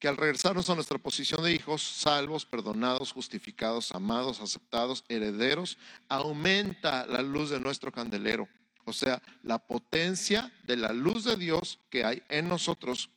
que 0.00 0.08
al 0.08 0.16
regresarnos 0.16 0.68
a 0.68 0.74
nuestra 0.74 0.98
posición 0.98 1.44
de 1.44 1.52
hijos, 1.52 1.80
salvos, 1.80 2.44
perdonados, 2.44 3.12
justificados, 3.12 3.92
amados, 3.92 4.40
aceptados, 4.40 5.04
herederos, 5.08 5.78
aumenta 6.08 7.06
la 7.06 7.22
luz 7.22 7.50
de 7.50 7.60
nuestro 7.60 7.92
candelero 7.92 8.48
o 8.84 8.92
sea, 8.92 9.22
la 9.42 9.58
potencia 9.58 10.52
de 10.64 10.76
la 10.76 10.92
luz 10.92 11.24
de 11.24 11.36
Dios 11.36 11.78
que 11.90 12.04
hay 12.04 12.22
en 12.28 12.48
nosotros, 12.48 13.10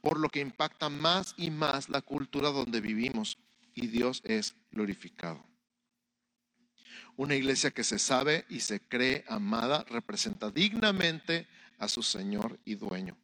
por 0.00 0.18
lo 0.18 0.28
que 0.28 0.40
impacta 0.40 0.88
más 0.88 1.34
y 1.36 1.50
más 1.50 1.88
la 1.88 2.02
cultura 2.02 2.50
donde 2.50 2.80
vivimos 2.80 3.38
y 3.74 3.86
Dios 3.86 4.20
es 4.24 4.54
glorificado. 4.70 5.44
Una 7.16 7.34
iglesia 7.34 7.70
que 7.70 7.84
se 7.84 7.98
sabe 7.98 8.44
y 8.48 8.60
se 8.60 8.80
cree 8.80 9.24
amada 9.28 9.84
representa 9.88 10.50
dignamente 10.50 11.46
a 11.78 11.88
su 11.88 12.02
Señor 12.02 12.58
y 12.64 12.74
dueño. 12.74 13.16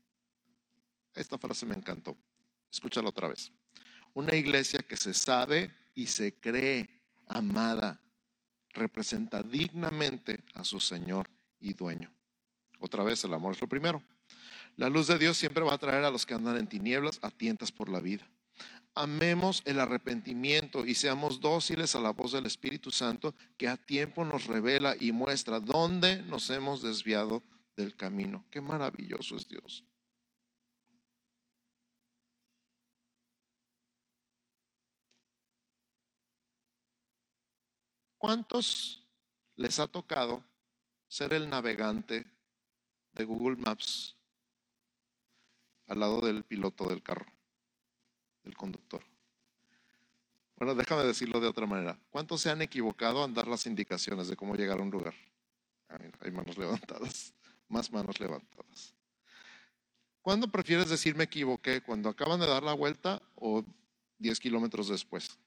Esta 1.14 1.38
frase 1.38 1.66
me 1.66 1.74
encantó. 1.74 2.16
Escúchala 2.70 3.09
otra 3.09 3.28
vez. 3.28 3.51
Una 4.14 4.34
iglesia 4.36 4.80
que 4.80 4.96
se 4.96 5.14
sabe 5.14 5.74
y 5.94 6.07
se 6.07 6.34
cree 6.34 7.03
amada 7.26 8.01
representa 8.70 9.42
dignamente 9.42 10.44
a 10.55 10.64
su 10.64 10.80
Señor 10.80 11.28
y 11.61 11.74
dueño. 11.74 12.12
Otra 12.80 13.02
vez, 13.02 13.24
el 13.24 13.34
amor 13.34 13.54
es 13.54 13.61
lo 13.61 13.68
primero. 13.68 14.02
La 14.76 14.88
luz 14.88 15.09
de 15.09 15.18
Dios 15.18 15.36
siempre 15.36 15.64
va 15.64 15.74
a 15.74 15.78
traer 15.78 16.04
a 16.04 16.11
los 16.11 16.24
que 16.24 16.34
andan 16.34 16.56
en 16.56 16.68
tinieblas 16.68 17.18
a 17.22 17.30
tientas 17.30 17.72
por 17.72 17.88
la 17.88 18.00
vida. 18.00 18.28
Amemos 18.94 19.62
el 19.64 19.80
arrepentimiento 19.80 20.86
y 20.86 20.94
seamos 20.94 21.40
dóciles 21.40 21.94
a 21.94 22.00
la 22.00 22.11
voz 22.11 22.32
del 22.32 22.46
Espíritu 22.46 22.90
Santo 22.90 23.34
que 23.56 23.68
a 23.68 23.76
tiempo 23.76 24.24
nos 24.24 24.46
revela 24.46 24.96
y 24.98 25.12
muestra 25.12 25.61
dónde 25.61 26.22
nos 26.22 26.50
hemos 26.50 26.82
desviado 26.82 27.42
del 27.76 27.94
camino. 27.96 28.44
Qué 28.50 28.61
maravilloso 28.61 29.36
es 29.36 29.48
Dios. 29.48 29.84
¿Cuántos 38.18 39.06
les 39.54 39.78
ha 39.78 39.86
tocado 39.86 40.44
ser 41.09 41.32
el 41.32 41.48
navegante 41.48 42.26
de 43.12 43.24
Google 43.24 43.56
Maps 43.56 44.16
al 45.86 46.00
lado 46.00 46.20
del 46.20 46.44
piloto 46.44 46.88
del 46.88 47.02
carro, 47.02 47.26
del 48.44 48.54
conductor. 48.56 49.02
Bueno, 50.56 50.74
déjame 50.74 51.04
decirlo 51.04 51.40
de 51.40 51.48
otra 51.48 51.66
manera. 51.66 51.98
¿Cuántos 52.11 52.42
se 52.42 52.50
han 52.50 52.61
equivocado 52.62 53.24
en 53.24 53.32
dar 53.32 53.48
las 53.48 53.66
indicaciones 53.66 54.28
de 54.28 54.36
cómo 54.36 54.54
llegar 54.54 54.78
a 54.78 54.82
un 54.82 54.90
lugar? 54.90 55.14
hay 56.20 56.30
manos 56.30 56.59
levantadas, 56.59 57.32
más 57.68 57.90
manos 57.90 58.20
levantadas. 58.20 58.94
¿Cuándo 60.20 60.48
prefieres 60.48 60.90
decir 60.90 61.14
me 61.16 61.24
equivoqué? 61.24 61.80
¿Cuando 61.80 62.11
acaban 62.11 62.38
de 62.38 62.46
dar 62.46 62.62
la 62.62 62.74
vuelta 62.74 63.22
o 63.34 63.64
10 64.18 64.38
kilómetros 64.40 64.88
después? 64.88 65.38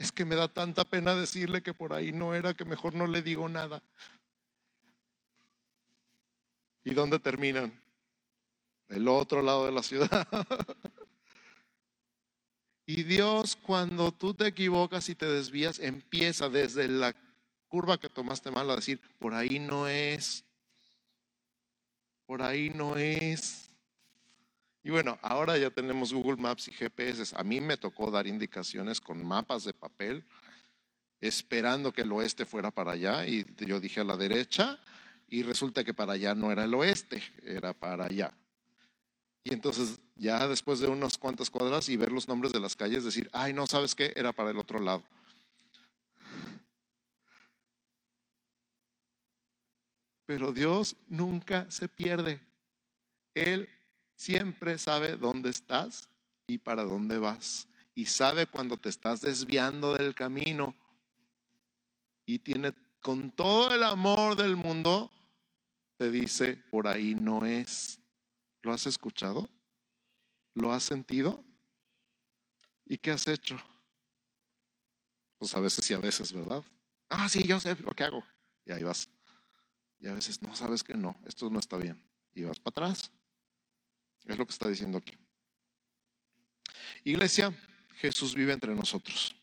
Es 0.00 0.12
que 0.12 0.24
me 0.24 0.34
da 0.34 0.48
tanta 0.48 0.86
pena 0.86 1.14
decirle 1.14 1.62
que 1.62 1.74
por 1.74 1.92
ahí 1.92 2.10
no 2.10 2.34
era, 2.34 2.54
que 2.54 2.64
mejor 2.64 2.94
no 2.94 3.06
le 3.06 3.20
digo 3.20 3.50
nada. 3.50 3.82
¿Y 6.82 6.94
dónde 6.94 7.18
terminan? 7.18 7.78
El 8.88 9.06
otro 9.08 9.42
lado 9.42 9.66
de 9.66 9.72
la 9.72 9.82
ciudad. 9.82 10.26
y 12.86 13.02
Dios, 13.02 13.56
cuando 13.56 14.10
tú 14.10 14.32
te 14.32 14.46
equivocas 14.46 15.10
y 15.10 15.14
te 15.14 15.26
desvías, 15.26 15.78
empieza 15.78 16.48
desde 16.48 16.88
la 16.88 17.14
curva 17.68 18.00
que 18.00 18.08
tomaste 18.08 18.50
mal 18.50 18.70
a 18.70 18.76
decir, 18.76 19.02
por 19.18 19.34
ahí 19.34 19.58
no 19.58 19.86
es. 19.86 20.46
Por 22.24 22.40
ahí 22.40 22.70
no 22.70 22.96
es. 22.96 23.69
Y 24.90 24.92
bueno, 24.92 25.20
ahora 25.22 25.56
ya 25.56 25.70
tenemos 25.70 26.12
Google 26.12 26.42
Maps 26.42 26.66
y 26.66 26.72
GPS. 26.72 27.32
A 27.36 27.44
mí 27.44 27.60
me 27.60 27.76
tocó 27.76 28.10
dar 28.10 28.26
indicaciones 28.26 29.00
con 29.00 29.24
mapas 29.24 29.62
de 29.62 29.72
papel, 29.72 30.24
esperando 31.20 31.92
que 31.92 32.02
el 32.02 32.10
oeste 32.10 32.44
fuera 32.44 32.72
para 32.72 32.90
allá. 32.90 33.24
Y 33.24 33.46
yo 33.58 33.78
dije 33.78 34.00
a 34.00 34.04
la 34.04 34.16
derecha, 34.16 34.80
y 35.28 35.44
resulta 35.44 35.84
que 35.84 35.94
para 35.94 36.14
allá 36.14 36.34
no 36.34 36.50
era 36.50 36.64
el 36.64 36.74
oeste, 36.74 37.22
era 37.44 37.72
para 37.72 38.06
allá. 38.06 38.36
Y 39.44 39.54
entonces 39.54 40.00
ya 40.16 40.48
después 40.48 40.80
de 40.80 40.88
unas 40.88 41.18
cuantas 41.18 41.50
cuadras 41.50 41.88
y 41.88 41.96
ver 41.96 42.10
los 42.10 42.26
nombres 42.26 42.52
de 42.52 42.58
las 42.58 42.74
calles, 42.74 43.04
decir, 43.04 43.30
ay, 43.32 43.52
no, 43.52 43.68
¿sabes 43.68 43.94
qué? 43.94 44.12
Era 44.16 44.32
para 44.32 44.50
el 44.50 44.58
otro 44.58 44.80
lado. 44.80 45.04
Pero 50.26 50.50
Dios 50.50 50.96
nunca 51.06 51.70
se 51.70 51.86
pierde. 51.86 52.40
Él 53.34 53.68
siempre 54.20 54.76
sabe 54.76 55.16
dónde 55.16 55.48
estás 55.48 56.10
y 56.46 56.58
para 56.58 56.84
dónde 56.84 57.16
vas. 57.16 57.66
Y 57.94 58.04
sabe 58.04 58.46
cuando 58.46 58.76
te 58.76 58.90
estás 58.90 59.22
desviando 59.22 59.94
del 59.94 60.14
camino. 60.14 60.76
Y 62.26 62.38
tiene 62.40 62.74
con 63.00 63.30
todo 63.30 63.74
el 63.74 63.82
amor 63.82 64.36
del 64.36 64.56
mundo, 64.56 65.10
te 65.96 66.10
dice, 66.10 66.56
por 66.70 66.86
ahí 66.86 67.14
no 67.14 67.46
es. 67.46 67.98
¿Lo 68.60 68.74
has 68.74 68.86
escuchado? 68.86 69.48
¿Lo 70.54 70.70
has 70.70 70.82
sentido? 70.82 71.42
¿Y 72.84 72.98
qué 72.98 73.12
has 73.12 73.26
hecho? 73.26 73.58
Pues 75.38 75.54
a 75.54 75.60
veces 75.60 75.90
y 75.90 75.94
a 75.94 75.98
veces, 75.98 76.30
¿verdad? 76.34 76.62
Ah, 77.08 77.26
sí, 77.30 77.42
yo 77.44 77.58
sé 77.58 77.74
lo 77.76 77.92
que 77.92 78.04
hago. 78.04 78.22
Y 78.66 78.72
ahí 78.72 78.82
vas. 78.82 79.08
Y 79.98 80.08
a 80.08 80.12
veces 80.12 80.42
no 80.42 80.54
sabes 80.54 80.84
que 80.84 80.94
no, 80.94 81.18
esto 81.24 81.48
no 81.48 81.58
está 81.58 81.78
bien. 81.78 82.04
Y 82.34 82.42
vas 82.42 82.60
para 82.60 82.86
atrás. 82.88 83.10
Es 84.26 84.38
lo 84.38 84.46
que 84.46 84.52
está 84.52 84.68
diciendo 84.68 84.98
aquí. 84.98 85.16
Iglesia, 87.04 87.52
Jesús 87.96 88.34
vive 88.34 88.52
entre 88.52 88.74
nosotros. 88.74 89.34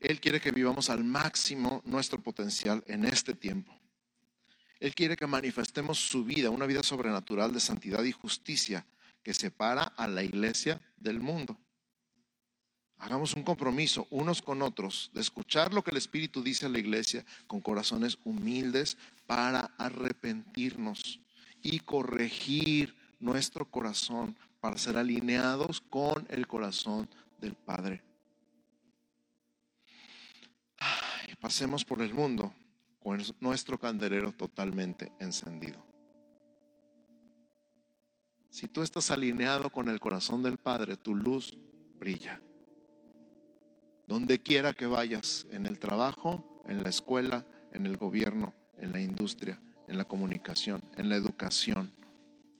Él 0.00 0.20
quiere 0.20 0.40
que 0.40 0.52
vivamos 0.52 0.90
al 0.90 1.04
máximo 1.04 1.82
nuestro 1.84 2.22
potencial 2.22 2.84
en 2.86 3.04
este 3.04 3.34
tiempo. 3.34 3.76
Él 4.78 4.94
quiere 4.94 5.16
que 5.16 5.26
manifestemos 5.26 5.98
su 5.98 6.24
vida, 6.24 6.50
una 6.50 6.66
vida 6.66 6.82
sobrenatural 6.82 7.52
de 7.52 7.60
santidad 7.60 8.04
y 8.04 8.12
justicia 8.12 8.86
que 9.22 9.34
separa 9.34 9.82
a 9.82 10.06
la 10.06 10.22
iglesia 10.22 10.80
del 10.96 11.20
mundo. 11.20 11.58
Hagamos 12.98 13.34
un 13.34 13.44
compromiso 13.44 14.06
unos 14.10 14.42
con 14.42 14.62
otros 14.62 15.10
de 15.14 15.20
escuchar 15.20 15.72
lo 15.72 15.82
que 15.82 15.92
el 15.92 15.96
Espíritu 15.96 16.42
dice 16.42 16.66
a 16.66 16.68
la 16.68 16.78
iglesia 16.78 17.24
con 17.46 17.60
corazones 17.60 18.18
humildes 18.24 18.96
para 19.26 19.72
arrepentirnos 19.78 21.20
y 21.62 21.80
corregir 21.80 22.96
nuestro 23.18 23.70
corazón 23.70 24.36
para 24.60 24.78
ser 24.78 24.96
alineados 24.96 25.80
con 25.80 26.26
el 26.30 26.46
corazón 26.46 27.08
del 27.40 27.54
Padre. 27.54 28.02
pasemos 31.40 31.84
por 31.84 32.02
el 32.02 32.12
mundo 32.12 32.52
con 33.00 33.22
nuestro 33.40 33.78
candelero 33.78 34.32
totalmente 34.32 35.12
encendido. 35.20 35.84
Si 38.50 38.66
tú 38.66 38.82
estás 38.82 39.10
alineado 39.10 39.70
con 39.70 39.88
el 39.88 40.00
corazón 40.00 40.42
del 40.42 40.56
Padre, 40.56 40.96
tu 40.96 41.14
luz 41.14 41.56
brilla. 41.98 42.40
Donde 44.06 44.40
quiera 44.40 44.72
que 44.72 44.86
vayas, 44.86 45.46
en 45.50 45.66
el 45.66 45.78
trabajo, 45.78 46.62
en 46.66 46.82
la 46.82 46.88
escuela, 46.88 47.46
en 47.72 47.86
el 47.86 47.96
gobierno, 47.96 48.54
en 48.78 48.92
la 48.92 49.00
industria, 49.00 49.60
en 49.86 49.96
la 49.96 50.04
comunicación, 50.04 50.82
en 50.96 51.08
la 51.08 51.16
educación, 51.16 51.92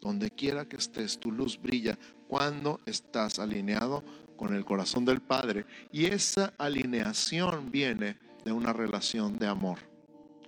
donde 0.00 0.30
quiera 0.30 0.66
que 0.66 0.76
estés, 0.76 1.18
tu 1.18 1.30
luz 1.32 1.60
brilla 1.60 1.98
cuando 2.28 2.80
estás 2.86 3.38
alineado 3.38 4.04
con 4.36 4.54
el 4.54 4.64
corazón 4.64 5.04
del 5.04 5.20
Padre. 5.20 5.66
Y 5.92 6.06
esa 6.06 6.54
alineación 6.58 7.70
viene 7.70 8.16
de 8.44 8.52
una 8.52 8.72
relación 8.72 9.38
de 9.38 9.46
amor 9.46 9.78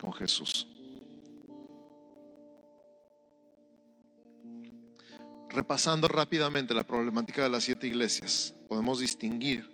con 0.00 0.12
Jesús. 0.12 0.66
Repasando 5.48 6.06
rápidamente 6.06 6.74
la 6.74 6.84
problemática 6.84 7.42
de 7.42 7.50
las 7.50 7.64
siete 7.64 7.88
iglesias, 7.88 8.54
podemos 8.68 9.00
distinguir 9.00 9.68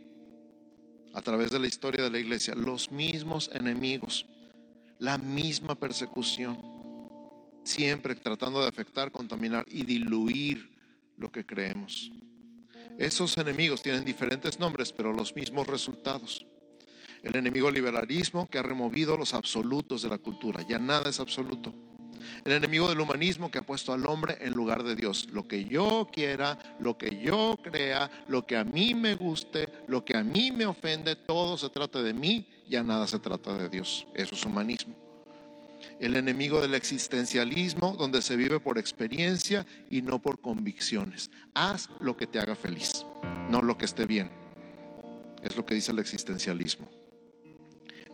a 1.13 1.21
través 1.21 1.51
de 1.51 1.59
la 1.59 1.67
historia 1.67 2.03
de 2.03 2.11
la 2.11 2.19
iglesia 2.19 2.55
los 2.55 2.91
mismos 2.91 3.51
enemigos, 3.53 4.27
la 4.99 5.19
misma 5.19 5.75
persecución, 5.75 6.59
siempre 7.67 8.15
tratando 8.15 8.61
de 8.63 8.69
afectar, 8.69 9.11
contaminar 9.11 9.65
y 9.69 9.85
diluir 9.85 10.71
lo 11.17 11.31
que 11.31 11.45
creemos. 11.45 12.13
Esos 12.99 13.37
enemigos 13.37 13.83
tienen 13.83 14.05
diferentes 14.05 14.59
nombres, 14.59 14.93
pero 14.93 15.13
los 15.13 15.35
mismos 15.35 15.67
resultados. 15.67 16.47
El 17.23 17.37
enemigo 17.37 17.71
liberalismo 17.71 18.49
que 18.49 18.59
ha 18.59 18.63
removido 18.63 19.17
los 19.17 19.35
absolutos 19.35 20.03
de 20.03 20.09
la 20.09 20.19
cultura, 20.19 20.63
ya 20.67 20.79
nada 20.79 21.11
es 21.11 21.21
absoluto. 21.21 21.75
El 22.45 22.53
enemigo 22.53 22.89
del 22.89 23.01
humanismo 23.01 23.51
que 23.51 23.59
ha 23.59 23.63
puesto 23.63 23.93
al 23.93 24.07
hombre 24.07 24.39
en 24.41 24.53
lugar 24.53 24.83
de 24.83 24.97
Dios. 24.97 25.29
Lo 25.33 25.47
que 25.47 25.65
yo 25.65 26.09
quiera, 26.13 26.59
lo 26.81 26.97
que 26.97 27.21
yo 27.21 27.59
crea, 27.63 28.11
lo 28.29 28.47
que 28.47 28.57
a 28.57 28.65
mí 28.65 28.95
me 28.95 29.15
guste, 29.15 29.69
lo 29.89 30.05
que 30.05 30.17
a 30.17 30.25
mí 30.25 30.51
me 30.51 30.67
ofende, 30.67 31.17
todo 31.17 31.59
se 31.59 31.69
trata 31.69 32.03
de 32.03 32.15
mí, 32.15 32.47
ya 32.69 32.83
nada 32.83 33.07
se 33.07 33.19
trata 33.19 33.57
de 33.57 33.69
Dios. 33.69 34.07
Eso 34.15 34.35
es 34.35 34.45
humanismo. 34.45 35.06
El 36.01 36.17
enemigo 36.17 36.61
del 36.61 36.75
existencialismo, 36.75 37.97
donde 37.99 38.23
se 38.23 38.37
vive 38.37 38.61
por 38.61 38.79
experiencia 38.79 39.67
y 39.91 40.03
no 40.03 40.21
por 40.21 40.41
convicciones. 40.41 41.31
Haz 41.55 41.89
lo 42.01 42.17
que 42.17 42.27
te 42.27 42.39
haga 42.39 42.55
feliz, 42.55 43.05
no 43.51 43.63
lo 43.63 43.77
que 43.79 43.85
esté 43.85 44.07
bien. 44.07 44.31
Es 45.43 45.57
lo 45.57 45.65
que 45.65 45.75
dice 45.75 45.93
el 45.93 45.99
existencialismo 45.99 46.89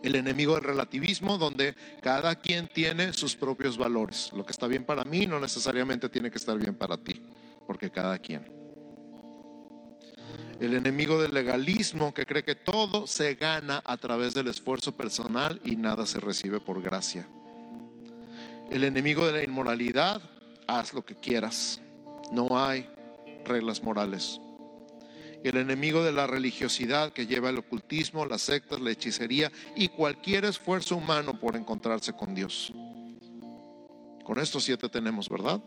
el 0.03 0.15
enemigo 0.15 0.55
del 0.55 0.65
relativismo, 0.65 1.37
donde 1.37 1.75
cada 2.01 2.35
quien 2.35 2.67
tiene 2.67 3.13
sus 3.13 3.35
propios 3.35 3.77
valores. 3.77 4.31
Lo 4.33 4.45
que 4.45 4.51
está 4.51 4.67
bien 4.67 4.83
para 4.83 5.05
mí 5.05 5.25
no 5.25 5.39
necesariamente 5.39 6.09
tiene 6.09 6.29
que 6.29 6.37
estar 6.37 6.57
bien 6.57 6.75
para 6.75 6.97
ti, 6.97 7.21
porque 7.65 7.89
cada 7.89 8.19
quien. 8.19 8.45
El 10.59 10.75
enemigo 10.75 11.21
del 11.21 11.33
legalismo 11.33 12.13
que 12.13 12.25
cree 12.25 12.43
que 12.43 12.55
todo 12.55 13.07
se 13.07 13.35
gana 13.35 13.81
a 13.85 13.97
través 13.97 14.33
del 14.33 14.47
esfuerzo 14.47 14.95
personal 14.95 15.59
y 15.63 15.77
nada 15.77 16.05
se 16.05 16.19
recibe 16.19 16.59
por 16.59 16.81
gracia. 16.81 17.27
El 18.73 18.83
enemigo 18.83 19.25
de 19.25 19.31
la 19.31 19.43
inmoralidad, 19.43 20.21
haz 20.67 20.93
lo 20.93 21.05
que 21.05 21.15
quieras. 21.15 21.79
No 22.31 22.59
hay 22.59 22.89
reglas 23.45 23.81
morales 23.81 24.41
el 25.43 25.57
enemigo 25.57 26.03
de 26.03 26.13
la 26.13 26.25
religiosidad 26.25 27.11
que 27.11 27.27
lleva 27.27 27.49
el 27.49 27.57
ocultismo, 27.57 28.25
las 28.25 28.41
sectas, 28.41 28.79
la 28.79 28.91
hechicería 28.91 29.51
y 29.75 29.89
cualquier 29.89 30.45
esfuerzo 30.45 30.95
humano 30.95 31.39
por 31.39 31.55
encontrarse 31.55 32.13
con 32.13 32.33
Dios. 32.33 32.71
Con 34.23 34.39
estos 34.39 34.63
siete 34.63 34.87
tenemos, 34.87 35.27
¿verdad? 35.27 35.61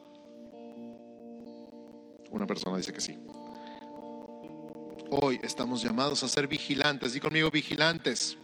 Una 2.30 2.46
persona 2.46 2.78
dice 2.78 2.92
que 2.92 3.00
sí. 3.00 3.18
Hoy 5.10 5.38
estamos 5.42 5.82
llamados 5.82 6.22
a 6.22 6.28
ser 6.28 6.48
vigilantes, 6.48 7.14
y 7.14 7.20
conmigo 7.20 7.50
vigilantes. 7.50 8.38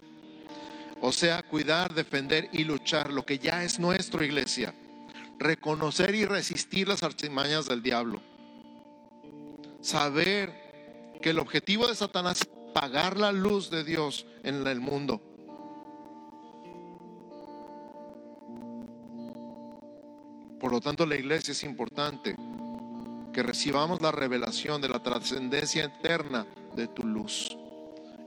O 1.05 1.11
sea, 1.11 1.43
cuidar, 1.43 1.95
defender 1.95 2.49
y 2.53 2.63
luchar 2.63 3.13
lo 3.13 3.27
que 3.27 3.41
ya 3.41 3.65
es 3.65 3.81
nuestro, 3.81 4.25
iglesia. 4.25 4.73
Reconocer 5.37 6.15
y 6.15 6.25
resistir 6.25 6.87
las 6.87 7.03
artimañas 7.03 7.67
del 7.67 7.83
diablo. 7.83 8.23
Saber 9.81 10.53
que 11.21 11.31
el 11.31 11.41
objetivo 11.41 11.89
de 11.89 11.97
Satanás 11.97 12.43
es 12.43 12.49
apagar 12.71 13.19
la 13.19 13.33
luz 13.33 13.69
de 13.69 13.83
Dios 13.83 14.27
en 14.45 14.65
el 14.65 14.79
mundo. 14.79 15.21
Por 20.61 20.71
lo 20.71 20.81
tanto, 20.81 21.05
la 21.05 21.17
iglesia 21.17 21.51
es 21.51 21.65
importante 21.65 22.37
que 23.33 23.43
recibamos 23.43 24.01
la 24.01 24.13
revelación 24.13 24.81
de 24.81 24.89
la 24.89 25.03
trascendencia 25.03 25.83
eterna 25.83 26.47
de 26.77 26.87
tu 26.87 27.05
luz. 27.05 27.59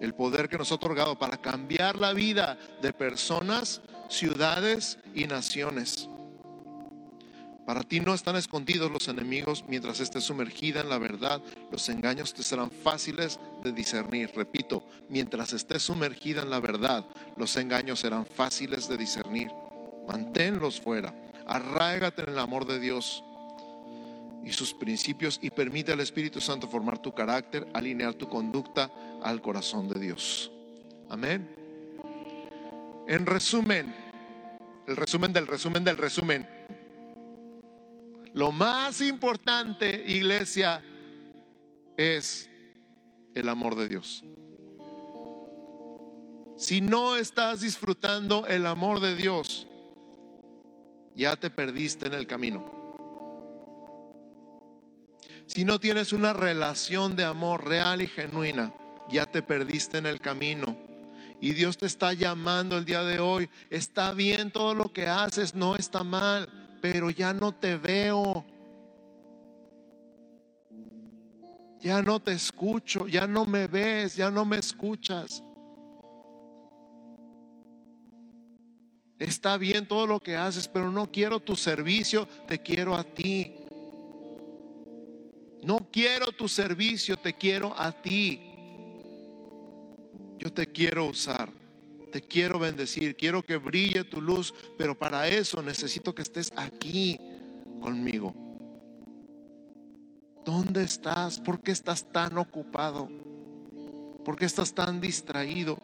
El 0.06 0.14
poder 0.14 0.50
que 0.50 0.60
nos 0.60 0.72
ha 0.72 0.76
otorgado 0.76 1.18
para 1.18 1.38
cambiar 1.38 2.00
la 2.00 2.14
vida 2.14 2.60
de 2.80 2.94
personas, 2.94 3.82
ciudades 4.08 5.00
y 5.16 5.26
naciones. 5.26 6.08
Para 7.66 7.82
ti 7.82 8.00
no 8.00 8.14
están 8.14 8.36
escondidos 8.36 8.92
los 8.92 9.08
enemigos 9.08 9.66
mientras 9.68 10.00
estés 10.00 10.24
sumergida 10.24 10.82
en 10.82 10.90
la 10.90 11.00
verdad. 11.00 11.42
Los 11.72 11.90
engaños 11.90 12.36
te 12.36 12.44
serán 12.44 12.70
fáciles 12.70 13.40
de 13.64 13.72
discernir. 13.72 14.30
Repito, 14.36 14.88
mientras 15.10 15.54
estés 15.54 15.82
sumergida 15.82 16.44
en 16.44 16.52
la 16.52 16.60
verdad, 16.60 17.04
los 17.36 17.58
engaños 17.58 18.00
serán 18.00 18.28
fáciles 18.28 18.88
de 18.88 18.98
discernir. 18.98 19.50
Manténlos 20.08 20.80
fuera. 20.80 21.16
Arráigate 21.48 22.22
en 22.22 22.30
el 22.30 22.38
amor 22.38 22.68
de 22.68 22.80
Dios 22.80 23.24
y 24.46 24.54
sus 24.54 24.74
principios 24.74 25.40
y 25.42 25.50
permite 25.50 25.92
al 25.92 26.00
Espíritu 26.00 26.40
Santo 26.40 26.68
formar 26.68 27.00
tu 27.00 27.14
carácter, 27.14 27.68
alinear 27.74 28.14
tu 28.14 28.30
conducta 28.30 28.92
al 29.24 29.42
corazón 29.42 29.90
de 29.90 30.00
Dios. 30.00 30.52
Amén. 31.10 31.50
En 33.08 33.26
resumen, 33.26 33.94
el 34.88 34.96
resumen 34.96 35.34
del 35.34 35.48
resumen 35.48 35.84
del 35.84 35.98
resumen. 35.98 36.48
Lo 38.34 38.52
más 38.52 39.02
importante, 39.02 40.04
iglesia, 40.08 40.84
es 41.98 42.50
el 43.34 43.50
amor 43.50 43.76
de 43.76 43.88
Dios. 43.88 44.24
Si 46.58 46.82
no 46.82 47.16
estás 47.16 47.62
disfrutando 47.62 48.46
el 48.48 48.66
amor 48.68 49.00
de 49.00 49.16
Dios, 49.16 49.68
ya 51.16 51.36
te 51.36 51.50
perdiste 51.50 52.08
en 52.08 52.14
el 52.14 52.28
camino. 52.28 52.85
Si 55.48 55.64
no 55.64 55.80
tienes 55.80 56.14
una 56.14 56.34
relación 56.34 57.16
de 57.16 57.24
amor 57.24 57.66
real 57.68 58.02
y 58.02 58.08
genuina, 58.08 58.74
ya 59.10 59.26
te 59.26 59.42
perdiste 59.42 59.98
en 59.98 60.06
el 60.06 60.20
camino. 60.20 60.78
Y 61.42 61.54
Dios 61.54 61.78
te 61.78 61.86
está 61.86 62.14
llamando 62.14 62.78
el 62.78 62.86
día 62.86 63.04
de 63.04 63.20
hoy. 63.20 63.50
Está 63.70 64.14
bien 64.14 64.52
todo 64.52 64.74
lo 64.74 64.92
que 64.92 65.08
haces, 65.08 65.54
no 65.54 65.76
está 65.76 66.04
mal 66.04 66.50
pero 66.86 67.10
ya 67.10 67.34
no 67.34 67.52
te 67.52 67.78
veo. 67.78 68.46
Ya 71.80 72.04
no 72.04 72.20
te 72.20 72.34
escucho, 72.34 73.08
ya 73.08 73.26
no 73.26 73.46
me 73.46 73.66
ves, 73.66 74.16
ya 74.16 74.30
no 74.30 74.46
me 74.46 74.60
escuchas. 74.60 75.44
Está 79.18 79.58
bien 79.58 79.88
todo 79.88 80.06
lo 80.06 80.20
que 80.20 80.36
haces, 80.36 80.68
pero 80.68 80.92
no 80.92 81.12
quiero 81.12 81.40
tu 81.40 81.56
servicio, 81.56 82.28
te 82.48 82.60
quiero 82.60 82.94
a 82.94 83.04
ti. 83.04 83.65
No 85.66 85.90
quiero 85.92 86.28
tu 86.32 86.48
servicio, 86.48 87.18
te 87.18 87.34
quiero 87.34 87.74
a 87.78 87.92
ti. 87.92 88.40
Yo 90.38 90.54
te 90.54 90.68
quiero 90.68 91.06
usar 91.06 91.52
te 92.16 92.22
quiero 92.22 92.60
bendecir, 92.60 93.18
quiero 93.18 93.44
que 93.44 93.58
brille 93.58 94.06
tu 94.06 94.22
luz, 94.22 94.54
pero 94.78 94.98
para 94.98 95.28
eso 95.28 95.62
necesito 95.62 96.16
que 96.16 96.22
estés 96.22 96.50
aquí 96.56 97.20
conmigo. 97.82 98.34
¿Dónde 100.46 100.84
estás? 100.84 101.42
¿Por 101.42 101.60
qué 101.60 101.74
estás 101.74 102.10
tan 102.14 102.38
ocupado? 102.38 103.10
¿Por 104.24 104.38
qué 104.38 104.46
estás 104.46 104.74
tan 104.74 105.02
distraído? 105.02 105.78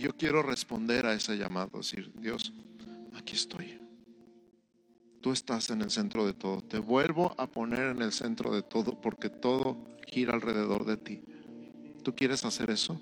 Yo 0.00 0.16
quiero 0.16 0.42
responder 0.42 1.04
a 1.04 1.12
ese 1.12 1.36
llamado, 1.36 1.76
decir, 1.76 2.10
Dios, 2.14 2.54
aquí 3.14 3.34
estoy. 3.34 3.78
Tú 5.20 5.30
estás 5.30 5.68
en 5.68 5.82
el 5.82 5.90
centro 5.90 6.24
de 6.24 6.32
todo. 6.32 6.62
Te 6.62 6.78
vuelvo 6.78 7.34
a 7.36 7.46
poner 7.46 7.90
en 7.90 8.00
el 8.00 8.10
centro 8.10 8.50
de 8.50 8.62
todo 8.62 8.98
porque 8.98 9.28
todo 9.28 9.76
gira 10.06 10.32
alrededor 10.32 10.86
de 10.86 10.96
ti. 10.96 11.22
¿Tú 12.02 12.14
quieres 12.14 12.46
hacer 12.46 12.70
eso? 12.70 12.98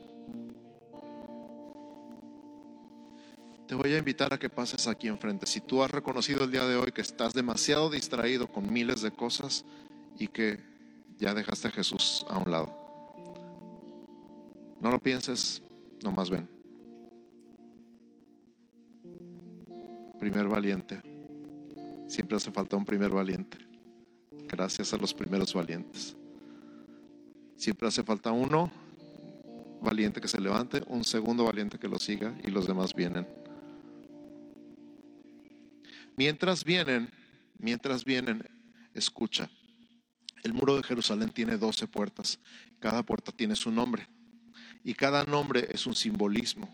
Te 3.69 3.77
voy 3.77 3.95
a 3.95 3.99
invitar 3.99 4.35
a 4.35 4.39
que 4.39 4.51
pases 4.51 4.89
aquí 4.89 5.07
enfrente. 5.07 5.47
Si 5.47 5.61
tú 5.61 5.85
has 5.85 5.91
reconocido 5.93 6.43
el 6.43 6.51
día 6.51 6.67
de 6.67 6.75
hoy 6.75 6.91
que 6.91 7.03
estás 7.03 7.33
demasiado 7.33 7.91
distraído 7.91 8.49
con 8.49 8.73
miles 8.73 9.03
de 9.03 9.13
cosas 9.13 9.65
y 10.19 10.27
que 10.27 10.59
ya 11.17 11.33
dejaste 11.33 11.69
a 11.69 11.71
Jesús 11.71 12.27
a 12.29 12.39
un 12.39 12.51
lado. 12.51 12.75
No 14.81 14.91
lo 14.91 14.99
pienses, 14.99 15.63
nomás 16.03 16.29
ven. 16.29 16.58
Primer 20.19 20.49
valiente. 20.49 21.01
Siempre 22.09 22.37
hace 22.37 22.51
falta 22.51 22.77
un 22.77 22.85
primer 22.85 23.11
valiente. 23.11 23.59
Gracias 24.49 24.93
a 24.93 24.97
los 24.97 25.15
primeros 25.15 25.53
valientes. 25.55 26.17
Siempre 27.57 27.89
hace 27.89 28.03
falta 28.03 28.33
uno 28.33 28.71
valiente 29.81 30.21
que 30.21 30.29
se 30.29 30.41
levante, 30.41 30.83
un 30.87 31.05
segundo 31.05 31.45
valiente 31.45 31.79
que 31.79 31.89
lo 31.89 31.99
siga 31.99 32.35
y 32.45 32.51
los 32.51 32.67
demás 32.67 32.95
vienen. 32.95 33.27
Mientras 36.17 36.65
vienen, 36.65 37.11
mientras 37.59 38.05
vienen, 38.05 38.43
escucha. 38.95 39.49
El 40.43 40.53
muro 40.53 40.77
de 40.77 40.83
Jerusalén 40.83 41.31
tiene 41.31 41.59
12 41.59 41.87
puertas. 41.87 42.39
Cada 42.81 43.03
puerta 43.03 43.33
tiene 43.33 43.55
su 43.55 43.71
nombre. 43.71 44.09
Y 44.83 44.95
cada 44.95 45.25
nombre 45.25 45.69
es 45.71 45.87
un 45.87 45.95
simbolismo. 45.95 46.69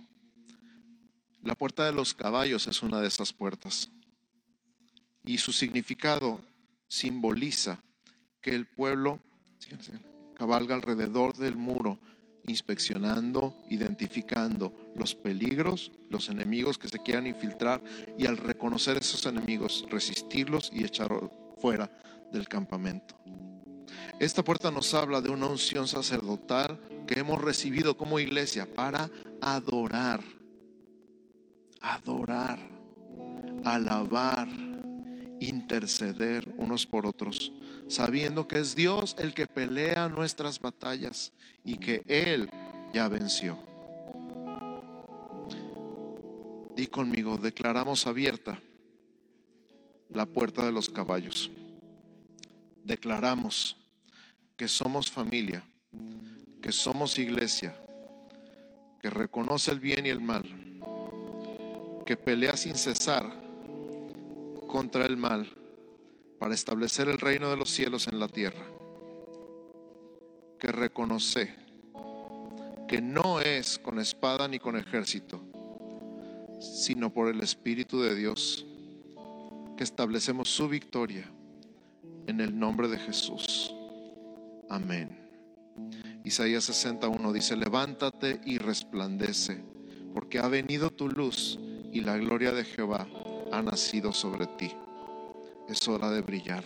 La 1.45 1.55
puerta 1.55 1.85
de 1.85 1.93
los 1.93 2.15
caballos 2.15 2.67
es 2.67 2.83
una 2.83 3.01
de 3.01 3.09
esas 3.09 3.33
puertas. 3.33 3.91
Y 5.25 5.37
su 5.39 5.53
significado 5.53 6.41
simboliza 6.89 7.83
que 8.41 8.55
el 8.55 8.67
pueblo 8.67 9.21
cabalga 10.35 10.75
alrededor 10.75 11.37
del 11.37 11.57
muro, 11.57 11.99
inspeccionando, 12.47 13.57
identificando 13.69 14.73
los 14.97 15.15
peligros, 15.15 15.93
los 16.09 16.31
enemigos 16.31 16.79
que 16.79 16.89
se 16.89 16.99
quieran 16.99 17.27
infiltrar 17.27 17.83
y 18.19 18.27
al 18.27 18.39
reconocer 18.39 18.97
esos 18.97 19.27
enemigos, 19.27 19.85
resistirlos 19.91 20.71
y 20.73 20.85
echarlos 20.85 21.31
fuera 21.59 21.91
del 22.33 22.49
campamento. 22.49 23.17
Esta 24.19 24.43
puerta 24.43 24.71
nos 24.71 24.95
habla 24.95 25.21
de 25.21 25.29
una 25.29 25.47
unción 25.47 25.89
sacerdotal 25.89 26.81
que 27.07 27.21
hemos 27.21 27.41
recibido 27.41 27.97
como 27.97 28.19
iglesia 28.19 28.67
para 28.73 29.11
adorar, 29.43 30.23
adorar, 31.85 32.59
alabar, 33.63 34.49
interceder 35.39 36.49
unos 36.57 36.87
por 36.87 37.07
otros, 37.07 37.53
sabiendo 37.89 38.49
que 38.49 38.59
es 38.59 38.75
Dios 38.75 39.15
el 39.19 39.35
que 39.35 39.47
pelea 39.47 40.09
nuestras 40.09 40.59
batallas 40.59 41.33
y 41.63 41.77
que 41.77 42.03
Él 42.07 42.49
ya 42.95 43.09
venció. 43.09 43.59
Di 46.75 46.87
conmigo, 46.87 47.37
declaramos 47.37 48.07
abierta 48.07 48.59
la 50.09 50.27
puerta 50.27 50.65
de 50.65 50.73
los 50.73 50.89
caballos. 50.89 51.51
Declaramos 52.83 53.77
que 54.57 54.69
somos 54.69 55.11
familia, 55.11 55.63
que 56.63 56.73
somos 56.73 57.19
iglesia, 57.19 57.77
que 59.01 59.11
reconoce 59.11 59.71
el 59.71 59.81
bien 59.81 60.07
y 60.07 60.09
el 60.09 60.21
mal, 60.21 60.45
que 62.05 62.17
pelea 62.17 62.57
sin 62.57 62.75
cesar 62.75 63.25
contra 64.69 65.07
el 65.07 65.17
mal 65.17 65.49
para 66.39 66.55
establecer 66.55 67.09
el 67.09 67.19
reino 67.19 67.49
de 67.49 67.57
los 67.57 67.71
cielos 67.71 68.09
en 68.09 68.19
la 68.19 68.29
tierra, 68.29 68.67
que 70.59 70.69
reconoce 70.69 71.55
que 72.87 73.01
no 73.01 73.41
es 73.41 73.79
con 73.79 73.99
espada 73.99 74.47
ni 74.47 74.59
con 74.59 74.77
ejército, 74.77 75.41
sino 76.61 77.13
por 77.13 77.29
el 77.29 77.41
Espíritu 77.41 78.01
de 78.01 78.15
Dios, 78.15 78.67
que 79.77 79.85
establecemos 79.85 80.51
su 80.51 80.69
victoria 80.69 81.31
en 82.27 82.41
el 82.41 82.59
nombre 82.59 82.89
de 82.89 82.99
Jesús. 82.99 83.75
Amén. 84.69 85.19
Isaías 86.25 86.65
61 86.65 87.33
dice, 87.33 87.57
levántate 87.57 88.41
y 88.45 88.59
resplandece, 88.59 89.65
porque 90.13 90.39
ha 90.39 90.49
venido 90.49 90.91
tu 90.91 91.09
luz 91.09 91.59
y 91.95 92.01
la 92.01 92.17
gloria 92.17 92.51
de 92.51 92.65
Jehová 92.65 93.07
ha 93.53 93.63
nacido 93.63 94.13
sobre 94.13 94.47
ti. 94.47 94.71
Es 95.69 95.87
hora 95.87 96.11
de 96.11 96.23
brillar. 96.23 96.65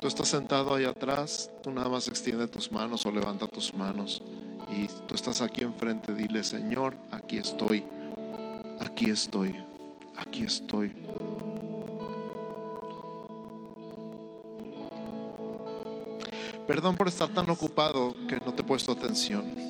Tú 0.00 0.06
estás 0.06 0.28
sentado 0.28 0.74
ahí 0.74 0.84
atrás, 0.84 1.50
tú 1.62 1.72
nada 1.72 1.88
más 1.88 2.06
extiende 2.08 2.46
tus 2.46 2.70
manos 2.70 3.04
o 3.04 3.10
levanta 3.10 3.48
tus 3.48 3.74
manos 3.74 4.22
y 4.70 4.86
tú 5.06 5.14
estás 5.14 5.42
aquí 5.42 5.62
enfrente, 5.62 6.14
dile, 6.14 6.44
Señor, 6.44 6.96
aquí 7.10 7.36
estoy, 7.36 7.84
aquí 8.78 9.10
estoy, 9.10 9.56
aquí 10.16 10.44
estoy. 10.44 10.94
Perdón 16.66 16.96
por 16.96 17.08
estar 17.08 17.28
tan 17.28 17.50
ocupado 17.50 18.14
que 18.28 18.36
no 18.36 18.54
te 18.54 18.62
he 18.62 18.64
puesto 18.64 18.92
atención. 18.92 19.69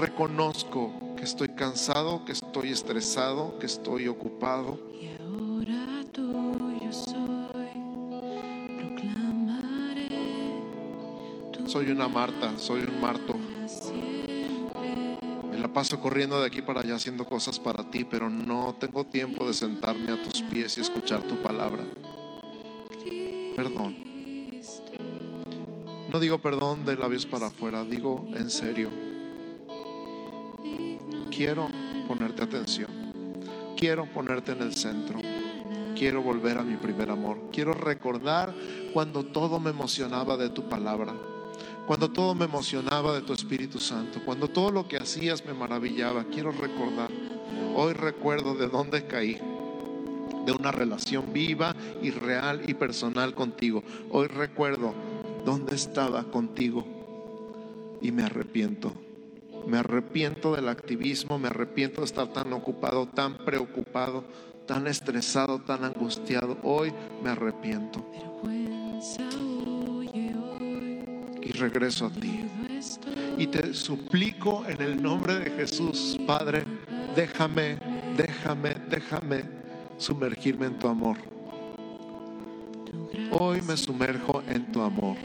Reconozco 0.00 1.14
que 1.16 1.24
estoy 1.24 1.48
cansado, 1.50 2.24
que 2.24 2.32
estoy 2.32 2.70
estresado, 2.70 3.58
que 3.58 3.66
estoy 3.66 4.08
ocupado. 4.08 4.78
Soy 11.66 11.90
una 11.90 12.08
Marta, 12.08 12.58
soy 12.58 12.80
un 12.80 13.00
Marto 13.00 13.36
paso 15.72 16.00
corriendo 16.00 16.40
de 16.40 16.46
aquí 16.46 16.62
para 16.62 16.80
allá 16.80 16.96
haciendo 16.96 17.24
cosas 17.24 17.58
para 17.58 17.90
ti, 17.90 18.04
pero 18.04 18.28
no 18.28 18.74
tengo 18.78 19.04
tiempo 19.04 19.46
de 19.46 19.54
sentarme 19.54 20.12
a 20.12 20.22
tus 20.22 20.42
pies 20.42 20.76
y 20.78 20.80
escuchar 20.80 21.22
tu 21.22 21.36
palabra. 21.36 21.84
Perdón. 23.56 23.96
No 26.12 26.18
digo 26.18 26.38
perdón 26.38 26.84
de 26.84 26.96
labios 26.96 27.24
para 27.24 27.46
afuera, 27.46 27.84
digo 27.84 28.26
en 28.34 28.50
serio. 28.50 29.09
Quiero 31.40 31.68
ponerte 32.06 32.42
atención. 32.42 32.90
Quiero 33.74 34.04
ponerte 34.04 34.52
en 34.52 34.60
el 34.60 34.74
centro. 34.74 35.18
Quiero 35.96 36.20
volver 36.20 36.58
a 36.58 36.62
mi 36.62 36.76
primer 36.76 37.08
amor. 37.08 37.38
Quiero 37.50 37.72
recordar 37.72 38.54
cuando 38.92 39.24
todo 39.24 39.58
me 39.58 39.70
emocionaba 39.70 40.36
de 40.36 40.50
tu 40.50 40.68
palabra 40.68 41.14
cuando 41.86 42.10
todo 42.10 42.34
me 42.34 42.44
emocionaba 42.44 43.14
de 43.14 43.22
tu 43.22 43.32
Espíritu 43.32 43.80
Santo, 43.80 44.20
cuando 44.24 44.48
todo 44.48 44.70
lo 44.70 44.86
que 44.86 44.98
hacías 44.98 45.44
me 45.44 45.54
maravillaba, 45.54 46.24
quiero 46.24 46.52
recordar, 46.52 47.10
hoy 47.74 47.94
recuerdo 47.94 48.54
de 48.54 48.68
dónde 48.68 49.06
caí, 49.06 49.40
de 50.46 50.52
una 50.52 50.70
relación 50.70 51.32
viva 51.32 51.74
y 52.00 52.10
real 52.10 52.62
y 52.68 52.74
personal 52.74 53.34
contigo. 53.34 53.82
Hoy 54.10 54.28
recuerdo 54.28 54.94
dónde 55.44 55.74
estaba 55.74 56.22
contigo 56.24 56.84
y 58.00 58.12
me 58.12 58.22
arrepiento. 58.22 58.92
Me 59.66 59.78
arrepiento 59.78 60.54
del 60.54 60.68
activismo, 60.68 61.38
me 61.38 61.48
arrepiento 61.48 62.00
de 62.00 62.06
estar 62.06 62.28
tan 62.28 62.52
ocupado, 62.52 63.06
tan 63.06 63.36
preocupado, 63.38 64.24
tan 64.66 64.86
estresado, 64.86 65.60
tan 65.60 65.84
angustiado. 65.84 66.56
Hoy 66.62 66.92
me 67.22 67.30
arrepiento 67.30 68.04
regreso 71.60 72.06
a 72.06 72.10
ti. 72.10 72.40
Y 73.38 73.46
te 73.46 73.74
suplico 73.74 74.64
en 74.66 74.80
el 74.82 75.00
nombre 75.00 75.38
de 75.38 75.50
Jesús, 75.50 76.18
Padre, 76.26 76.64
déjame, 77.14 77.78
déjame, 78.16 78.74
déjame 78.88 79.44
sumergirme 79.98 80.66
en 80.66 80.78
tu 80.78 80.88
amor. 80.88 81.16
Hoy 83.32 83.60
me 83.62 83.76
sumerjo 83.76 84.42
en 84.48 84.72
tu 84.72 84.80
amor. 84.80 85.16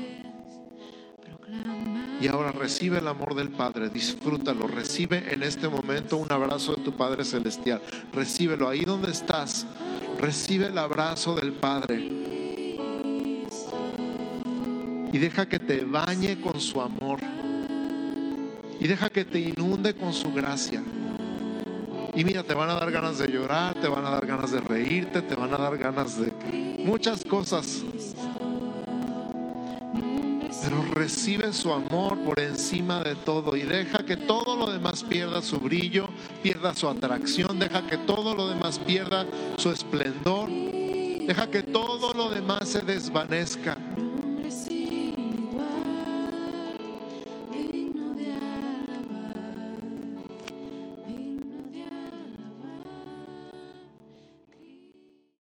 Y 2.26 2.28
ahora 2.28 2.52
recibe 2.52 2.98
el 2.98 3.08
amor 3.08 3.36
del 3.36 3.50
Padre, 3.50 3.88
disfrútalo, 3.88 4.66
recibe 4.66 5.32
en 5.32 5.44
este 5.44 5.68
momento 5.68 6.18
un 6.18 6.32
abrazo 6.32 6.74
de 6.74 6.82
tu 6.82 6.92
Padre 6.92 7.24
Celestial, 7.24 7.80
recíbelo 8.12 8.68
ahí 8.68 8.84
donde 8.84 9.12
estás, 9.12 9.68
recibe 10.20 10.66
el 10.66 10.78
abrazo 10.80 11.36
del 11.36 11.54
Padre 11.54 11.98
y 15.14 15.18
deja 15.20 15.48
que 15.48 15.60
te 15.60 15.86
bañe 15.86 16.42
con 16.42 16.60
su 16.60 16.82
amor 16.82 17.20
y 18.80 18.88
deja 18.88 19.12
que 19.12 19.24
te 19.24 19.40
inunde 19.42 19.94
con 19.94 20.12
su 20.12 20.34
gracia. 20.34 20.82
Y 22.16 22.24
mira, 22.24 22.42
te 22.42 22.56
van 22.56 22.72
a 22.72 22.74
dar 22.74 22.92
ganas 22.92 23.20
de 23.20 23.28
llorar, 23.28 23.76
te 23.76 23.88
van 23.88 24.04
a 24.04 24.10
dar 24.10 24.26
ganas 24.26 24.50
de 24.50 24.62
reírte, 24.62 25.22
te 25.22 25.36
van 25.36 25.54
a 25.54 25.58
dar 25.58 25.78
ganas 25.78 26.20
de 26.20 26.34
muchas 26.84 27.24
cosas. 27.24 27.85
Pero 30.66 30.82
recibe 30.96 31.54
su 31.54 31.72
amor 31.72 32.18
por 32.26 32.40
encima 32.40 33.04
de 33.04 33.14
todo 33.14 33.56
y 33.56 33.62
deja 33.62 34.04
que 34.04 34.18
todo 34.18 34.56
lo 34.56 34.72
demás 34.72 35.04
pierda 35.04 35.44
su 35.44 35.60
brillo, 35.60 36.08
pierda 36.42 36.74
su 36.74 36.90
atracción, 36.90 37.60
deja 37.60 37.86
que 37.86 37.98
todo 38.00 38.34
lo 38.34 38.48
demás 38.48 38.80
pierda 38.80 39.28
su 39.58 39.70
esplendor, 39.70 40.50
deja 40.50 41.52
que 41.52 41.62
todo 41.62 42.14
lo 42.16 42.32
demás 42.32 42.68
se 42.68 42.82
desvanezca 42.82 43.78